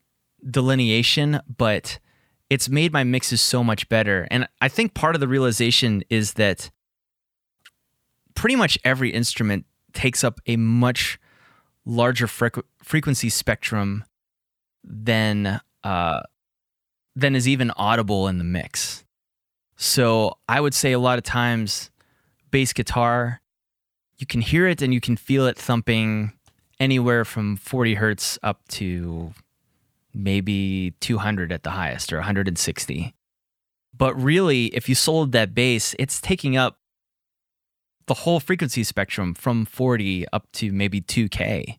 delineation, 0.49 1.41
but 1.57 1.99
it's 2.51 2.69
made 2.69 2.93
my 2.93 3.05
mixes 3.05 3.41
so 3.41 3.65
much 3.65 3.89
better. 3.89 4.29
And 4.31 4.47
I 4.61 4.69
think 4.69 4.93
part 4.93 5.15
of 5.15 5.21
the 5.21 5.29
realization 5.29 6.05
is 6.11 6.35
that 6.35 6.71
pretty 8.35 8.57
much 8.57 8.79
every 8.85 9.11
instrument 9.11 9.65
takes 9.95 10.23
up 10.23 10.41
a 10.47 10.57
much 10.57 11.19
larger 11.87 12.27
frequ- 12.27 12.65
frequency 12.83 13.31
spectrum 13.31 14.05
than 14.85 15.61
uh, 15.83 16.21
than 17.17 17.35
is 17.35 17.49
even 17.49 17.71
audible 17.77 18.29
in 18.29 18.37
the 18.37 18.45
mix. 18.45 19.05
So 19.83 20.39
I 20.49 20.61
would 20.61 20.75
say 20.75 20.93
a 20.93 20.99
lot 21.01 21.19
of 21.19 21.25
times, 21.25 21.91
bass 22.53 22.73
guitar, 22.73 23.41
you 24.17 24.27
can 24.27 24.41
hear 24.41 24.69
it 24.69 24.81
and 24.81 24.95
you 24.95 25.01
can 25.01 25.17
feel 25.17 25.45
it 25.45 25.59
thumping 25.59 26.35
anywhere 26.79 27.25
from 27.25 27.57
40 27.57 27.95
hertz 27.95 28.39
up 28.45 28.61
to 28.69 29.35
maybe 30.15 30.95
200 31.01 31.51
at 31.51 31.65
the 31.65 31.71
highest 31.71 32.13
or 32.13 32.19
160. 32.19 33.13
But 33.93 34.15
really, 34.15 34.67
if 34.67 34.89
you 34.89 34.95
sold 34.95 35.33
that 35.33 35.53
bass, 35.53 35.97
it's 35.99 36.21
taking 36.21 36.57
up 36.57 36.79
the 38.07 38.15
whole 38.15 38.39
frequency 38.39 38.85
spectrum 38.85 39.35
from 39.35 39.65
40 39.65 40.27
up 40.33 40.47
to 40.53 40.71
maybe 40.71 41.01
2K. 41.01 41.79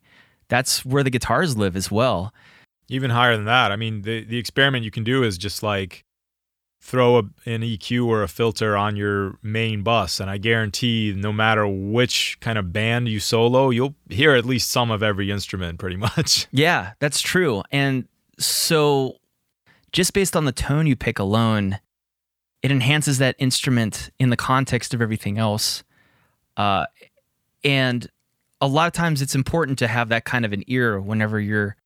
That's 0.50 0.84
where 0.84 1.04
the 1.04 1.10
guitars 1.10 1.56
live 1.56 1.78
as 1.78 1.90
well. 1.90 2.34
Even 2.90 3.12
higher 3.12 3.38
than 3.38 3.46
that. 3.46 3.72
I 3.72 3.78
mean, 3.78 4.02
the, 4.02 4.26
the 4.26 4.38
experiment 4.38 4.84
you 4.84 4.92
can 4.92 5.06
do 5.06 5.24
is 5.24 5.38
just 5.38 5.64
like 5.64 6.04
throw 6.84 7.18
a, 7.18 7.22
an 7.46 7.62
EQ 7.62 8.06
or 8.06 8.24
a 8.24 8.28
filter 8.28 8.76
on 8.76 8.98
your 8.98 9.38
main 9.42 9.84
bus, 9.84 10.20
and 10.20 10.30
I 10.30 10.38
guarantee 10.38 11.14
no 11.16 11.32
matter 11.32 11.66
which 11.66 12.38
kind 12.42 12.58
of 12.58 12.74
band 12.74 13.08
you 13.08 13.22
solo, 13.22 13.70
you'll 13.70 13.96
hear 14.10 14.36
at 14.36 14.46
least 14.46 14.70
some 14.70 14.92
of 14.92 15.02
every 15.02 15.32
instrument 15.32 15.80
pretty 15.80 15.96
much. 16.18 16.48
Yeah, 16.52 16.92
that's 17.00 17.22
true. 17.22 17.64
And 17.72 18.08
so, 18.38 19.16
just 19.94 20.14
based 20.14 20.36
on 20.36 20.44
the 20.44 20.52
tone 20.52 20.86
you 20.86 20.98
pick 20.98 21.20
alone, 21.20 21.80
it 22.62 22.70
enhances 22.70 23.18
that 23.18 23.38
instrument 23.40 24.10
in 24.20 24.30
the 24.30 24.38
context 24.38 24.94
of 24.94 25.02
everything 25.02 25.38
else. 25.38 25.84
Uh, 26.58 26.86
and 27.64 28.08
a 28.60 28.68
lot 28.68 28.88
of 28.88 28.94
times 28.94 29.22
it's 29.22 29.36
important 29.36 29.80
to 29.80 29.88
have 29.88 30.10
that 30.10 30.26
kind 30.26 30.44
of 30.44 30.52
an 30.52 30.64
ear 30.68 31.00
whenever 31.00 31.40
you're 31.40 31.78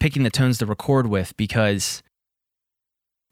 picking 0.00 0.24
the 0.24 0.30
tones 0.30 0.58
to 0.58 0.66
record 0.66 1.06
with 1.06 1.36
because 1.36 2.02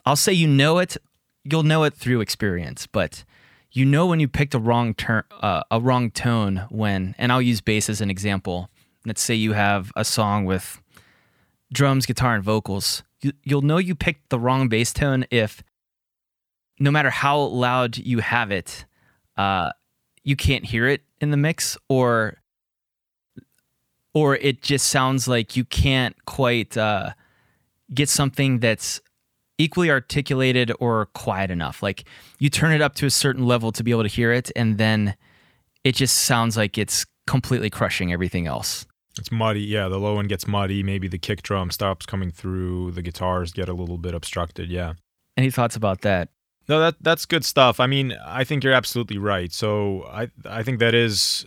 I'll 0.05 0.17
say 0.17 0.33
you 0.33 0.49
know 0.49 0.79
it. 0.79 0.97
You'll 1.45 1.63
know 1.63 1.85
it 1.85 1.95
through 1.95 2.21
experience, 2.21 2.87
but 2.87 3.25
you 3.73 3.85
know 3.85 4.07
when 4.07 4.21
you 4.21 4.29
picked 4.29 4.55
a 4.55 4.59
wrong 4.59 4.95
turn, 4.95 5.25
uh, 5.41 5.63
a 5.71 5.81
wrong 5.81 6.11
tone 6.11 6.67
when. 6.71 7.15
And 7.19 7.33
I'll 7.33 7.43
use 7.43 7.61
bass 7.61 7.89
as 7.89 8.01
an 8.01 8.11
example. 8.11 8.69
Let's 9.07 9.23
say 9.23 9.35
you 9.35 9.53
have 9.53 9.93
a 9.97 10.05
song 10.05 10.45
with 10.45 10.81
drums, 11.73 12.07
guitar, 12.07 12.35
and 12.35 12.45
vocals. 12.45 13.03
You, 13.23 13.33
you'll 13.43 13.63
know 13.63 13.79
you 13.79 13.95
picked 13.95 14.31
the 14.31 14.39
wrong 14.39 14.69
bass 14.69 14.93
tone 14.93 15.25
if, 15.31 15.63
no 16.79 16.91
matter 16.91 17.11
how 17.11 17.39
loud 17.39 17.97
you 17.97 18.19
have 18.19 18.51
it, 18.51 18.85
uh, 19.37 19.73
you 20.25 20.37
can't 20.37 20.65
hear 20.67 20.87
it 20.87 21.03
in 21.21 21.31
the 21.31 21.37
mix, 21.37 21.79
or 21.89 22.37
or 24.13 24.37
it 24.37 24.63
just 24.63 24.87
sounds 24.87 25.29
like 25.29 25.57
you 25.57 25.65
can't 25.65 26.17
quite 26.25 26.77
uh, 26.77 27.11
get 27.95 28.09
something 28.09 28.59
that's 28.59 29.01
equally 29.61 29.91
articulated 29.91 30.73
or 30.81 31.07
quiet 31.07 31.51
enough. 31.51 31.83
Like 31.83 32.05
you 32.39 32.49
turn 32.49 32.73
it 32.73 32.81
up 32.81 32.95
to 32.97 33.07
a 33.07 33.11
certain 33.11 33.47
level 33.47 33.73
to 33.73 33.85
be 33.85 33.91
able 33.91 34.03
to 34.03 34.09
hear 34.09 34.33
it, 34.33 34.51
and 34.57 34.79
then 34.79 35.15
it 35.85 35.95
just 35.95 36.19
sounds 36.19 36.57
like 36.57 36.79
it's 36.79 37.07
completely 37.27 37.71
crushing 37.71 38.13
everything 38.13 38.47
else. 38.47 38.87
It's 39.19 39.31
muddy. 39.31 39.61
Yeah, 39.61 39.89
the 39.89 39.99
low 39.99 40.19
end 40.19 40.29
gets 40.29 40.47
muddy. 40.47 40.83
Maybe 40.83 41.09
the 41.09 41.19
kick 41.19 41.43
drum 41.43 41.71
stops 41.71 42.07
coming 42.07 42.31
through. 42.31 42.93
The 42.93 43.03
guitars 43.03 43.53
get 43.53 43.69
a 43.69 43.75
little 43.75 43.99
bit 43.99 44.15
obstructed. 44.15 44.71
Yeah. 44.71 44.95
Any 45.37 45.51
thoughts 45.51 45.77
about 45.77 46.01
that? 46.03 46.31
No, 46.69 46.81
that 46.81 46.97
that's 47.01 47.27
good 47.27 47.45
stuff. 47.45 47.81
I 47.81 47.87
mean, 47.87 48.17
I 48.25 48.45
think 48.45 48.65
you're 48.65 48.73
absolutely 48.73 49.19
right. 49.19 49.53
So 49.53 50.05
I 50.11 50.31
I 50.45 50.63
think 50.63 50.79
that 50.79 50.95
is 50.95 51.45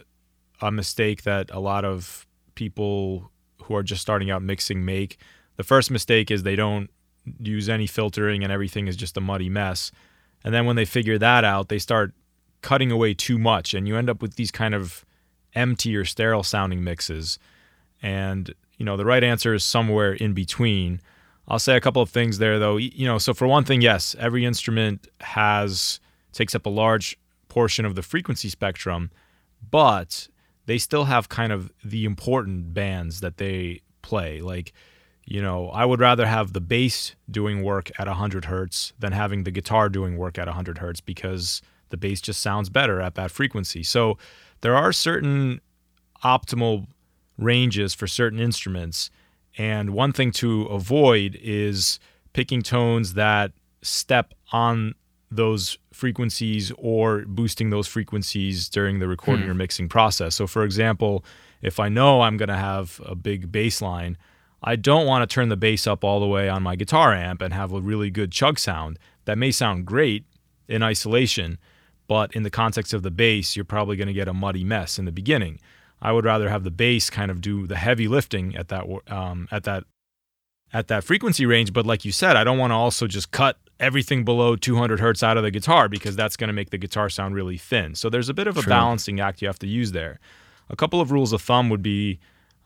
a 0.61 0.71
mistake 0.71 1.23
that 1.23 1.49
a 1.51 1.59
lot 1.59 1.85
of 1.85 2.27
people 2.55 3.31
who 3.63 3.75
are 3.75 3.83
just 3.83 4.01
starting 4.01 4.29
out 4.29 4.43
mixing 4.43 4.85
make. 4.85 5.17
The 5.55 5.63
first 5.63 5.89
mistake 5.91 6.29
is 6.31 6.43
they 6.43 6.55
don't 6.55 6.89
use 7.39 7.69
any 7.69 7.87
filtering 7.87 8.43
and 8.43 8.51
everything 8.51 8.87
is 8.87 8.95
just 8.95 9.17
a 9.17 9.21
muddy 9.21 9.49
mess. 9.49 9.91
And 10.43 10.53
then 10.53 10.65
when 10.65 10.75
they 10.75 10.85
figure 10.85 11.17
that 11.17 11.43
out, 11.43 11.69
they 11.69 11.79
start 11.79 12.13
cutting 12.61 12.91
away 12.91 13.13
too 13.13 13.37
much 13.37 13.73
and 13.73 13.87
you 13.87 13.97
end 13.97 14.09
up 14.09 14.21
with 14.21 14.35
these 14.35 14.51
kind 14.51 14.73
of 14.73 15.05
empty 15.55 15.95
or 15.95 16.05
sterile 16.05 16.43
sounding 16.43 16.83
mixes. 16.83 17.39
And, 18.01 18.53
you 18.77 18.85
know, 18.85 18.97
the 18.97 19.05
right 19.05 19.23
answer 19.23 19.53
is 19.53 19.63
somewhere 19.63 20.13
in 20.13 20.33
between. 20.33 21.01
I'll 21.47 21.59
say 21.59 21.75
a 21.75 21.81
couple 21.81 22.01
of 22.01 22.09
things 22.09 22.37
there 22.37 22.59
though. 22.59 22.77
You 22.77 23.05
know, 23.05 23.17
so 23.17 23.33
for 23.33 23.47
one 23.47 23.63
thing, 23.63 23.81
yes, 23.81 24.15
every 24.19 24.45
instrument 24.45 25.07
has 25.21 25.99
takes 26.31 26.55
up 26.55 26.65
a 26.65 26.69
large 26.69 27.17
portion 27.47 27.85
of 27.85 27.95
the 27.95 28.01
frequency 28.01 28.49
spectrum, 28.49 29.11
but 29.69 30.27
they 30.65 30.77
still 30.77 31.05
have 31.05 31.29
kind 31.29 31.51
of 31.51 31.71
the 31.83 32.05
important 32.05 32.73
bands 32.73 33.19
that 33.19 33.37
they 33.37 33.81
play. 34.01 34.41
Like, 34.41 34.73
you 35.25 35.41
know, 35.41 35.69
I 35.69 35.85
would 35.85 35.99
rather 35.99 36.25
have 36.25 36.53
the 36.53 36.61
bass 36.61 37.15
doing 37.29 37.63
work 37.63 37.91
at 37.97 38.07
100 38.07 38.45
hertz 38.45 38.93
than 38.99 39.13
having 39.13 39.43
the 39.43 39.51
guitar 39.51 39.89
doing 39.89 40.17
work 40.17 40.37
at 40.37 40.47
100 40.47 40.79
hertz 40.79 41.01
because 41.01 41.61
the 41.89 41.97
bass 41.97 42.21
just 42.21 42.41
sounds 42.41 42.69
better 42.69 43.01
at 43.01 43.15
that 43.15 43.31
frequency. 43.31 43.83
So 43.83 44.17
there 44.61 44.75
are 44.75 44.91
certain 44.91 45.61
optimal 46.23 46.87
ranges 47.37 47.93
for 47.93 48.07
certain 48.07 48.39
instruments. 48.39 49.09
And 49.57 49.91
one 49.91 50.11
thing 50.11 50.31
to 50.33 50.63
avoid 50.63 51.37
is 51.41 51.99
picking 52.33 52.61
tones 52.61 53.13
that 53.13 53.51
step 53.81 54.33
on 54.51 54.95
those 55.29 55.77
frequencies 55.91 56.71
or 56.77 57.23
boosting 57.25 57.69
those 57.69 57.87
frequencies 57.87 58.69
during 58.69 58.99
the 58.99 59.07
recording 59.07 59.45
hmm. 59.45 59.51
or 59.51 59.55
mixing 59.55 59.89
process. 59.89 60.35
So, 60.35 60.47
for 60.47 60.63
example, 60.63 61.23
if 61.61 61.79
I 61.79 61.89
know 61.89 62.21
I'm 62.21 62.37
going 62.37 62.49
to 62.49 62.57
have 62.57 63.01
a 63.05 63.15
big 63.15 63.51
bass 63.51 63.81
line, 63.81 64.17
I 64.63 64.75
don't 64.75 65.05
want 65.05 65.27
to 65.27 65.33
turn 65.33 65.49
the 65.49 65.57
bass 65.57 65.85
up 65.85 66.03
all 66.03 66.19
the 66.19 66.27
way 66.27 66.47
on 66.47 66.63
my 66.63 66.75
guitar 66.75 67.13
amp 67.13 67.41
and 67.41 67.53
have 67.53 67.73
a 67.73 67.81
really 67.81 68.09
good 68.09 68.31
chug 68.31 68.57
sound. 68.59 68.97
That 69.25 69.37
may 69.37 69.51
sound 69.51 69.85
great 69.85 70.25
in 70.67 70.81
isolation, 70.81 71.57
but 72.07 72.33
in 72.33 72.43
the 72.43 72.49
context 72.49 72.93
of 72.93 73.03
the 73.03 73.11
bass, 73.11 73.55
you're 73.55 73.65
probably 73.65 73.97
going 73.97 74.07
to 74.07 74.13
get 74.13 74.27
a 74.27 74.33
muddy 74.33 74.63
mess 74.63 74.97
in 74.97 75.05
the 75.05 75.11
beginning. 75.11 75.59
I 76.01 76.11
would 76.11 76.25
rather 76.25 76.49
have 76.49 76.63
the 76.63 76.71
bass 76.71 77.09
kind 77.09 77.31
of 77.31 77.41
do 77.41 77.67
the 77.67 77.77
heavy 77.77 78.07
lifting 78.07 78.55
at 78.55 78.67
that 78.69 78.85
um, 79.07 79.47
at 79.51 79.63
that 79.63 79.83
at 80.73 80.87
that 80.87 81.03
frequency 81.03 81.45
range. 81.45 81.71
But 81.71 81.85
like 81.85 82.03
you 82.03 82.11
said, 82.11 82.35
I 82.35 82.43
don't 82.43 82.57
want 82.57 82.71
to 82.71 82.75
also 82.75 83.07
just 83.07 83.31
cut 83.31 83.57
everything 83.79 84.23
below 84.25 84.55
200 84.55 84.99
hertz 84.99 85.23
out 85.23 85.37
of 85.37 85.43
the 85.43 85.51
guitar 85.51 85.87
because 85.87 86.15
that's 86.15 86.35
going 86.35 86.47
to 86.47 86.53
make 86.53 86.69
the 86.69 86.77
guitar 86.77 87.09
sound 87.09 87.35
really 87.35 87.57
thin. 87.57 87.95
So 87.95 88.09
there's 88.09 88.29
a 88.29 88.33
bit 88.33 88.47
of 88.47 88.57
a 88.57 88.61
True. 88.61 88.69
balancing 88.69 89.19
act 89.19 89.41
you 89.41 89.47
have 89.47 89.59
to 89.59 89.67
use 89.67 89.91
there. 89.91 90.19
A 90.69 90.75
couple 90.75 91.01
of 91.01 91.11
rules 91.11 91.33
of 91.33 91.41
thumb 91.41 91.69
would 91.69 91.81
be 91.83 92.19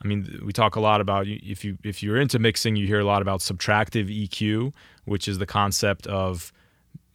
I 0.04 0.08
mean, 0.08 0.42
we 0.46 0.54
talk 0.54 0.76
a 0.76 0.80
lot 0.80 1.02
about 1.02 1.28
if 1.28 1.66
you 1.66 1.78
if 1.84 2.04
you're 2.04 2.20
into 2.20 2.40
mixing, 2.40 2.76
you 2.76 2.86
hear 2.86 3.00
a 3.00 3.06
lot 3.06 3.22
about 3.22 3.40
subtractive 3.40 4.08
EQ, 4.08 4.74
which 5.06 5.28
is 5.28 5.40
the 5.40 5.46
concept 5.46 6.06
of 6.08 6.54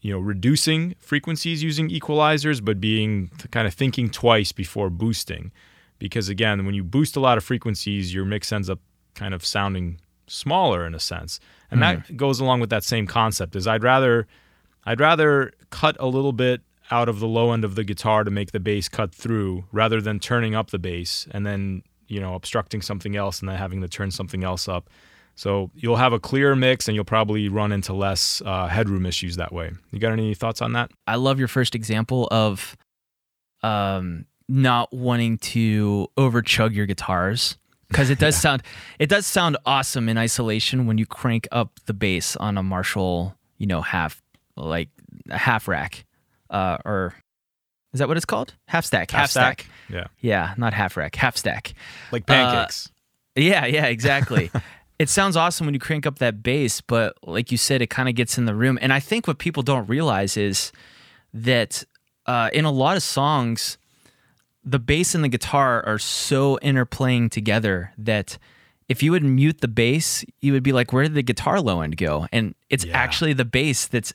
you 0.01 0.13
know 0.13 0.19
reducing 0.19 0.97
frequencies 0.99 1.63
using 1.63 1.91
equalizers, 1.91 2.65
but 2.65 2.81
being 2.81 3.31
kind 3.51 3.69
of 3.69 3.75
thinking 3.75 4.11
twice 4.11 4.51
before 4.51 4.91
boosting, 4.91 5.53
because 5.99 6.29
again, 6.29 6.67
when 6.67 6.75
you 6.75 6.83
boost 6.83 7.17
a 7.17 7.21
lot 7.21 7.39
of 7.39 7.45
frequencies, 7.45 8.13
your 8.13 8.25
mix 8.25 8.51
ends 8.51 8.69
up 8.69 8.81
kind 9.15 9.33
of 9.33 9.45
sounding 9.45 10.01
smaller 10.27 10.85
in 10.85 10.95
a 10.95 11.01
sense, 11.01 11.39
and 11.71 11.81
mm. 11.81 11.83
that 11.83 12.17
goes 12.17 12.41
along 12.41 12.61
with 12.61 12.71
that 12.71 12.83
same 12.83 13.07
concept. 13.07 13.55
Is 13.55 13.69
I'd 13.69 13.85
rather 13.85 14.27
I'd 14.85 15.01
rather 15.01 15.53
cut 15.71 15.97
a 16.01 16.07
little 16.07 16.33
bit 16.33 16.63
out 16.91 17.09
of 17.09 17.21
the 17.21 17.29
low 17.29 17.53
end 17.53 17.65
of 17.65 17.77
the 17.77 17.85
guitar 17.85 18.25
to 18.25 18.31
make 18.31 18.51
the 18.51 18.61
bass 18.61 18.89
cut 18.89 19.15
through 19.15 19.65
rather 19.71 20.01
than 20.01 20.19
turning 20.19 20.55
up 20.55 20.71
the 20.71 20.79
bass 20.79 21.27
and 21.31 21.47
then 21.47 21.83
you 22.13 22.21
know 22.21 22.35
obstructing 22.35 22.83
something 22.83 23.17
else 23.17 23.41
and 23.41 23.49
then 23.49 23.57
having 23.57 23.81
to 23.81 23.89
turn 23.89 24.11
something 24.11 24.45
else 24.45 24.69
up. 24.69 24.91
So 25.35 25.71
you'll 25.75 25.97
have 25.97 26.13
a 26.13 26.21
clear 26.21 26.55
mix 26.55 26.89
and 26.89 26.95
you'll 26.95 27.07
probably 27.07 27.49
run 27.49 27.73
into 27.73 27.95
less 27.95 28.43
uh, 28.45 28.69
headroom 28.69 29.07
issues 29.07 29.37
that 29.37 29.51
way. 29.51 29.71
You 29.91 29.99
got 29.99 30.13
any 30.13 30.35
thoughts 30.35 30.61
on 30.61 30.75
that? 30.75 30.91
I 31.07 31.17
love 31.17 31.39
your 31.39 31.49
first 31.49 31.75
example 31.75 32.29
of 32.31 32.77
um, 33.63 34.27
not 34.47 34.93
wanting 34.93 35.39
to 35.39 36.09
overchug 36.19 36.75
your 36.75 36.85
guitars 36.85 37.57
because 37.89 38.11
it 38.11 38.19
does 38.19 38.35
yeah. 38.37 38.41
sound 38.41 38.63
it 38.99 39.09
does 39.09 39.27
sound 39.27 39.57
awesome 39.65 40.11
in 40.11 40.19
isolation 40.19 40.87
when 40.87 40.99
you 40.99 41.07
crank 41.07 41.49
up 41.51 41.81
the 41.87 41.95
bass 41.95 42.37
on 42.37 42.59
a 42.59 42.63
Marshall, 42.63 43.35
you 43.57 43.67
know, 43.67 43.81
half 43.81 44.21
like 44.55 44.91
a 45.31 45.39
half 45.39 45.67
rack, 45.67 46.05
uh, 46.51 46.77
or 46.85 47.15
is 47.93 47.99
that 47.99 48.09
what 48.09 48.17
it's 48.17 48.27
called? 48.27 48.55
Half 48.67 48.85
stack. 48.85 49.11
Half, 49.11 49.21
half 49.21 49.31
stack. 49.31 49.61
stack. 49.63 49.73
Yeah. 49.89 50.07
Yeah, 50.21 50.55
not 50.57 50.73
half 50.73 50.97
rack. 50.97 51.15
Half 51.17 51.37
stack. 51.37 51.75
Like 52.11 52.27
pancakes. 52.27 52.91
Uh, 53.37 53.41
yeah. 53.41 53.67
Yeah. 53.67 53.87
Exactly. 53.87 54.51
it 54.99 55.09
sounds 55.09 55.37
awesome 55.37 55.67
when 55.67 55.75
you 55.75 55.81
crank 55.81 56.07
up 56.07 56.19
that 56.21 56.43
bass, 56.43 56.81
but 56.81 57.17
like 57.23 57.51
you 57.51 57.59
said, 57.59 57.83
it 57.83 57.89
kind 57.91 58.09
of 58.09 58.15
gets 58.15 58.39
in 58.39 58.47
the 58.47 58.55
room. 58.55 58.79
And 58.81 58.93
I 58.93 59.01
think 59.01 59.27
what 59.27 59.39
people 59.39 59.63
don't 59.63 59.89
realize 59.89 60.37
is 60.37 60.73
that 61.35 61.85
uh, 62.27 62.51
in 62.53 62.65
a 62.65 62.71
lot 62.71 62.97
of 62.97 63.03
songs, 63.03 63.79
the 64.65 64.79
bass 64.79 65.15
and 65.15 65.25
the 65.25 65.29
guitar 65.29 65.85
are 65.85 65.99
so 65.99 66.59
interplaying 66.63 67.31
together 67.31 67.93
that 67.99 68.39
if 68.89 69.03
you 69.03 69.11
would 69.11 69.25
mute 69.25 69.61
the 69.61 69.69
bass, 69.69 70.25
you 70.41 70.53
would 70.53 70.63
be 70.63 70.73
like, 70.73 70.93
where 70.93 71.03
did 71.03 71.15
the 71.15 71.23
guitar 71.23 71.61
low 71.61 71.81
end 71.81 71.97
go? 71.97 72.27
And 72.33 72.55
it's 72.71 72.85
yeah. 72.85 72.97
actually 72.97 73.33
the 73.33 73.45
bass 73.45 73.87
that's 73.87 74.15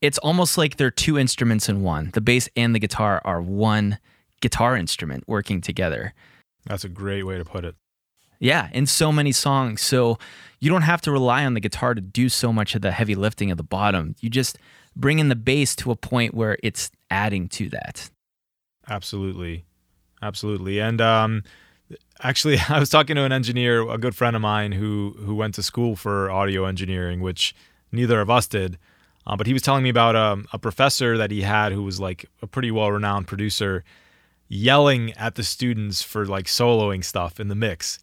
it's 0.00 0.18
almost 0.18 0.58
like 0.58 0.76
they're 0.76 0.90
two 0.90 1.18
instruments 1.18 1.68
in 1.68 1.82
one. 1.82 2.10
The 2.12 2.20
bass 2.20 2.48
and 2.56 2.74
the 2.74 2.78
guitar 2.78 3.20
are 3.24 3.40
one 3.40 3.98
guitar 4.40 4.76
instrument 4.76 5.24
working 5.26 5.60
together. 5.60 6.14
That's 6.66 6.84
a 6.84 6.88
great 6.88 7.24
way 7.24 7.38
to 7.38 7.44
put 7.44 7.64
it. 7.64 7.74
Yeah, 8.38 8.68
in 8.72 8.86
so 8.86 9.10
many 9.12 9.32
songs. 9.32 9.80
So 9.80 10.18
you 10.60 10.70
don't 10.70 10.82
have 10.82 11.00
to 11.02 11.12
rely 11.12 11.44
on 11.44 11.54
the 11.54 11.60
guitar 11.60 11.94
to 11.94 12.00
do 12.00 12.28
so 12.28 12.52
much 12.52 12.74
of 12.74 12.82
the 12.82 12.92
heavy 12.92 13.14
lifting 13.14 13.50
at 13.50 13.56
the 13.56 13.62
bottom. 13.62 14.14
You 14.20 14.28
just 14.28 14.58
bring 14.94 15.18
in 15.18 15.28
the 15.28 15.36
bass 15.36 15.74
to 15.76 15.90
a 15.90 15.96
point 15.96 16.34
where 16.34 16.58
it's 16.62 16.90
adding 17.10 17.48
to 17.50 17.68
that. 17.70 18.10
Absolutely. 18.88 19.64
Absolutely. 20.22 20.80
And 20.80 21.00
um, 21.00 21.42
actually 22.22 22.58
I 22.68 22.78
was 22.78 22.90
talking 22.90 23.16
to 23.16 23.22
an 23.22 23.32
engineer, 23.32 23.88
a 23.88 23.98
good 23.98 24.14
friend 24.14 24.36
of 24.36 24.42
mine 24.42 24.72
who 24.72 25.16
who 25.18 25.34
went 25.34 25.54
to 25.54 25.62
school 25.62 25.96
for 25.96 26.30
audio 26.30 26.64
engineering, 26.64 27.20
which 27.20 27.54
neither 27.92 28.20
of 28.20 28.30
us 28.30 28.46
did. 28.46 28.78
Uh, 29.26 29.36
but 29.36 29.46
he 29.46 29.52
was 29.52 29.62
telling 29.62 29.82
me 29.82 29.88
about 29.88 30.14
um, 30.14 30.46
a 30.52 30.58
professor 30.58 31.18
that 31.18 31.30
he 31.30 31.42
had 31.42 31.72
who 31.72 31.82
was 31.82 31.98
like 31.98 32.26
a 32.42 32.46
pretty 32.46 32.70
well 32.70 32.90
renowned 32.92 33.26
producer 33.26 33.84
yelling 34.48 35.12
at 35.14 35.34
the 35.34 35.42
students 35.42 36.02
for 36.02 36.24
like 36.26 36.46
soloing 36.46 37.04
stuff 37.04 37.40
in 37.40 37.48
the 37.48 37.54
mix. 37.54 37.98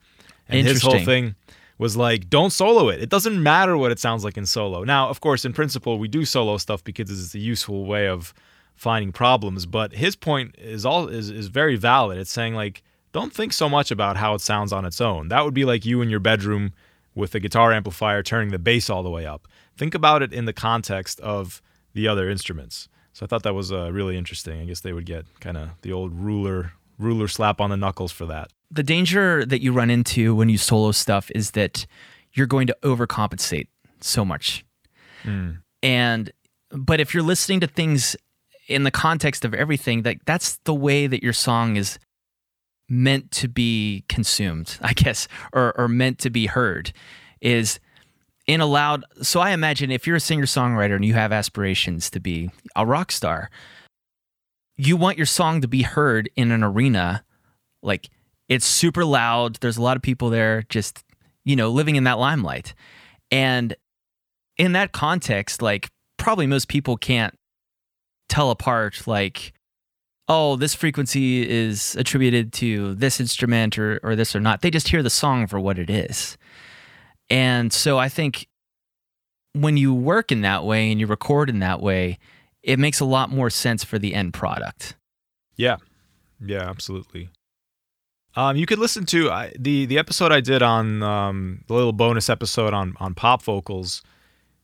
And 0.50 0.68
his 0.68 0.82
whole 0.82 1.00
thing 1.00 1.36
was 1.78 1.96
like, 1.96 2.30
don't 2.30 2.52
solo 2.52 2.90
it. 2.90 3.02
It 3.02 3.10
doesn't 3.10 3.42
matter 3.42 3.78
what 3.78 3.92
it 3.92 4.00
sounds 4.00 4.26
like 4.26 4.38
in 4.38 4.46
solo. 4.46 4.84
Now, 4.84 5.10
of 5.10 5.22
course, 5.22 5.46
in 5.46 5.54
principle, 5.54 5.98
we 5.98 6.10
do 6.10 6.26
solo 6.26 6.58
stuff 6.58 6.84
because 6.84 7.10
it's 7.10 7.34
a 7.34 7.40
useful 7.40 7.86
way 7.86 8.08
of 8.08 8.34
finding 8.76 9.14
problems. 9.14 9.66
But 9.66 9.94
his 9.94 10.16
point 10.16 10.56
is 10.58 10.86
all 10.86 11.08
is, 11.08 11.30
is 11.30 11.48
very 11.48 11.78
valid. 11.78 12.18
It's 12.18 12.32
saying 12.32 12.56
like, 12.56 12.84
don't 13.14 13.34
think 13.34 13.54
so 13.54 13.70
much 13.70 13.90
about 13.92 14.18
how 14.18 14.34
it 14.34 14.42
sounds 14.42 14.74
on 14.74 14.86
its 14.86 15.00
own. 15.00 15.30
That 15.30 15.46
would 15.46 15.54
be 15.54 15.66
like 15.66 15.86
you 15.86 16.02
in 16.02 16.10
your 16.10 16.20
bedroom 16.20 16.74
with 17.16 17.34
a 17.36 17.40
guitar 17.40 17.72
amplifier 17.72 18.24
turning 18.24 18.50
the 18.50 18.60
bass 18.60 18.90
all 18.90 19.04
the 19.04 19.10
way 19.10 19.26
up 19.26 19.48
think 19.78 19.96
about 19.96 20.22
it 20.22 20.34
in 20.34 20.46
the 20.46 20.54
context 20.54 21.20
of 21.22 21.62
the 21.94 22.08
other 22.08 22.30
instruments. 22.30 22.88
So 23.14 23.26
I 23.26 23.28
thought 23.28 23.44
that 23.44 23.54
was 23.54 23.72
uh, 23.72 23.92
really 23.92 24.18
interesting. 24.18 24.60
I 24.60 24.66
guess 24.66 24.80
they 24.80 24.94
would 24.94 25.06
get 25.06 25.26
kind 25.40 25.58
of 25.58 25.70
the 25.82 25.92
old 25.92 26.14
ruler 26.14 26.74
ruler 27.00 27.28
slap 27.28 27.60
on 27.60 27.70
the 27.70 27.78
knuckles 27.78 28.12
for 28.12 28.26
that. 28.28 28.52
The 28.72 28.84
danger 28.84 29.46
that 29.46 29.62
you 29.62 29.72
run 29.74 29.90
into 29.90 30.36
when 30.36 30.50
you 30.50 30.58
solo 30.58 30.92
stuff 30.92 31.32
is 31.36 31.52
that 31.52 31.86
you're 32.34 32.48
going 32.48 32.68
to 32.68 32.78
overcompensate 32.82 33.68
so 34.02 34.26
much. 34.26 34.66
Mm. 35.24 35.60
And 35.82 36.32
but 36.72 37.00
if 37.00 37.14
you're 37.14 37.24
listening 37.24 37.60
to 37.60 37.68
things 37.68 38.16
in 38.68 38.84
the 38.84 38.92
context 38.92 39.46
of 39.46 39.54
everything, 39.54 40.04
that 40.04 40.18
that's 40.26 40.58
the 40.64 40.74
way 40.74 41.08
that 41.08 41.22
your 41.22 41.34
song 41.34 41.76
is 41.76 42.00
meant 42.90 43.32
to 43.32 43.48
be 43.48 44.06
consumed, 44.10 44.78
I 44.82 44.94
guess, 44.94 45.28
or 45.52 45.78
or 45.78 45.88
meant 45.88 46.20
to 46.20 46.30
be 46.30 46.48
heard 46.48 46.94
is 47.42 47.80
in 48.48 48.62
a 48.62 48.66
loud 48.66 49.04
so 49.22 49.40
i 49.40 49.52
imagine 49.52 49.92
if 49.92 50.06
you're 50.06 50.16
a 50.16 50.22
singer 50.22 50.46
songwriter 50.46 50.96
and 50.96 51.06
you 51.06 51.14
have 51.14 51.32
aspirations 51.32 52.10
to 52.10 52.20
be 52.20 52.50
a 52.76 52.86
rock 52.86 53.12
star 53.12 53.50
you 54.76 54.98
want 54.98 55.18
your 55.18 55.26
song 55.26 55.62
to 55.62 55.68
be 55.68 55.84
heard 55.84 56.30
in 56.36 56.52
an 56.52 56.64
arena 56.64 57.24
like 57.82 58.10
it's 58.50 58.66
super 58.66 59.06
loud 59.06 59.56
there's 59.62 59.78
a 59.78 59.82
lot 59.82 59.96
of 59.96 60.04
people 60.04 60.30
there 60.30 60.64
just 60.70 61.04
you 61.44 61.56
know 61.56 61.70
living 61.70 61.96
in 61.96 62.04
that 62.06 62.20
limelight. 62.20 62.74
And 63.32 63.76
in 64.58 64.74
that 64.74 64.92
context 64.92 65.62
like 65.62 65.90
probably 66.18 66.48
most 66.48 66.68
people 66.68 66.96
can't 66.96 67.34
tell 68.30 68.52
apart 68.52 69.08
like 69.08 69.54
oh 70.28 70.56
this 70.56 70.76
frequency 70.76 71.50
is 71.50 71.96
attributed 71.96 72.54
to 72.54 72.94
this 72.96 73.20
instrument 73.20 73.78
or, 73.80 74.00
or 74.04 74.16
this 74.16 74.36
or 74.36 74.40
not. 74.40 74.62
They 74.62 74.72
just 74.72 74.90
hear 74.90 75.04
the 75.04 75.10
song 75.10 75.48
for 75.48 75.60
what 75.60 75.80
it 75.80 75.90
is 75.90 76.38
and 77.34 77.74
so 77.74 77.98
I 77.98 78.10
think 78.10 78.48
when 79.54 79.76
you 79.76 79.92
work 79.92 80.32
in 80.32 80.42
that 80.42 80.66
way 80.66 80.92
and 80.92 81.00
you 81.00 81.08
record 81.08 81.50
in 81.50 81.60
that 81.60 81.82
way, 81.82 82.20
it 82.62 82.78
makes 82.78 83.00
a 83.00 83.06
lot 83.06 83.32
more 83.32 83.50
sense 83.50 83.84
for 83.84 83.98
the 83.98 84.14
end 84.14 84.36
product. 84.36 84.96
Yeah. 85.56 85.78
Yeah, 86.40 86.70
absolutely. 86.70 87.30
Um, 88.36 88.56
you 88.56 88.68
could 88.68 88.78
listen 88.78 89.08
to 89.08 89.32
I, 89.32 89.52
the 89.58 89.88
the 89.88 89.98
episode 89.98 90.32
I 90.32 90.42
did 90.42 90.62
on 90.62 91.02
um, 91.02 91.64
the 91.68 91.74
little 91.74 91.92
bonus 91.92 92.30
episode 92.30 92.72
on 92.72 92.94
on 93.00 93.16
pop 93.16 93.42
vocals. 93.42 94.04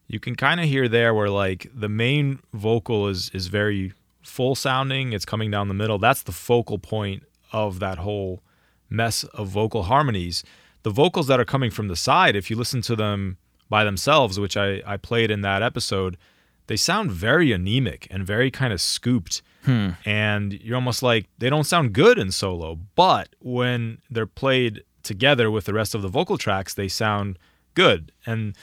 You 0.07 0.19
can 0.19 0.35
kind 0.35 0.59
of 0.59 0.67
hear 0.67 0.87
there 0.87 1.15
where 1.15 1.29
like 1.29 1.71
the 1.73 1.89
main 1.89 2.39
vocal 2.53 3.07
is 3.07 3.31
is 3.33 3.47
very 3.47 3.93
full 4.21 4.53
sounding. 4.53 5.13
It's 5.13 5.25
coming 5.25 5.49
down 5.49 5.69
the 5.69 5.73
middle. 5.73 5.97
That's 5.97 6.21
the 6.21 6.31
focal 6.31 6.77
point 6.77 7.23
of 7.51 7.79
that 7.79 7.97
whole 7.97 8.43
mess 8.91 9.23
of 9.23 9.47
vocal 9.47 9.83
harmonies 9.83 10.43
the 10.89 10.93
vocals 10.93 11.27
that 11.27 11.39
are 11.39 11.45
coming 11.45 11.69
from 11.69 11.87
the 11.87 11.95
side, 11.95 12.35
if 12.35 12.49
you 12.49 12.55
listen 12.55 12.81
to 12.81 12.95
them 12.95 13.37
by 13.69 13.83
themselves, 13.83 14.39
which 14.39 14.57
I, 14.57 14.81
I 14.85 14.97
played 14.97 15.29
in 15.29 15.41
that 15.41 15.61
episode, 15.61 16.17
they 16.65 16.75
sound 16.75 17.11
very 17.11 17.51
anemic 17.51 18.07
and 18.09 18.25
very 18.25 18.49
kind 18.49 18.73
of 18.73 18.81
scooped. 18.81 19.43
Hmm. 19.65 19.89
And 20.03 20.53
you're 20.53 20.75
almost 20.75 21.03
like 21.03 21.27
they 21.37 21.49
don't 21.49 21.65
sound 21.65 21.93
good 21.93 22.17
in 22.17 22.31
solo, 22.31 22.79
but 22.95 23.29
when 23.39 23.99
they're 24.09 24.25
played 24.25 24.83
together 25.03 25.51
with 25.51 25.65
the 25.65 25.73
rest 25.73 25.93
of 25.93 26.01
the 26.01 26.07
vocal 26.07 26.39
tracks, 26.39 26.73
they 26.73 26.87
sound 26.87 27.37
good. 27.75 28.11
And 28.25 28.55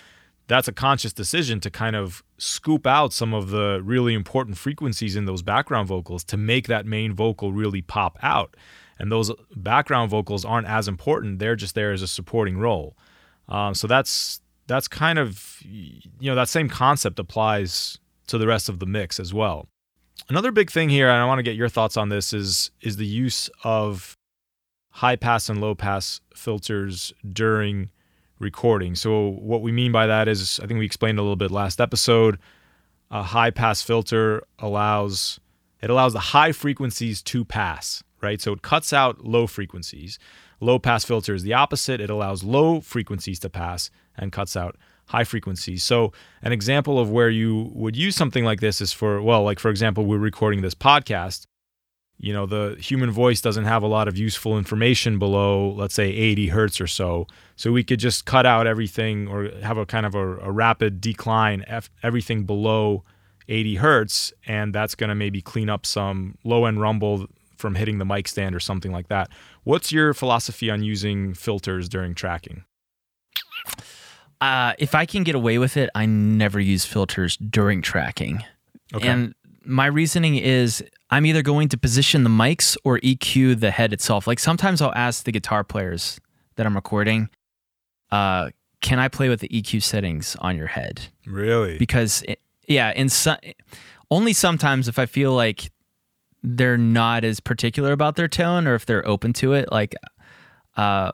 that's 0.49 0.67
a 0.67 0.73
conscious 0.73 1.13
decision 1.13 1.61
to 1.61 1.71
kind 1.71 1.95
of 1.95 2.25
scoop 2.39 2.89
out 2.89 3.13
some 3.13 3.35
of 3.35 3.51
the 3.51 3.81
really 3.85 4.15
important 4.15 4.59
frequencies 4.59 5.15
in 5.15 5.27
those 5.27 5.43
background 5.43 5.87
vocals 5.87 6.25
to 6.25 6.37
make 6.37 6.67
that 6.67 6.87
main 6.87 7.13
vocal 7.13 7.53
really 7.53 7.83
pop 7.83 8.19
out. 8.21 8.57
And 8.99 9.13
those 9.13 9.31
background 9.55 10.11
vocals 10.11 10.45
aren't 10.45 10.67
as 10.67 10.89
important; 10.89 11.39
they're 11.39 11.57
just 11.57 11.75
there 11.75 11.93
as 11.93 12.03
a 12.03 12.09
supporting 12.09 12.59
role. 12.59 12.97
Um, 13.49 13.75
so 13.75 13.87
that's 13.87 14.41
that's 14.67 14.89
kind 14.89 15.19
of 15.19 15.59
you 15.63 16.01
know 16.23 16.35
that 16.35 16.49
same 16.49 16.69
concept 16.69 17.19
applies 17.19 17.99
to 18.27 18.39
the 18.39 18.47
rest 18.47 18.69
of 18.69 18.79
the 18.79 18.87
mix 18.87 19.21
as 19.21 19.33
well. 19.33 19.69
Another 20.29 20.51
big 20.51 20.71
thing 20.71 20.89
here, 20.89 21.09
and 21.09 21.23
I 21.23 21.27
want 21.27 21.39
to 21.39 21.45
get 21.45 21.57
your 21.57 21.69
thoughts 21.69 21.97
on 21.97 22.09
this, 22.09 22.33
is 22.33 22.71
is 22.81 22.97
the 22.97 23.07
use 23.07 23.51
of 23.65 24.17
high 24.91 25.17
pass 25.17 25.49
and 25.49 25.61
low 25.61 25.75
pass 25.75 26.21
filters 26.35 27.13
during 27.31 27.91
recording. 28.39 28.95
So 28.95 29.29
what 29.29 29.63
we 29.63 29.73
mean 29.73 29.93
by 29.93 30.07
that 30.07 30.29
is, 30.29 30.59
I 30.61 30.67
think 30.67 30.79
we 30.79 30.87
explained 30.87 31.19
a 31.19 31.23
little 31.23 31.37
bit 31.37 31.51
last 31.51 31.81
episode. 31.81 32.39
A 33.11 33.23
high 33.23 33.51
pass 33.51 33.83
filter 33.83 34.43
allows 34.59 35.39
it 35.81 35.91
allows 35.91 36.15
the 36.15 36.21
high 36.21 36.53
frequencies 36.53 37.23
to 37.23 37.45
pass, 37.45 38.03
right? 38.27 38.41
So 38.41 38.53
it 38.53 38.63
cuts 38.63 38.93
out 38.93 39.25
low 39.25 39.47
frequencies. 39.47 40.19
Low 40.61 40.79
pass 40.79 41.05
filter 41.05 41.35
is 41.35 41.43
the 41.43 41.55
opposite. 41.55 42.01
It 42.01 42.11
allows 42.11 42.43
low 42.43 42.81
frequencies 42.81 43.39
to 43.41 43.51
pass 43.51 43.91
and 44.17 44.33
cuts 44.33 44.57
out 44.57 44.77
high 45.07 45.25
frequencies. 45.25 45.85
So 45.85 46.13
an 46.43 46.53
example 46.53 46.99
of 46.99 47.11
where 47.11 47.31
you 47.31 47.71
would 47.75 47.97
use 47.97 48.17
something 48.17 48.45
like 48.45 48.61
this 48.61 48.81
is 48.81 48.93
for 48.93 49.23
well, 49.23 49.43
like 49.43 49.61
for 49.61 49.71
example, 49.71 50.05
we're 50.05 50.19
recording 50.19 50.63
this 50.63 50.75
podcast 50.75 51.47
you 52.19 52.33
know 52.33 52.47
the 52.47 52.77
human 52.81 53.11
voice 53.11 53.41
doesn't 53.41 53.65
have 53.65 53.83
a 53.83 53.87
lot 53.87 54.09
of 54.09 54.17
useful 54.17 54.57
information 54.57 55.19
below 55.19 55.71
let's 55.71 55.95
say 55.95 56.09
80 56.09 56.49
hertz 56.49 56.81
or 56.81 56.87
so 56.87 57.27
so 57.57 57.73
we 57.73 57.85
could 57.85 58.01
just 58.01 58.25
cut 58.25 58.47
out 58.47 58.67
everything 58.67 59.29
or 59.29 59.51
have 59.63 59.79
a 59.79 59.87
kind 59.87 60.07
of 60.07 60.15
a, 60.15 60.39
a 60.39 60.51
rapid 60.51 61.01
decline 61.01 61.65
f 61.67 61.91
everything 62.03 62.45
below 62.45 63.05
80 63.49 63.77
hertz 63.77 64.33
and 64.47 64.75
that's 64.75 64.95
going 64.95 65.09
to 65.09 65.15
maybe 65.15 65.43
clean 65.43 65.69
up 65.69 65.85
some 65.85 66.37
low 66.43 66.65
end 66.65 66.81
rumble 66.81 67.27
from 67.57 67.75
hitting 67.75 67.99
the 67.99 68.05
mic 68.05 68.29
stand 68.29 68.55
or 68.55 68.61
something 68.61 68.93
like 68.93 69.09
that 69.09 69.29
what's 69.65 69.93
your 69.93 70.15
philosophy 70.15 70.71
on 70.71 70.83
using 70.83 71.35
filters 71.35 71.89
during 71.89 72.15
tracking 72.15 72.65
uh, 74.41 74.75
if 74.79 74.95
i 74.95 75.05
can 75.07 75.23
get 75.23 75.35
away 75.35 75.59
with 75.59 75.77
it 75.77 75.91
i 75.95 76.07
never 76.07 76.61
use 76.61 76.85
filters 76.85 77.37
during 77.37 77.83
tracking 77.83 78.45
okay. 78.95 79.09
and 79.09 79.35
my 79.67 79.87
reasoning 79.87 80.37
is 80.37 80.83
I'm 81.11 81.27
either 81.27 81.43
going 81.43 81.69
to 81.69 81.77
position 81.77 82.25
the 82.25 82.31
mics 82.31 82.77
or 82.85 82.99
EQ 83.01 83.61
the 83.61 83.71
head 83.71 83.93
itself. 83.93 84.27
Like 84.27 84.39
sometimes 84.39 84.81
I'll 84.81 84.95
ask 84.95 85.25
the 85.25 85.33
guitar 85.33 85.65
players 85.65 86.21
that 86.57 86.67
I'm 86.67 86.75
recording, 86.75 87.29
uh, 88.11 88.51
can 88.81 88.99
I 88.99 89.09
play 89.09 89.29
with 89.29 89.41
the 89.41 89.49
EQ 89.49 89.83
settings 89.83 90.37
on 90.41 90.57
your 90.57 90.67
head? 90.67 91.03
Really? 91.27 91.79
Because 91.79 92.23
it, 92.23 92.41
yeah, 92.69 92.93
in 92.93 93.09
some 93.09 93.39
only 94.11 94.33
sometimes 94.33 94.89
if 94.89 94.99
I 94.99 95.07
feel 95.07 95.33
like 95.33 95.71
they're 96.49 96.79
not 96.79 97.25
as 97.25 97.41
particular 97.41 97.91
about 97.91 98.15
their 98.15 98.29
tone 98.29 98.69
or 98.69 98.77
if 98.77 98.87
they're 98.87 99.07
open 99.07 99.33
to 99.33 99.53
it, 99.53 99.71
like 99.73 99.97
uh, 100.77 101.11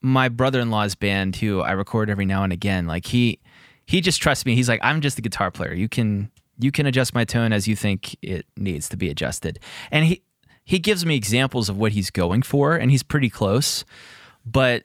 my 0.00 0.28
brother-in-law's 0.28 0.94
band 0.94 1.34
who 1.34 1.60
I 1.60 1.72
record 1.72 2.08
every 2.08 2.24
now 2.24 2.44
and 2.44 2.52
again, 2.52 2.86
like 2.86 3.06
he 3.06 3.40
he 3.86 4.00
just 4.00 4.22
trusts 4.22 4.46
me. 4.46 4.54
He's 4.54 4.68
like, 4.68 4.80
I'm 4.82 5.00
just 5.00 5.18
a 5.18 5.22
guitar 5.22 5.50
player. 5.50 5.74
You 5.74 5.88
can 5.88 6.30
you 6.60 6.70
can 6.70 6.86
adjust 6.86 7.12
my 7.12 7.24
tone 7.24 7.52
as 7.52 7.66
you 7.66 7.74
think 7.74 8.16
it 8.22 8.46
needs 8.56 8.88
to 8.90 8.96
be 8.96 9.10
adjusted. 9.10 9.58
And 9.90 10.04
he 10.04 10.22
he 10.64 10.78
gives 10.78 11.04
me 11.04 11.16
examples 11.16 11.68
of 11.68 11.76
what 11.76 11.90
he's 11.90 12.10
going 12.10 12.42
for 12.42 12.76
and 12.76 12.92
he's 12.92 13.02
pretty 13.02 13.30
close. 13.30 13.84
But 14.46 14.84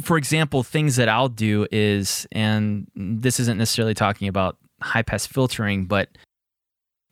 for 0.00 0.16
example, 0.18 0.64
things 0.64 0.96
that 0.96 1.08
I'll 1.08 1.28
do 1.28 1.68
is 1.70 2.26
and 2.32 2.90
this 2.96 3.38
isn't 3.38 3.56
necessarily 3.56 3.94
talking 3.94 4.26
about 4.26 4.56
high 4.80 5.02
pass 5.02 5.26
filtering, 5.28 5.84
but 5.84 6.08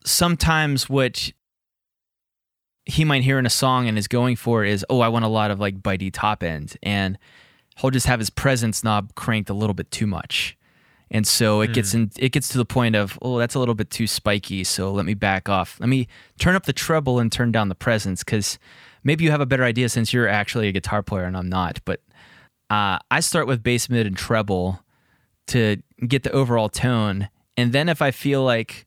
sometimes 0.05 0.89
what 0.89 1.31
he 2.87 3.05
might 3.05 3.23
hear 3.23 3.39
in 3.39 3.47
a 3.47 3.51
song 3.51 3.89
and 3.89 3.99
is 3.99 4.09
going 4.09 4.37
for 4.37 4.65
is, 4.65 4.85
oh, 4.91 5.01
I 5.01 5.09
want 5.09 5.25
a 5.25 5.29
lot 5.29 5.51
of 5.51 5.61
like 5.61 5.81
bitey 5.81 6.11
top 6.13 6.43
end. 6.43 6.77
And 6.83 7.19
he'll 7.79 7.91
just 7.91 8.07
have 8.07 8.19
his 8.19 8.31
presence 8.31 8.83
knob 8.83 9.15
cranked 9.15 9.51
a 9.51 9.55
little 9.55 9.75
bit 9.75 9.91
too 9.91 10.07
much 10.07 10.57
and 11.11 11.27
so 11.27 11.61
it 11.61 11.71
mm. 11.71 11.75
gets 11.75 11.95
in 11.95 12.11
it 12.19 12.31
gets 12.31 12.49
to 12.49 12.59
the 12.59 12.65
point 12.65 12.95
of 12.95 13.19
oh 13.23 13.39
that's 13.39 13.55
a 13.55 13.59
little 13.59 13.75
bit 13.75 13.91
too 13.91 14.07
spiky 14.07 14.65
so 14.65 14.93
let 14.93 15.05
me 15.05 15.15
back 15.15 15.49
off 15.49 15.79
let 15.81 15.89
me 15.89 16.07
turn 16.39 16.55
up 16.55 16.65
the 16.65 16.73
treble 16.73 17.19
and 17.19 17.33
turn 17.33 17.51
down 17.51 17.69
the 17.69 17.75
presence 17.75 18.23
because 18.23 18.59
maybe 19.03 19.25
you 19.25 19.31
have 19.31 19.41
a 19.41 19.47
better 19.47 19.65
idea 19.65 19.89
since 19.89 20.13
you're 20.13 20.29
actually 20.29 20.69
a 20.69 20.73
guitar 20.73 21.03
player 21.03 21.25
and 21.25 21.37
i'm 21.37 21.49
not 21.49 21.81
but 21.85 22.01
uh, 22.71 22.99
i 23.11 23.21
start 23.21 23.47
with 23.47 23.63
bass 23.63 23.89
mid 23.89 24.07
and 24.07 24.17
treble 24.17 24.81
to 25.47 25.77
get 26.07 26.23
the 26.23 26.31
overall 26.31 26.69
tone 26.69 27.29
and 27.57 27.73
then 27.73 27.89
if 27.89 28.01
i 28.01 28.11
feel 28.11 28.45
like 28.45 28.87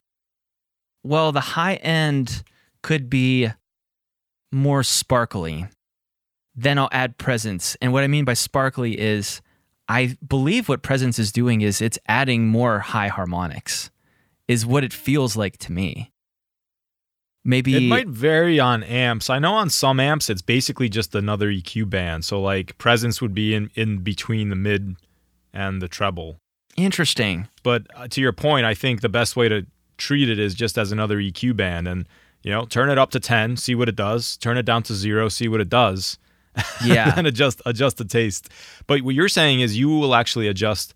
well 1.04 1.32
the 1.32 1.42
high 1.42 1.76
end 1.76 2.44
could 2.82 3.10
be 3.10 3.50
more 4.54 4.84
sparkly 4.84 5.66
then 6.56 6.78
i'll 6.78 6.90
add 6.92 7.18
presence 7.18 7.76
and 7.82 7.92
what 7.92 8.04
i 8.04 8.08
mean 8.08 8.24
by 8.24 8.34
sparkly 8.34 9.00
is 9.00 9.42
I 9.88 10.18
believe 10.26 10.70
what 10.70 10.82
Presence 10.82 11.20
is 11.20 11.32
doing 11.32 11.62
is 11.62 11.82
it's 11.82 12.00
adding 12.08 12.48
more 12.48 12.80
high 12.80 13.10
harmonics, 13.10 13.92
is 14.48 14.66
what 14.66 14.84
it 14.84 14.94
feels 14.94 15.36
like 15.36 15.58
to 15.60 15.72
me. 15.72 16.12
Maybe 17.46 17.76
it 17.76 17.90
might 17.90 18.08
vary 18.08 18.58
on 18.60 18.84
amps. 18.84 19.30
I 19.30 19.38
know 19.38 19.56
on 19.56 19.70
some 19.70 20.00
amps 20.00 20.30
it's 20.30 20.42
basically 20.42 20.88
just 20.88 21.14
another 21.14 21.50
EQ 21.50 21.90
band. 21.90 22.24
So 22.24 22.42
like 22.42 22.78
Presence 22.78 23.22
would 23.22 23.34
be 23.34 23.54
in 23.54 23.70
in 23.76 23.98
between 24.00 24.50
the 24.50 24.56
mid 24.56 24.96
and 25.52 25.82
the 25.82 25.90
treble. 25.90 26.38
Interesting. 26.78 27.50
But 27.62 27.86
uh, 27.96 28.08
to 28.08 28.22
your 28.22 28.32
point, 28.32 28.66
I 28.66 28.74
think 28.74 29.02
the 29.02 29.10
best 29.10 29.36
way 29.36 29.50
to 29.50 29.66
treat 29.98 30.30
it 30.30 30.40
is 30.40 30.56
just 30.56 30.78
as 30.78 30.94
another 30.94 31.18
EQ 31.18 31.58
band 31.58 31.88
and 31.88 32.08
you 32.44 32.52
know, 32.52 32.66
turn 32.66 32.90
it 32.90 32.98
up 32.98 33.10
to 33.12 33.20
10, 33.20 33.58
see 33.58 33.74
what 33.76 33.90
it 33.90 33.96
does, 33.96 34.38
turn 34.38 34.58
it 34.58 34.64
down 34.64 34.84
to 34.84 34.94
0, 34.94 35.30
see 35.30 35.48
what 35.48 35.62
it 35.62 35.70
does 35.70 36.18
Yeah. 36.86 37.14
and 37.18 37.26
adjust 37.26 37.62
adjust 37.66 37.98
the 37.98 38.06
taste. 38.06 38.50
But 38.88 39.02
what 39.02 39.16
you're 39.16 39.30
saying 39.30 39.62
is 39.62 39.78
you 39.78 39.90
will 39.90 40.14
actually 40.14 40.48
adjust 40.48 40.94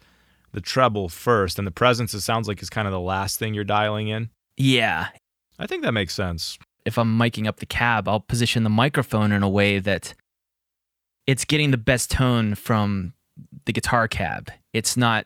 the 0.53 0.61
treble 0.61 1.09
first, 1.09 1.57
and 1.57 1.67
the 1.67 1.71
presence 1.71 2.13
it 2.13 2.21
sounds 2.21 2.47
like 2.47 2.61
is 2.61 2.69
kind 2.69 2.87
of 2.87 2.91
the 2.91 2.99
last 2.99 3.37
thing 3.39 3.53
you're 3.53 3.63
dialing 3.63 4.07
in. 4.07 4.29
Yeah. 4.55 5.07
I 5.59 5.67
think 5.67 5.83
that 5.83 5.91
makes 5.93 6.13
sense. 6.13 6.57
If 6.85 6.97
I'm 6.97 7.17
miking 7.17 7.47
up 7.47 7.57
the 7.57 7.65
cab, 7.65 8.07
I'll 8.07 8.19
position 8.21 8.63
the 8.63 8.69
microphone 8.69 9.31
in 9.31 9.43
a 9.43 9.49
way 9.49 9.79
that 9.79 10.13
it's 11.25 11.43
getting 11.43 11.71
the 11.71 11.77
best 11.77 12.09
tone 12.11 12.55
from 12.55 13.13
the 13.65 13.73
guitar 13.73 14.07
cab. 14.07 14.49
It's 14.73 14.95
not 14.95 15.25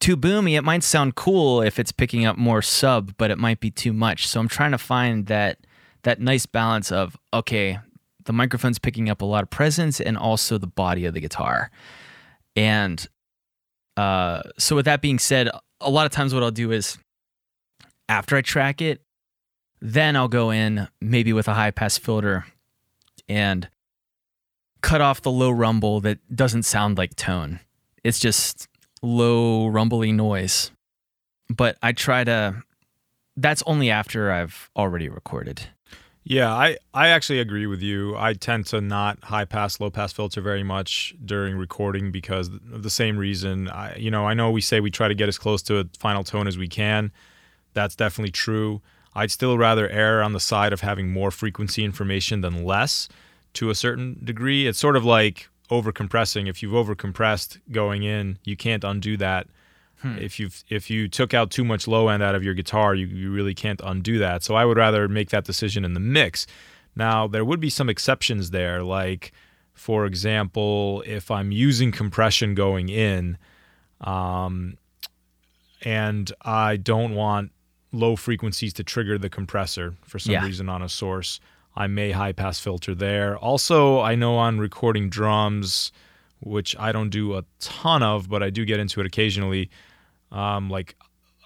too 0.00 0.16
boomy. 0.16 0.56
It 0.56 0.62
might 0.62 0.82
sound 0.82 1.14
cool 1.14 1.62
if 1.62 1.78
it's 1.78 1.92
picking 1.92 2.24
up 2.24 2.36
more 2.36 2.62
sub, 2.62 3.14
but 3.18 3.30
it 3.30 3.38
might 3.38 3.60
be 3.60 3.70
too 3.70 3.92
much. 3.92 4.26
So 4.26 4.40
I'm 4.40 4.48
trying 4.48 4.72
to 4.72 4.78
find 4.78 5.26
that 5.26 5.58
that 6.02 6.20
nice 6.20 6.46
balance 6.46 6.90
of 6.90 7.16
okay, 7.32 7.78
the 8.24 8.32
microphone's 8.32 8.78
picking 8.78 9.08
up 9.10 9.22
a 9.22 9.26
lot 9.26 9.42
of 9.42 9.50
presence 9.50 10.00
and 10.00 10.16
also 10.16 10.58
the 10.58 10.66
body 10.66 11.04
of 11.04 11.14
the 11.14 11.20
guitar. 11.20 11.70
And 12.56 13.06
uh, 13.96 14.42
so, 14.58 14.76
with 14.76 14.86
that 14.86 15.02
being 15.02 15.18
said, 15.18 15.50
a 15.80 15.90
lot 15.90 16.06
of 16.06 16.12
times 16.12 16.32
what 16.32 16.42
I'll 16.42 16.50
do 16.50 16.72
is 16.72 16.98
after 18.08 18.36
I 18.36 18.42
track 18.42 18.80
it, 18.80 19.02
then 19.80 20.16
I'll 20.16 20.28
go 20.28 20.50
in 20.50 20.88
maybe 21.00 21.32
with 21.32 21.48
a 21.48 21.54
high 21.54 21.70
pass 21.70 21.98
filter 21.98 22.46
and 23.28 23.68
cut 24.82 25.00
off 25.00 25.22
the 25.22 25.30
low 25.30 25.50
rumble 25.50 26.00
that 26.00 26.18
doesn't 26.34 26.62
sound 26.62 26.98
like 26.98 27.14
tone. 27.14 27.60
It's 28.02 28.18
just 28.18 28.68
low 29.02 29.68
rumbly 29.68 30.12
noise. 30.12 30.70
But 31.48 31.76
I 31.82 31.92
try 31.92 32.24
to, 32.24 32.62
that's 33.36 33.62
only 33.66 33.90
after 33.90 34.30
I've 34.30 34.70
already 34.76 35.08
recorded. 35.08 35.62
Yeah, 36.22 36.52
I, 36.52 36.76
I 36.92 37.08
actually 37.08 37.40
agree 37.40 37.66
with 37.66 37.82
you. 37.82 38.16
I 38.16 38.34
tend 38.34 38.66
to 38.66 38.80
not 38.80 39.24
high 39.24 39.46
pass, 39.46 39.80
low 39.80 39.90
pass 39.90 40.12
filter 40.12 40.40
very 40.40 40.62
much 40.62 41.14
during 41.24 41.56
recording 41.56 42.12
because 42.12 42.48
of 42.48 42.82
the 42.82 42.90
same 42.90 43.16
reason. 43.16 43.68
I, 43.68 43.96
you 43.96 44.10
know, 44.10 44.26
I 44.26 44.34
know 44.34 44.50
we 44.50 44.60
say 44.60 44.80
we 44.80 44.90
try 44.90 45.08
to 45.08 45.14
get 45.14 45.28
as 45.28 45.38
close 45.38 45.62
to 45.62 45.78
a 45.78 45.84
final 45.98 46.22
tone 46.22 46.46
as 46.46 46.58
we 46.58 46.68
can. 46.68 47.10
That's 47.72 47.96
definitely 47.96 48.32
true. 48.32 48.82
I'd 49.14 49.30
still 49.30 49.58
rather 49.58 49.88
err 49.88 50.22
on 50.22 50.34
the 50.34 50.40
side 50.40 50.72
of 50.72 50.82
having 50.82 51.10
more 51.10 51.30
frequency 51.30 51.84
information 51.84 52.42
than 52.42 52.64
less 52.64 53.08
to 53.54 53.70
a 53.70 53.74
certain 53.74 54.20
degree. 54.22 54.66
It's 54.68 54.78
sort 54.78 54.96
of 54.96 55.04
like 55.04 55.48
over 55.70 55.92
compressing. 55.92 56.46
If 56.46 56.62
you've 56.62 56.74
over 56.74 56.94
compressed 56.94 57.58
going 57.70 58.02
in, 58.02 58.38
you 58.44 58.56
can't 58.56 58.84
undo 58.84 59.16
that 59.18 59.46
Hmm. 60.02 60.16
If 60.18 60.40
you 60.40 60.48
if 60.68 60.88
you 60.88 61.08
took 61.08 61.34
out 61.34 61.50
too 61.50 61.64
much 61.64 61.86
low 61.86 62.08
end 62.08 62.22
out 62.22 62.34
of 62.34 62.42
your 62.42 62.54
guitar, 62.54 62.94
you, 62.94 63.06
you 63.06 63.30
really 63.30 63.54
can't 63.54 63.80
undo 63.84 64.18
that. 64.18 64.42
So 64.42 64.54
I 64.54 64.64
would 64.64 64.78
rather 64.78 65.08
make 65.08 65.28
that 65.30 65.44
decision 65.44 65.84
in 65.84 65.92
the 65.92 66.00
mix. 66.00 66.46
Now 66.96 67.26
there 67.26 67.44
would 67.44 67.60
be 67.60 67.70
some 67.70 67.88
exceptions 67.90 68.50
there, 68.50 68.82
like 68.82 69.32
for 69.74 70.06
example, 70.06 71.02
if 71.06 71.30
I'm 71.30 71.52
using 71.52 71.92
compression 71.92 72.54
going 72.54 72.88
in, 72.88 73.38
Um, 74.00 74.78
and 75.82 76.32
I 76.42 76.76
don't 76.76 77.14
want 77.14 77.52
low 77.92 78.16
frequencies 78.16 78.72
to 78.74 78.84
trigger 78.84 79.18
the 79.18 79.28
compressor 79.28 79.94
for 80.02 80.18
some 80.18 80.32
yeah. 80.32 80.44
reason 80.44 80.68
on 80.68 80.82
a 80.82 80.88
source. 80.88 81.40
I 81.74 81.86
may 81.86 82.10
high 82.12 82.32
pass 82.32 82.58
filter 82.58 82.94
there. 82.94 83.36
Also, 83.38 84.00
I 84.00 84.14
know 84.14 84.36
on 84.36 84.58
recording 84.58 85.08
drums, 85.08 85.92
which 86.40 86.76
I 86.78 86.92
don't 86.92 87.10
do 87.10 87.36
a 87.36 87.44
ton 87.60 88.02
of, 88.02 88.28
but 88.28 88.42
I 88.42 88.50
do 88.50 88.64
get 88.64 88.80
into 88.80 89.00
it 89.00 89.06
occasionally, 89.06 89.70
um, 90.32 90.68
like 90.68 90.96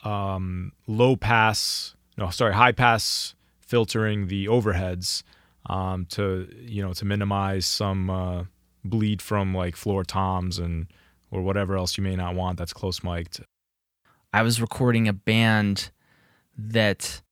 um, 0.04 0.72
low 0.86 1.16
pass, 1.16 1.94
no, 2.16 2.30
sorry, 2.30 2.54
high 2.54 2.72
pass 2.72 3.34
filtering 3.60 4.28
the 4.28 4.46
overheads 4.46 5.22
um, 5.66 6.06
to 6.10 6.48
you 6.60 6.82
know 6.82 6.92
to 6.92 7.04
minimize 7.04 7.66
some 7.66 8.10
uh, 8.10 8.44
bleed 8.84 9.22
from 9.22 9.54
like 9.54 9.76
floor 9.76 10.04
toms 10.04 10.58
and 10.58 10.86
or 11.30 11.42
whatever 11.42 11.76
else 11.76 11.96
you 11.96 12.04
may 12.04 12.14
not 12.14 12.34
want 12.34 12.58
that's 12.58 12.72
close 12.72 13.02
mic'd. 13.02 13.44
I 14.32 14.42
was 14.42 14.60
recording 14.60 15.08
a 15.08 15.12
band 15.12 15.90
that 16.56 17.22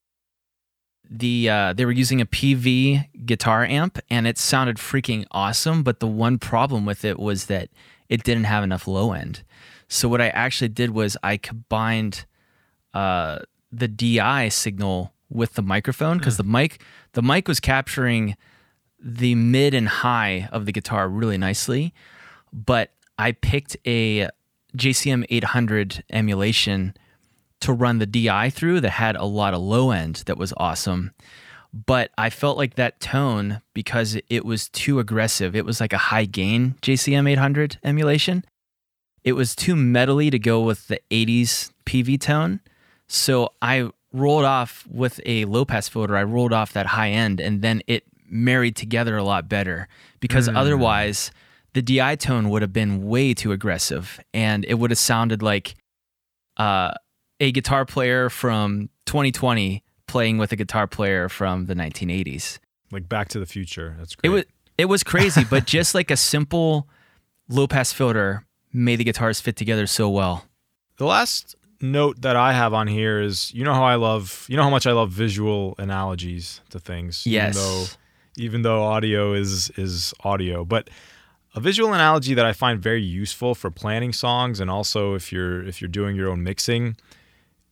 the 1.12 1.48
uh, 1.48 1.72
they 1.74 1.84
were 1.84 1.92
using 1.92 2.20
a 2.20 2.26
Peavey 2.26 3.06
guitar 3.26 3.64
amp 3.64 3.98
and 4.08 4.26
it 4.26 4.38
sounded 4.38 4.76
freaking 4.78 5.26
awesome. 5.30 5.82
But 5.82 6.00
the 6.00 6.06
one 6.06 6.38
problem 6.38 6.86
with 6.86 7.04
it 7.04 7.18
was 7.18 7.46
that 7.46 7.68
it 8.08 8.24
didn't 8.24 8.44
have 8.44 8.64
enough 8.64 8.86
low 8.86 9.12
end. 9.12 9.42
So 9.88 10.08
what 10.08 10.20
I 10.20 10.28
actually 10.28 10.68
did 10.68 10.90
was 10.90 11.16
I 11.22 11.36
combined 11.36 12.24
uh, 12.94 13.40
the 13.70 13.88
DI 13.88 14.48
signal 14.48 15.12
with 15.28 15.54
the 15.54 15.62
microphone 15.62 16.18
because 16.18 16.34
mm. 16.34 16.38
the 16.38 16.44
mic 16.44 16.82
the 17.12 17.22
mic 17.22 17.46
was 17.46 17.60
capturing 17.60 18.36
the 18.98 19.34
mid 19.34 19.74
and 19.74 19.88
high 19.88 20.48
of 20.52 20.64
the 20.64 20.72
guitar 20.72 21.08
really 21.08 21.36
nicely, 21.36 21.92
but 22.52 22.90
I 23.18 23.32
picked 23.32 23.76
a 23.86 24.28
JCM 24.76 25.26
800 25.28 26.04
emulation 26.10 26.94
to 27.62 27.72
run 27.72 27.98
the 27.98 28.06
DI 28.06 28.50
through 28.50 28.80
that 28.80 28.90
had 28.90 29.16
a 29.16 29.24
lot 29.24 29.54
of 29.54 29.60
low 29.60 29.90
end 29.90 30.22
that 30.26 30.38
was 30.38 30.52
awesome. 30.56 31.12
But 31.72 32.10
I 32.18 32.28
felt 32.28 32.58
like 32.58 32.74
that 32.74 33.00
tone 33.00 33.62
because 33.72 34.18
it 34.28 34.44
was 34.44 34.68
too 34.68 34.98
aggressive. 34.98 35.56
It 35.56 35.64
was 35.64 35.80
like 35.80 35.92
a 35.92 35.98
high 35.98 36.26
gain 36.26 36.74
JCM 36.82 37.30
800 37.30 37.78
emulation. 37.82 38.44
It 39.24 39.32
was 39.32 39.56
too 39.56 39.74
metally 39.74 40.30
to 40.30 40.38
go 40.38 40.60
with 40.60 40.88
the 40.88 41.00
80s 41.10 41.72
Peavey 41.86 42.20
tone. 42.20 42.60
So 43.08 43.50
I 43.62 43.90
rolled 44.12 44.44
off 44.44 44.86
with 44.90 45.20
a 45.24 45.44
low 45.46 45.64
pass 45.64 45.88
filter. 45.88 46.16
I 46.16 46.24
rolled 46.24 46.52
off 46.52 46.72
that 46.74 46.86
high 46.86 47.10
end 47.10 47.40
and 47.40 47.62
then 47.62 47.82
it 47.86 48.04
married 48.28 48.76
together 48.76 49.16
a 49.16 49.24
lot 49.24 49.48
better 49.48 49.88
because 50.20 50.48
mm. 50.48 50.56
otherwise 50.56 51.30
the 51.74 51.82
DI 51.82 52.16
tone 52.16 52.50
would 52.50 52.62
have 52.62 52.72
been 52.72 53.06
way 53.06 53.32
too 53.32 53.52
aggressive 53.52 54.20
and 54.34 54.64
it 54.66 54.74
would 54.74 54.90
have 54.90 54.98
sounded 54.98 55.42
like 55.42 55.74
uh, 56.56 56.92
a 57.42 57.50
guitar 57.50 57.84
player 57.84 58.30
from 58.30 58.88
2020 59.06 59.82
playing 60.06 60.38
with 60.38 60.52
a 60.52 60.56
guitar 60.56 60.86
player 60.86 61.28
from 61.28 61.66
the 61.66 61.74
1980s. 61.74 62.60
Like 62.92 63.08
Back 63.08 63.28
to 63.30 63.40
the 63.40 63.46
Future. 63.46 63.96
That's 63.98 64.14
great. 64.14 64.30
It 64.30 64.32
was 64.32 64.44
it 64.78 64.84
was 64.86 65.02
crazy, 65.02 65.44
but 65.44 65.66
just 65.78 65.94
like 65.94 66.10
a 66.10 66.16
simple 66.16 66.88
low 67.48 67.66
pass 67.66 67.92
filter 67.92 68.46
made 68.72 68.96
the 68.96 69.04
guitars 69.04 69.40
fit 69.40 69.56
together 69.56 69.88
so 69.88 70.08
well. 70.08 70.46
The 70.98 71.04
last 71.04 71.56
note 71.80 72.22
that 72.22 72.36
I 72.36 72.52
have 72.52 72.72
on 72.72 72.86
here 72.86 73.20
is 73.20 73.52
you 73.52 73.64
know 73.64 73.74
how 73.74 73.84
I 73.84 73.96
love 73.96 74.46
you 74.48 74.56
know 74.56 74.62
how 74.62 74.70
much 74.70 74.86
I 74.86 74.92
love 74.92 75.10
visual 75.10 75.74
analogies 75.78 76.60
to 76.70 76.78
things. 76.78 77.26
Yes. 77.26 77.56
Even 77.56 77.62
though 77.62 77.84
even 78.36 78.62
though 78.62 78.82
audio 78.84 79.32
is 79.32 79.70
is 79.70 80.14
audio. 80.22 80.64
But 80.64 80.90
a 81.56 81.60
visual 81.60 81.92
analogy 81.92 82.34
that 82.34 82.46
I 82.46 82.52
find 82.52 82.80
very 82.80 83.02
useful 83.02 83.56
for 83.56 83.68
planning 83.68 84.12
songs 84.12 84.60
and 84.60 84.70
also 84.70 85.14
if 85.14 85.32
you're 85.32 85.66
if 85.66 85.80
you're 85.80 85.88
doing 85.88 86.14
your 86.14 86.30
own 86.30 86.44
mixing 86.44 86.96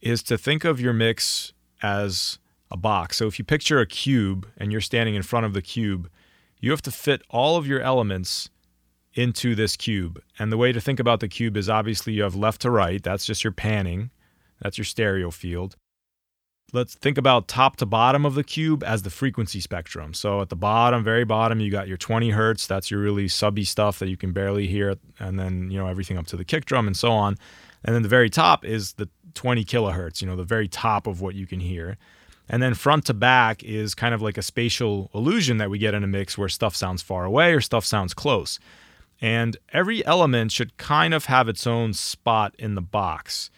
is 0.01 0.23
to 0.25 0.39
think 0.39 0.65
of 0.65 0.81
your 0.81 0.93
mix 0.93 1.53
as 1.83 2.39
a 2.71 2.77
box. 2.77 3.17
So 3.17 3.27
if 3.27 3.39
you 3.39 3.45
picture 3.45 3.81
a 3.81 3.87
cube 3.87 4.47
and 4.57 4.73
you're 4.73 4.81
standing 4.81 5.15
in 5.15 5.23
front 5.23 5.47
of 5.47 5.55
the 5.55 5.63
cube, 5.63 6.09
you 6.59 6.71
have 6.71 6.83
to 6.83 6.91
fit 6.91 7.23
all 7.31 7.57
of 7.57 7.67
your 7.67 7.81
elements 7.81 8.51
into 9.15 9.55
this 9.55 9.77
cube. 9.77 10.23
And 10.39 10.53
the 10.53 10.57
way 10.57 10.73
to 10.73 10.81
think 10.81 11.01
about 11.01 11.21
the 11.21 11.29
cube 11.29 11.57
is 11.57 11.69
obviously 11.69 12.13
you 12.13 12.23
have 12.23 12.37
left 12.37 12.61
to 12.63 12.71
right, 12.71 13.03
that's 13.03 13.27
just 13.27 13.43
your 13.43 13.53
panning, 13.53 14.11
that's 14.61 14.79
your 14.79 14.85
stereo 14.85 15.31
field. 15.31 15.77
Let's 16.73 16.95
think 16.95 17.19
about 17.19 17.49
top 17.49 17.77
to 17.77 17.87
bottom 17.87 18.25
of 18.25 18.37
the 18.37 18.45
cube 18.45 18.85
as 18.85 19.03
the 19.03 19.11
frequency 19.11 19.59
spectrum. 19.59 20.15
So 20.15 20.41
at 20.41 20.51
the 20.51 20.57
bottom, 20.57 21.03
very 21.03 21.25
bottom, 21.25 21.59
you 21.59 21.69
got 21.69 21.89
your 21.89 21.97
20 21.97 22.31
hertz. 22.31 22.69
That's 22.69 22.93
your 22.93 23.01
really 23.01 23.27
subby 23.27 23.65
stuff 23.65 23.99
that 23.99 24.09
you 24.09 24.17
can 24.17 24.31
barely 24.31 24.69
hear, 24.69 24.95
and 25.19 25.37
then 25.37 25.73
you 25.73 25.79
know 25.79 25.89
everything 25.89 26.17
up 26.17 26.29
to 26.29 26.37
the 26.37 26.45
kick 26.45 26.67
drum 26.67 26.87
and 26.87 26.97
so 26.97 27.11
on. 27.11 27.37
And 27.85 27.95
then 27.95 28.03
the 28.03 28.09
very 28.09 28.31
top 28.31 28.65
is 28.65 28.95
the 28.95 29.09
20 29.35 29.65
kilohertz, 29.65 30.21
you 30.21 30.27
know, 30.27 30.37
the 30.37 30.45
very 30.45 30.69
top 30.69 31.07
of 31.07 31.21
what 31.21 31.35
you 31.35 31.47
can 31.47 31.61
hear. 31.61 31.97
And 32.49 32.63
then 32.63 32.75
front 32.75 33.07
to 33.07 33.15
back 33.15 33.63
is 33.63 33.95
kind 33.95 34.13
of 34.13 34.21
like 34.21 34.37
a 34.37 34.43
spatial 34.43 35.09
illusion 35.15 35.59
that 35.59 35.71
we 35.71 35.79
get 35.79 35.95
in 35.95 36.03
a 36.03 36.09
mix 36.09 36.37
where 36.37 36.49
stuff 36.49 36.75
sounds 36.75 37.01
far 37.01 37.25
away 37.25 37.55
or 37.55 37.61
stuff 37.61 37.85
sounds 37.85 38.13
close. 38.13 38.59
And 39.21 39.57
every 39.73 40.05
element 40.05 40.51
should 40.51 40.77
kind 40.77 41.15
of 41.15 41.27
have 41.27 41.49
its 41.49 41.67
own 41.67 41.93
spot 41.93 42.55
in 42.59 42.75
the 42.75 42.81
box, 42.81 43.51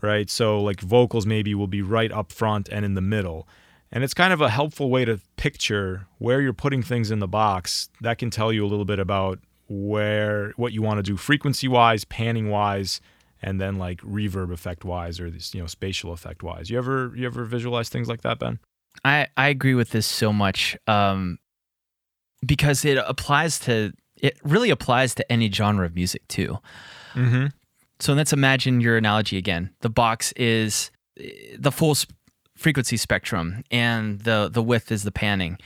right? 0.00 0.30
So, 0.30 0.62
like 0.62 0.80
vocals 0.80 1.26
maybe 1.26 1.54
will 1.54 1.66
be 1.66 1.82
right 1.82 2.10
up 2.10 2.32
front 2.32 2.68
and 2.70 2.84
in 2.84 2.94
the 2.94 3.00
middle. 3.00 3.46
And 3.90 4.02
it's 4.02 4.14
kind 4.14 4.32
of 4.32 4.40
a 4.40 4.48
helpful 4.48 4.88
way 4.88 5.04
to 5.04 5.20
picture 5.36 6.06
where 6.18 6.40
you're 6.40 6.54
putting 6.54 6.82
things 6.82 7.10
in 7.10 7.18
the 7.18 7.28
box. 7.28 7.90
That 8.00 8.16
can 8.16 8.30
tell 8.30 8.50
you 8.50 8.64
a 8.64 8.68
little 8.68 8.86
bit 8.86 8.98
about 8.98 9.40
where 9.68 10.52
what 10.56 10.72
you 10.72 10.80
want 10.80 10.98
to 10.98 11.02
do 11.02 11.18
frequency 11.18 11.68
wise, 11.68 12.04
panning 12.06 12.48
wise, 12.48 13.02
and 13.42 13.60
then 13.60 13.76
like 13.76 14.00
reverb 14.00 14.52
effect 14.52 14.84
wise 14.84 15.18
or 15.20 15.30
this 15.30 15.54
you 15.54 15.60
know 15.60 15.66
spatial 15.66 16.12
effect 16.12 16.42
wise. 16.42 16.70
You 16.70 16.78
ever 16.78 17.12
you 17.16 17.26
ever 17.26 17.44
visualize 17.44 17.88
things 17.88 18.08
like 18.08 18.22
that 18.22 18.38
ben? 18.38 18.58
I 19.04 19.28
i 19.36 19.48
agree 19.48 19.74
with 19.74 19.90
this 19.90 20.06
so 20.06 20.32
much 20.32 20.76
um 20.86 21.38
because 22.44 22.84
it 22.84 22.98
applies 22.98 23.58
to 23.60 23.92
it 24.16 24.38
really 24.44 24.70
applies 24.70 25.14
to 25.16 25.32
any 25.32 25.50
genre 25.50 25.86
of 25.86 25.94
music 25.94 26.26
too. 26.28 26.58
Mm-hmm. 27.14 27.46
so 28.00 28.14
let's 28.14 28.32
imagine 28.32 28.80
your 28.80 28.96
analogy 28.96 29.36
again. 29.36 29.70
The 29.80 29.90
box 29.90 30.32
is 30.32 30.90
the 31.58 31.70
full 31.70 31.94
sp- 31.98 32.14
frequency 32.56 32.96
spectrum 32.96 33.64
and 33.70 34.20
the 34.20 34.48
the 34.50 34.62
width 34.62 34.92
is 34.92 35.02
the 35.02 35.12
panning. 35.12 35.58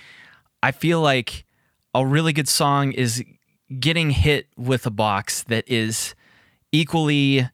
I 0.62 0.72
feel 0.72 1.00
like 1.00 1.44
a 1.94 2.04
really 2.04 2.32
good 2.32 2.48
song 2.48 2.92
is 2.92 3.22
getting 3.80 4.10
hit 4.10 4.48
with 4.56 4.86
a 4.86 4.90
box 4.90 5.42
that 5.44 5.68
is 5.68 6.14
equally 6.72 7.48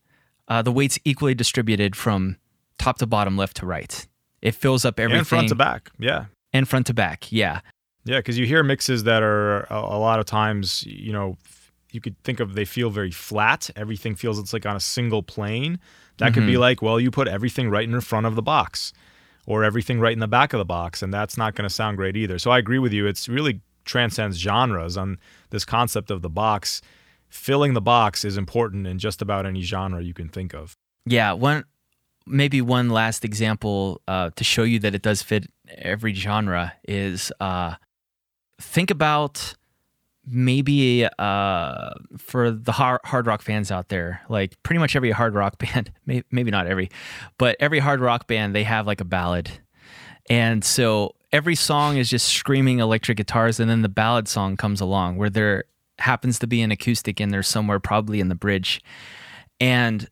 uh, 0.53 0.61
the 0.61 0.71
weight's 0.71 0.99
equally 1.07 1.35
distributed 1.35 1.97
from 1.97 2.37
top 2.79 2.99
to 2.99 3.07
bottom, 3.07 3.39
left 3.39 3.57
to 3.57 3.65
right. 3.65 4.07
It 4.43 4.55
fills 4.55 4.85
up 4.85 5.01
everything. 5.01 5.21
And 5.21 5.27
front 5.27 5.49
to 5.49 5.55
back, 5.55 5.91
yeah. 5.99 6.27
And 6.53 6.69
front 6.69 6.89
to 6.89 6.95
back, 6.95 7.33
yeah. 7.33 7.61
Yeah, 8.05 8.19
because 8.19 8.39
you 8.39 8.45
hear 8.45 8.63
mixes 8.63 9.05
that 9.05 9.23
are 9.23 9.63
a, 9.71 9.79
a 9.79 9.99
lot 9.99 10.19
of 10.19 10.27
times, 10.27 10.85
you 10.85 11.11
know, 11.11 11.39
you 11.91 12.03
could 12.03 12.23
think 12.23 12.39
of 12.39 12.55
they 12.55 12.67
feel 12.67 12.91
very 12.91 13.11
flat. 13.11 13.71
Everything 13.77 14.15
feels 14.15 14.39
it's 14.39 14.53
like 14.53 14.67
on 14.67 14.77
a 14.77 14.81
single 14.81 15.23
plane. 15.23 15.81
That 16.19 16.27
mm-hmm. 16.27 16.35
could 16.35 16.47
be 16.47 16.53
mm-hmm. 16.53 16.61
like, 16.61 16.83
well, 16.83 17.01
you 17.01 17.11
put 17.11 17.29
everything 17.29 17.71
right 17.71 17.85
in 17.85 17.93
the 17.93 18.03
front 18.03 18.27
of 18.27 18.35
the 18.35 18.43
box 18.43 18.93
or 19.47 19.65
everything 19.65 20.01
right 20.01 20.13
in 20.13 20.19
the 20.19 20.29
back 20.29 20.53
of 20.53 20.59
the 20.59 20.67
box, 20.67 21.03
and 21.03 21.15
that's 21.15 21.39
not 21.39 21.55
going 21.55 21.67
to 21.67 21.75
sound 21.75 21.97
great 21.97 22.15
either. 22.15 22.39
So 22.39 22.51
I 22.51 22.59
agree 22.59 22.79
with 22.79 22.93
you. 22.93 23.07
It's 23.07 23.27
really 23.27 23.63
transcends 23.87 24.37
genres 24.37 24.99
on 24.99 25.19
this 25.49 25.65
concept 25.65 26.11
of 26.11 26.21
the 26.21 26.29
box 26.29 26.83
filling 27.33 27.73
the 27.73 27.81
box 27.81 28.25
is 28.25 28.37
important 28.37 28.87
in 28.87 28.99
just 28.99 29.23
about 29.23 29.47
any 29.47 29.63
genre 29.63 30.03
you 30.03 30.13
can 30.15 30.29
think 30.29 30.55
of. 30.55 30.77
Yeah, 31.07 31.33
one 31.33 31.65
maybe 32.27 32.61
one 32.61 32.91
last 32.91 33.25
example 33.25 34.01
uh, 34.07 34.31
to 34.37 34.45
show 34.45 34.63
you 34.63 34.79
that 34.79 34.95
it 34.95 35.03
does 35.03 35.23
fit 35.23 35.51
every 35.69 36.15
genre 36.15 36.73
is 36.87 37.33
uh, 37.41 37.75
think 38.61 38.91
about 38.91 39.55
maybe 40.25 41.09
uh, 41.19 41.91
for 42.19 42.53
the 42.53 42.71
hard, 42.71 43.01
hard 43.05 43.27
rock 43.27 43.43
fans 43.43 43.73
out 43.73 43.89
there, 43.89 44.21
like 44.29 44.63
pretty 44.63 44.79
much 44.79 44.95
every 44.95 45.11
hard 45.11 45.35
rock 45.35 45.59
band, 45.75 45.91
maybe 46.07 46.51
not 46.51 46.67
every, 46.67 46.91
but 47.39 47.57
every 47.59 47.81
hard 47.81 48.01
rock 48.01 48.29
band, 48.29 48.55
they 48.55 48.63
have 48.63 48.87
like 48.87 49.01
a 49.01 49.05
ballad. 49.05 49.51
And 50.31 50.65
so 50.65 51.17
every 51.33 51.57
song 51.57 51.97
is 51.97 52.09
just 52.09 52.29
screaming 52.29 52.79
electric 52.79 53.17
guitars, 53.17 53.59
and 53.59 53.69
then 53.69 53.83
the 53.83 53.89
ballad 53.89 54.29
song 54.29 54.57
comes 54.57 54.81
along 54.81 55.17
where 55.17 55.31
they're 55.31 55.65
happens 55.99 56.39
to 56.41 56.47
be 56.47 56.63
an 56.63 56.71
acoustic 56.71 57.21
in 57.21 57.31
there 57.31 57.43
somewhere, 57.43 57.79
probably 57.79 58.21
in 58.21 58.29
the 58.29 58.35
bridge. 58.35 58.83
And 59.61 60.09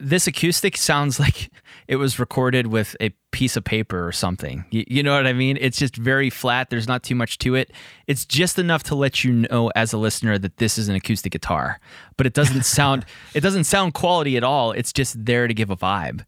this 0.00 0.26
acoustic 0.26 0.76
sounds 0.76 1.20
like 1.20 1.50
it 1.86 1.96
was 1.96 2.18
recorded 2.18 2.68
with 2.68 2.96
a 3.00 3.10
piece 3.32 3.56
of 3.56 3.64
paper 3.64 4.06
or 4.06 4.12
something. 4.12 4.64
You, 4.70 4.84
you, 4.88 5.02
know 5.02 5.14
what 5.14 5.26
I 5.26 5.32
mean? 5.32 5.58
It's 5.60 5.78
just 5.78 5.96
very 5.96 6.30
flat. 6.30 6.70
There's 6.70 6.88
not 6.88 7.02
too 7.02 7.14
much 7.14 7.38
to 7.38 7.54
it. 7.54 7.72
It's 8.06 8.24
just 8.24 8.58
enough 8.58 8.82
to 8.84 8.94
let 8.94 9.22
you 9.22 9.32
know 9.32 9.70
as 9.76 9.92
a 9.92 9.98
listener 9.98 10.38
that 10.38 10.56
this 10.56 10.78
is 10.78 10.88
an 10.88 10.94
acoustic 10.94 11.32
guitar, 11.32 11.78
but 12.16 12.26
it 12.26 12.34
doesn't 12.34 12.64
sound 12.64 13.04
it 13.34 13.40
doesn't 13.40 13.64
sound 13.64 13.94
quality 13.94 14.36
at 14.36 14.44
all. 14.44 14.72
It's 14.72 14.92
just 14.92 15.24
there 15.24 15.46
to 15.46 15.54
give 15.54 15.70
a 15.70 15.76
vibe. 15.76 16.24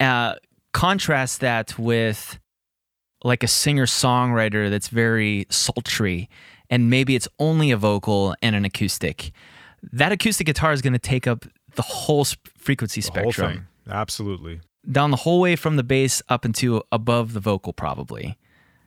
Uh, 0.00 0.34
contrast 0.72 1.40
that 1.40 1.78
with 1.78 2.38
like 3.24 3.42
a 3.42 3.48
singer 3.48 3.86
songwriter 3.86 4.68
that's 4.68 4.88
very 4.88 5.46
sultry 5.50 6.28
and 6.70 6.90
maybe 6.90 7.14
it's 7.14 7.28
only 7.38 7.70
a 7.70 7.76
vocal 7.76 8.34
and 8.42 8.54
an 8.56 8.64
acoustic. 8.64 9.32
That 9.92 10.12
acoustic 10.12 10.46
guitar 10.46 10.72
is 10.72 10.82
going 10.82 10.92
to 10.94 10.98
take 10.98 11.26
up 11.26 11.44
the 11.74 11.82
whole 11.82 12.24
frequency 12.56 13.00
The 13.00 13.06
spectrum. 13.06 13.66
whole. 13.86 13.94
Absolutely. 13.94 14.60
Down 14.90 15.10
the 15.10 15.16
whole 15.18 15.40
way 15.40 15.56
from 15.56 15.76
the 15.76 15.82
bass 15.84 16.22
up 16.28 16.44
into 16.44 16.82
above 16.92 17.32
the 17.32 17.40
vocal, 17.40 17.72
probably. 17.72 18.36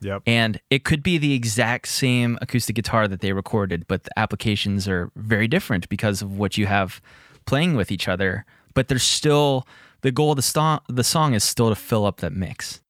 Yep. 0.02 0.22
And 0.26 0.60
it 0.70 0.84
could 0.84 1.02
be 1.02 1.18
the 1.18 1.34
exact 1.34 1.88
same 1.88 2.38
acoustic 2.40 2.74
guitar 2.76 3.06
that 3.06 3.20
they 3.20 3.32
recorded, 3.32 3.86
but 3.86 4.04
the 4.04 4.18
applications 4.18 4.88
are 4.88 5.10
very 5.14 5.46
different 5.46 5.88
because 5.90 6.22
of 6.22 6.38
what 6.38 6.56
you 6.56 6.66
have 6.66 7.02
playing 7.46 7.76
with 7.76 7.92
each 7.92 8.08
other. 8.08 8.44
But 8.74 8.88
there's 8.88 9.02
still 9.02 9.66
the 10.00 10.10
goal 10.10 10.30
of 10.32 10.36
the, 10.36 10.42
sto- 10.42 10.80
the 10.88 11.04
song 11.04 11.34
is 11.34 11.44
still 11.44 11.68
to 11.68 11.74
fill 11.74 12.06
up 12.06 12.18
that 12.18 12.32
mix. 12.32 12.80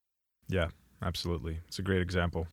Yeah, 0.49 0.68
absolutely. 1.03 1.59
It's 1.66 1.78
a 1.80 1.82
great 1.82 2.01
example. 2.03 2.47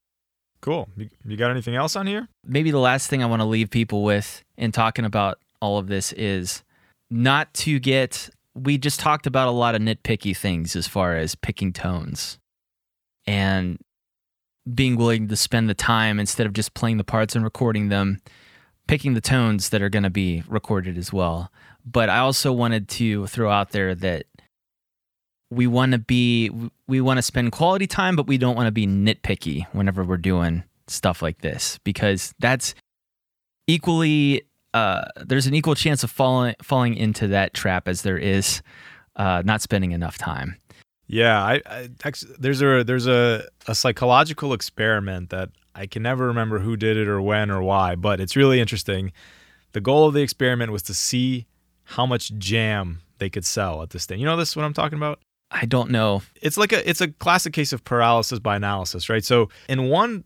Cool. 0.61 0.89
You, 0.97 1.09
you 1.25 1.37
got 1.37 1.51
anything 1.51 1.75
else 1.75 1.95
on 1.95 2.07
here? 2.07 2.27
maybe 2.45 2.71
the 2.71 2.79
last 2.79 3.09
thing 3.09 3.21
I 3.21 3.25
want 3.25 3.41
to 3.41 3.45
leave 3.45 3.69
people 3.69 4.03
with 4.03 4.43
in 4.57 4.71
talking 4.71 5.05
about 5.05 5.39
all 5.61 5.77
of 5.77 5.87
this 5.87 6.13
is 6.13 6.63
not 7.09 7.53
to 7.55 7.79
get. 7.79 8.29
We 8.55 8.77
just 8.77 8.99
talked 8.99 9.27
about 9.27 9.47
a 9.47 9.51
lot 9.51 9.75
of 9.75 9.81
nitpicky 9.81 10.35
things 10.35 10.75
as 10.75 10.87
far 10.87 11.15
as 11.15 11.35
picking 11.35 11.73
tones 11.73 12.39
and 13.27 13.79
being 14.73 14.95
willing 14.95 15.27
to 15.27 15.35
spend 15.35 15.69
the 15.69 15.75
time 15.75 16.19
instead 16.19 16.47
of 16.47 16.53
just 16.53 16.73
playing 16.73 16.97
the 16.97 17.03
parts 17.03 17.35
and 17.35 17.43
recording 17.43 17.89
them, 17.89 18.19
picking 18.87 19.13
the 19.13 19.21
tones 19.21 19.69
that 19.69 19.81
are 19.81 19.89
going 19.89 20.03
to 20.03 20.09
be 20.09 20.43
recorded 20.47 20.97
as 20.97 21.13
well. 21.13 21.51
But 21.85 22.09
I 22.09 22.17
also 22.17 22.51
wanted 22.51 22.89
to 22.89 23.27
throw 23.27 23.51
out 23.51 23.71
there 23.71 23.93
that 23.95 24.25
we 25.49 25.67
want 25.67 25.93
to 25.93 25.97
be 25.97 26.51
we 26.87 27.01
want 27.01 27.17
to 27.17 27.21
spend 27.21 27.51
quality 27.51 27.87
time 27.87 28.15
but 28.15 28.27
we 28.27 28.37
don't 28.37 28.55
want 28.55 28.67
to 28.67 28.71
be 28.71 28.85
nitpicky 28.85 29.65
whenever 29.71 30.03
we're 30.03 30.17
doing 30.17 30.63
stuff 30.87 31.21
like 31.21 31.41
this 31.41 31.79
because 31.83 32.33
that's 32.39 32.75
equally 33.67 34.43
uh, 34.73 35.05
there's 35.25 35.47
an 35.47 35.55
equal 35.55 35.75
chance 35.75 36.03
of 36.03 36.11
falling 36.11 36.55
falling 36.61 36.95
into 36.95 37.27
that 37.27 37.53
trap 37.53 37.87
as 37.87 38.01
there 38.01 38.17
is 38.17 38.61
uh, 39.15 39.41
not 39.45 39.61
spending 39.61 39.91
enough 39.91 40.17
time 40.17 40.57
Yeah, 41.07 41.41
I, 41.41 41.61
I 41.65 41.89
there's 42.37 42.61
a 42.61 42.83
there's 42.83 43.07
a, 43.07 43.47
a 43.67 43.73
psychological 43.73 44.53
experiment 44.53 45.29
that 45.29 45.49
I 45.73 45.85
can 45.85 46.03
never 46.03 46.27
remember 46.27 46.59
who 46.59 46.75
did 46.75 46.97
it 46.97 47.07
or 47.07 47.21
when 47.21 47.49
or 47.49 47.61
why, 47.61 47.95
but 47.95 48.19
it's 48.19 48.35
really 48.35 48.59
interesting. 48.59 49.13
The 49.71 49.81
goal 49.81 50.07
of 50.07 50.13
the 50.13 50.21
experiment 50.21 50.71
was 50.71 50.83
to 50.83 50.93
see 50.93 51.45
how 51.83 52.05
much 52.05 52.37
jam 52.37 53.01
they 53.19 53.29
could 53.29 53.45
sell 53.45 53.81
at 53.81 53.91
this 53.91 54.05
thing. 54.05 54.19
You 54.19 54.25
know 54.25 54.35
this 54.35 54.49
is 54.49 54.55
what 54.55 54.65
I'm 54.65 54.73
talking 54.73 54.97
about? 54.97 55.19
I 55.51 55.65
don't 55.65 55.89
know 55.89 56.21
It's 56.41 56.57
like 56.57 56.73
a 56.73 56.87
it's 56.89 57.01
a 57.01 57.07
classic 57.07 57.53
case 57.53 57.73
of 57.73 57.83
paralysis 57.83 58.39
by 58.39 58.55
analysis, 58.55 59.09
right? 59.09 59.23
So 59.23 59.49
in 59.69 59.89
one 59.89 60.23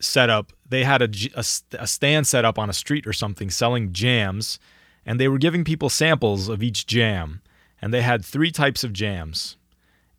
setup, 0.00 0.52
they 0.68 0.84
had 0.84 1.02
a, 1.02 1.42
st- 1.42 1.80
a 1.80 1.86
stand 1.86 2.26
set 2.26 2.44
up 2.44 2.58
on 2.58 2.68
a 2.68 2.72
street 2.72 3.06
or 3.06 3.12
something 3.12 3.50
selling 3.50 3.92
jams, 3.92 4.58
and 5.06 5.18
they 5.18 5.28
were 5.28 5.38
giving 5.38 5.64
people 5.64 5.88
samples 5.88 6.48
of 6.48 6.62
each 6.62 6.86
jam, 6.86 7.40
and 7.80 7.94
they 7.94 8.02
had 8.02 8.24
three 8.24 8.50
types 8.50 8.84
of 8.84 8.92
jams. 8.92 9.56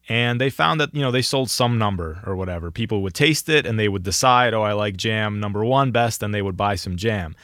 And 0.09 0.39
they 0.39 0.49
found 0.49 0.81
that, 0.81 0.93
you 0.93 1.01
know, 1.01 1.11
they 1.11 1.21
sold 1.21 1.49
some 1.49 1.77
number 1.77 2.21
or 2.25 2.35
whatever. 2.35 2.71
People 2.71 3.01
would 3.03 3.13
taste 3.13 3.47
it 3.47 3.65
and 3.65 3.79
they 3.79 3.87
would 3.87 4.03
decide, 4.03 4.53
oh, 4.53 4.61
I 4.61 4.73
like 4.73 4.97
jam 4.97 5.39
number 5.39 5.63
one 5.63 5.91
best, 5.91 6.21
and 6.21 6.33
they 6.33 6.41
would 6.41 6.57
buy 6.57 6.75
some 6.75 6.97
jam. 6.97 7.35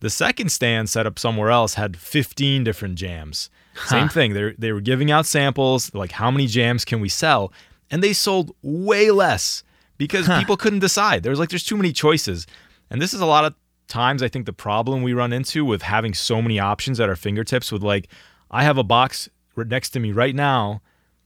The 0.00 0.10
second 0.10 0.50
stand 0.50 0.88
set 0.88 1.06
up 1.06 1.18
somewhere 1.18 1.50
else 1.50 1.74
had 1.74 1.96
15 1.96 2.64
different 2.64 2.96
jams. 2.96 3.48
Same 3.86 4.02
Huh. 4.02 4.08
thing. 4.08 4.34
They 4.34 4.54
they 4.58 4.72
were 4.72 4.80
giving 4.80 5.10
out 5.10 5.26
samples, 5.26 5.92
like 5.94 6.12
how 6.12 6.30
many 6.30 6.46
jams 6.46 6.84
can 6.84 7.00
we 7.00 7.08
sell? 7.08 7.52
And 7.90 8.02
they 8.02 8.12
sold 8.12 8.54
way 8.62 9.10
less 9.10 9.62
because 9.98 10.28
people 10.28 10.56
couldn't 10.56 10.78
decide. 10.80 11.22
There 11.22 11.30
was 11.30 11.38
like 11.38 11.48
there's 11.50 11.64
too 11.64 11.76
many 11.76 11.92
choices. 11.92 12.46
And 12.90 13.00
this 13.00 13.12
is 13.14 13.20
a 13.20 13.26
lot 13.26 13.44
of 13.44 13.54
times 13.88 14.22
I 14.22 14.28
think 14.28 14.46
the 14.46 14.52
problem 14.52 15.02
we 15.02 15.12
run 15.12 15.32
into 15.32 15.64
with 15.64 15.82
having 15.82 16.14
so 16.14 16.40
many 16.40 16.58
options 16.60 17.00
at 17.00 17.08
our 17.08 17.16
fingertips 17.16 17.72
with 17.72 17.82
like 17.82 18.08
I 18.50 18.64
have 18.64 18.78
a 18.78 18.84
box 18.84 19.28
next 19.56 19.90
to 19.90 20.00
me 20.00 20.12
right 20.12 20.34
now 20.34 20.80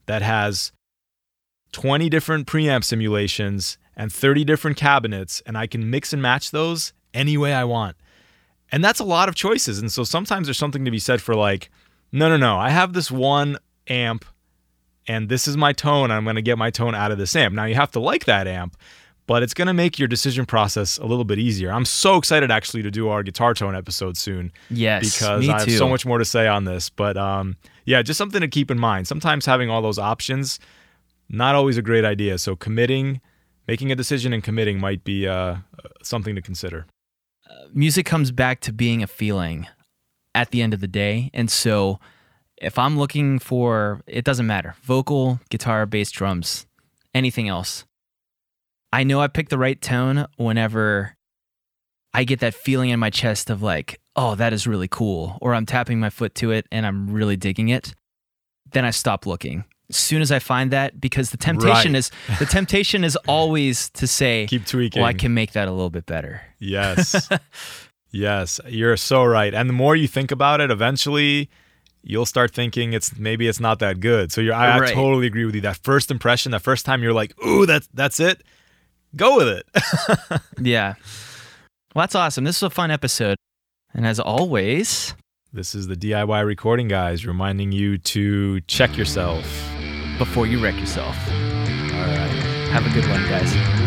that 0.07 0.21
has 0.21 0.71
20 1.71 2.09
different 2.09 2.47
preamp 2.47 2.83
simulations 2.83 3.77
and 3.95 4.11
30 4.11 4.43
different 4.43 4.77
cabinets 4.77 5.41
and 5.45 5.57
I 5.57 5.67
can 5.67 5.89
mix 5.89 6.13
and 6.13 6.21
match 6.21 6.51
those 6.51 6.93
any 7.13 7.37
way 7.37 7.53
I 7.53 7.63
want. 7.63 7.95
And 8.71 8.83
that's 8.83 8.99
a 8.99 9.03
lot 9.05 9.29
of 9.29 9.35
choices. 9.35 9.79
And 9.79 9.91
so 9.91 10.03
sometimes 10.03 10.47
there's 10.47 10.57
something 10.57 10.85
to 10.85 10.91
be 10.91 10.99
said 10.99 11.21
for 11.21 11.35
like, 11.35 11.69
no, 12.15 12.29
no, 12.29 12.37
no, 12.37 12.57
I 12.57 12.69
have 12.69 12.93
this 12.93 13.11
one 13.11 13.57
amp 13.89 14.23
and 15.05 15.27
this 15.27 15.49
is 15.49 15.57
my 15.57 15.73
tone. 15.73 16.11
I'm 16.11 16.23
going 16.23 16.37
to 16.37 16.41
get 16.41 16.57
my 16.57 16.69
tone 16.69 16.95
out 16.95 17.11
of 17.11 17.17
this 17.17 17.35
amp. 17.35 17.53
Now 17.53 17.65
you 17.65 17.75
have 17.75 17.91
to 17.91 17.99
like 17.99 18.23
that 18.23 18.47
amp, 18.47 18.77
but 19.27 19.43
it's 19.43 19.53
going 19.53 19.67
to 19.67 19.73
make 19.73 19.99
your 19.99 20.07
decision 20.07 20.45
process 20.45 20.97
a 20.97 21.05
little 21.05 21.25
bit 21.25 21.39
easier. 21.39 21.71
I'm 21.71 21.83
so 21.83 22.15
excited 22.15 22.51
actually 22.51 22.83
to 22.83 22.91
do 22.91 23.09
our 23.09 23.21
guitar 23.21 23.53
tone 23.53 23.75
episode 23.75 24.15
soon 24.15 24.53
yes 24.69 25.13
because 25.13 25.47
I 25.49 25.59
have 25.59 25.71
so 25.73 25.89
much 25.89 26.05
more 26.05 26.17
to 26.17 26.23
say 26.23 26.47
on 26.47 26.63
this. 26.63 26.89
But 26.89 27.17
um, 27.17 27.57
yeah, 27.83 28.01
just 28.01 28.17
something 28.17 28.39
to 28.39 28.47
keep 28.47 28.71
in 28.71 28.79
mind. 28.79 29.09
Sometimes 29.09 29.45
having 29.45 29.69
all 29.69 29.81
those 29.81 29.99
options, 29.99 30.57
not 31.27 31.53
always 31.53 31.77
a 31.77 31.81
great 31.81 32.05
idea. 32.05 32.37
So 32.37 32.55
committing, 32.55 33.19
making 33.67 33.91
a 33.91 33.95
decision 33.95 34.31
and 34.31 34.41
committing 34.41 34.79
might 34.79 35.03
be 35.03 35.27
uh, 35.27 35.57
something 36.01 36.33
to 36.33 36.41
consider. 36.41 36.85
music 37.73 38.05
comes 38.05 38.31
back 38.31 38.61
to 38.61 38.71
being 38.71 39.03
a 39.03 39.07
feeling 39.07 39.67
at 40.35 40.51
the 40.51 40.61
end 40.61 40.75
of 40.75 40.81
the 40.81 40.87
day. 40.87 41.31
And 41.33 41.49
so 41.49 41.99
if 42.57 42.77
I'm 42.77 42.97
looking 42.99 43.39
for, 43.39 44.01
it 44.05 44.23
doesn't 44.23 44.45
matter 44.45 44.75
vocal, 44.83 45.39
guitar, 45.49 45.87
bass, 45.87 46.11
drums, 46.11 46.67
anything 47.15 47.47
else. 47.49 47.85
I 48.93 49.03
know 49.03 49.19
I 49.19 49.27
picked 49.27 49.49
the 49.49 49.57
right 49.57 49.81
tone 49.81 50.27
whenever 50.37 51.15
I 52.13 52.23
get 52.23 52.39
that 52.41 52.53
feeling 52.53 52.91
in 52.91 52.99
my 52.99 53.09
chest 53.09 53.49
of 53.49 53.61
like, 53.63 53.99
oh, 54.15 54.35
that 54.35 54.53
is 54.53 54.67
really 54.67 54.87
cool. 54.87 55.37
Or 55.41 55.53
I'm 55.53 55.65
tapping 55.65 55.99
my 55.99 56.09
foot 56.09 56.35
to 56.35 56.51
it 56.51 56.65
and 56.71 56.85
I'm 56.85 57.09
really 57.11 57.35
digging 57.35 57.69
it. 57.69 57.93
Then 58.71 58.85
I 58.85 58.91
stop 58.91 59.25
looking. 59.25 59.65
As 59.89 59.97
soon 59.97 60.21
as 60.21 60.31
I 60.31 60.39
find 60.39 60.71
that, 60.71 60.99
because 60.99 61.29
the 61.29 61.37
temptation 61.37 61.93
Right. 61.93 61.99
is 61.99 62.11
the 62.39 62.45
temptation 62.45 63.03
is 63.03 63.15
always 63.27 63.89
to 63.91 64.07
say, 64.07 64.47
Keep 64.49 64.65
tweaking. 64.65 65.01
well, 65.01 65.09
I 65.09 65.13
can 65.13 65.33
make 65.33 65.51
that 65.51 65.67
a 65.67 65.71
little 65.71 65.89
bit 65.91 66.05
better. 66.05 66.41
Yes. 66.59 67.29
yes, 68.15 68.59
you're 68.67 68.97
so 68.97 69.23
right. 69.23 69.53
And 69.53 69.69
the 69.69 69.73
more 69.73 69.95
you 69.95 70.07
think 70.07 70.31
about 70.31 70.61
it, 70.61 70.71
eventually 70.71 71.49
you'll 72.03 72.25
start 72.25 72.51
thinking 72.53 72.93
it's 72.93 73.17
maybe 73.17 73.47
it's 73.47 73.59
not 73.59 73.79
that 73.79 73.99
good. 73.99 74.31
So 74.31 74.39
you're 74.41 74.53
I, 74.53 74.77
I 74.77 74.91
totally 74.93 75.27
agree 75.27 75.45
with 75.45 75.55
you. 75.55 75.61
That 75.61 75.77
first 75.83 76.11
impression, 76.11 76.51
that 76.51 76.61
first 76.61 76.85
time 76.85 77.01
you're 77.03 77.13
like, 77.13 77.33
"Ooh, 77.45 77.65
that's 77.65 77.87
that's 77.93 78.19
it." 78.19 78.43
Go 79.15 79.37
with 79.37 79.47
it. 79.47 80.41
Yeah. 80.61 80.95
Well, 81.95 82.03
that's 82.03 82.15
awesome. 82.15 82.43
This 82.43 82.61
was 82.61 82.71
a 82.71 82.75
fun 82.75 82.91
episode. 82.91 83.37
And 83.93 84.05
as 84.05 84.19
always, 84.19 85.15
this 85.53 85.73
is 85.73 85.87
the 85.87 85.95
DIY 85.95 86.45
recording 86.45 86.89
guys 86.89 87.25
reminding 87.25 87.71
you 87.71 87.97
to 87.99 88.59
check 88.61 88.97
yourself. 88.97 89.43
before 90.17 90.47
you 90.47 90.61
wreck 90.61 90.75
yourself, 90.75 91.15
All 91.29 91.33
right. 91.33 92.69
have 92.71 92.85
a 92.85 92.89
good 92.93 93.07
one, 93.09 93.23
guys. 93.29 93.84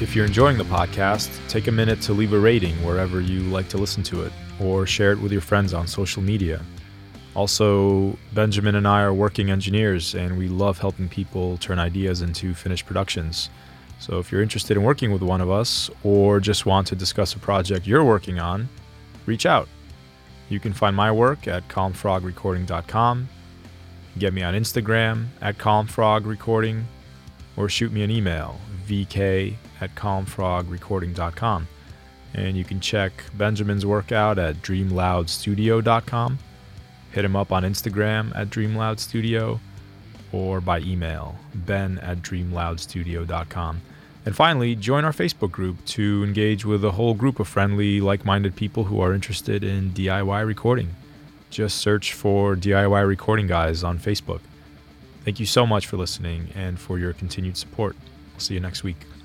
If 0.00 0.14
you're 0.14 0.26
enjoying 0.26 0.56
the 0.56 0.64
podcast, 0.64 1.28
take 1.48 1.66
a 1.66 1.72
minute 1.72 2.00
to 2.02 2.12
leave 2.12 2.32
a 2.32 2.38
rating 2.38 2.76
wherever 2.84 3.20
you 3.20 3.40
like 3.40 3.68
to 3.70 3.78
listen 3.78 4.04
to 4.04 4.22
it 4.22 4.32
or 4.60 4.86
share 4.86 5.10
it 5.10 5.18
with 5.18 5.32
your 5.32 5.40
friends 5.40 5.74
on 5.74 5.88
social 5.88 6.22
media. 6.22 6.62
Also, 7.34 8.16
Benjamin 8.32 8.76
and 8.76 8.86
I 8.86 9.02
are 9.02 9.12
working 9.12 9.50
engineers 9.50 10.14
and 10.14 10.38
we 10.38 10.46
love 10.46 10.78
helping 10.78 11.08
people 11.08 11.58
turn 11.58 11.80
ideas 11.80 12.22
into 12.22 12.54
finished 12.54 12.86
productions. 12.86 13.50
So 13.98 14.20
if 14.20 14.30
you're 14.30 14.40
interested 14.40 14.76
in 14.76 14.84
working 14.84 15.10
with 15.10 15.22
one 15.22 15.40
of 15.40 15.50
us 15.50 15.90
or 16.04 16.38
just 16.38 16.64
want 16.64 16.86
to 16.86 16.94
discuss 16.94 17.34
a 17.34 17.40
project 17.40 17.84
you're 17.84 18.04
working 18.04 18.38
on, 18.38 18.68
reach 19.26 19.46
out. 19.46 19.68
You 20.48 20.60
can 20.60 20.72
find 20.72 20.94
my 20.94 21.10
work 21.10 21.48
at 21.48 21.66
calmfrogrecording.com. 21.66 23.28
Get 24.16 24.32
me 24.32 24.44
on 24.44 24.54
Instagram 24.54 25.26
at 25.40 25.58
calmfrogrecording 25.58 26.84
or 27.56 27.68
shoot 27.68 27.90
me 27.90 28.04
an 28.04 28.12
email, 28.12 28.60
vk 28.86 29.56
at 29.80 29.94
calmfrogrecording.com. 29.94 31.68
And 32.34 32.56
you 32.56 32.64
can 32.64 32.80
check 32.80 33.24
Benjamin's 33.36 33.86
work 33.86 34.12
out 34.12 34.38
at 34.38 34.56
dreamloudstudio.com. 34.56 36.38
Hit 37.12 37.24
him 37.24 37.36
up 37.36 37.52
on 37.52 37.62
Instagram 37.62 38.36
at 38.36 38.50
dreamloudstudio 38.50 39.60
or 40.30 40.60
by 40.60 40.80
email, 40.80 41.36
ben 41.54 41.98
at 41.98 42.18
dreamloudstudio.com. 42.18 43.80
And 44.26 44.36
finally, 44.36 44.74
join 44.74 45.04
our 45.06 45.12
Facebook 45.12 45.50
group 45.50 45.82
to 45.86 46.22
engage 46.22 46.64
with 46.64 46.84
a 46.84 46.92
whole 46.92 47.14
group 47.14 47.40
of 47.40 47.48
friendly, 47.48 48.00
like 48.00 48.26
minded 48.26 48.56
people 48.56 48.84
who 48.84 49.00
are 49.00 49.14
interested 49.14 49.64
in 49.64 49.90
DIY 49.92 50.46
recording. 50.46 50.94
Just 51.50 51.78
search 51.78 52.12
for 52.12 52.54
DIY 52.54 53.06
Recording 53.08 53.46
Guys 53.46 53.82
on 53.82 53.98
Facebook. 53.98 54.40
Thank 55.24 55.40
you 55.40 55.46
so 55.46 55.66
much 55.66 55.86
for 55.86 55.96
listening 55.96 56.48
and 56.54 56.78
for 56.78 56.98
your 56.98 57.14
continued 57.14 57.56
support. 57.56 57.96
I'll 58.34 58.40
see 58.40 58.54
you 58.54 58.60
next 58.60 58.84
week. 58.84 59.17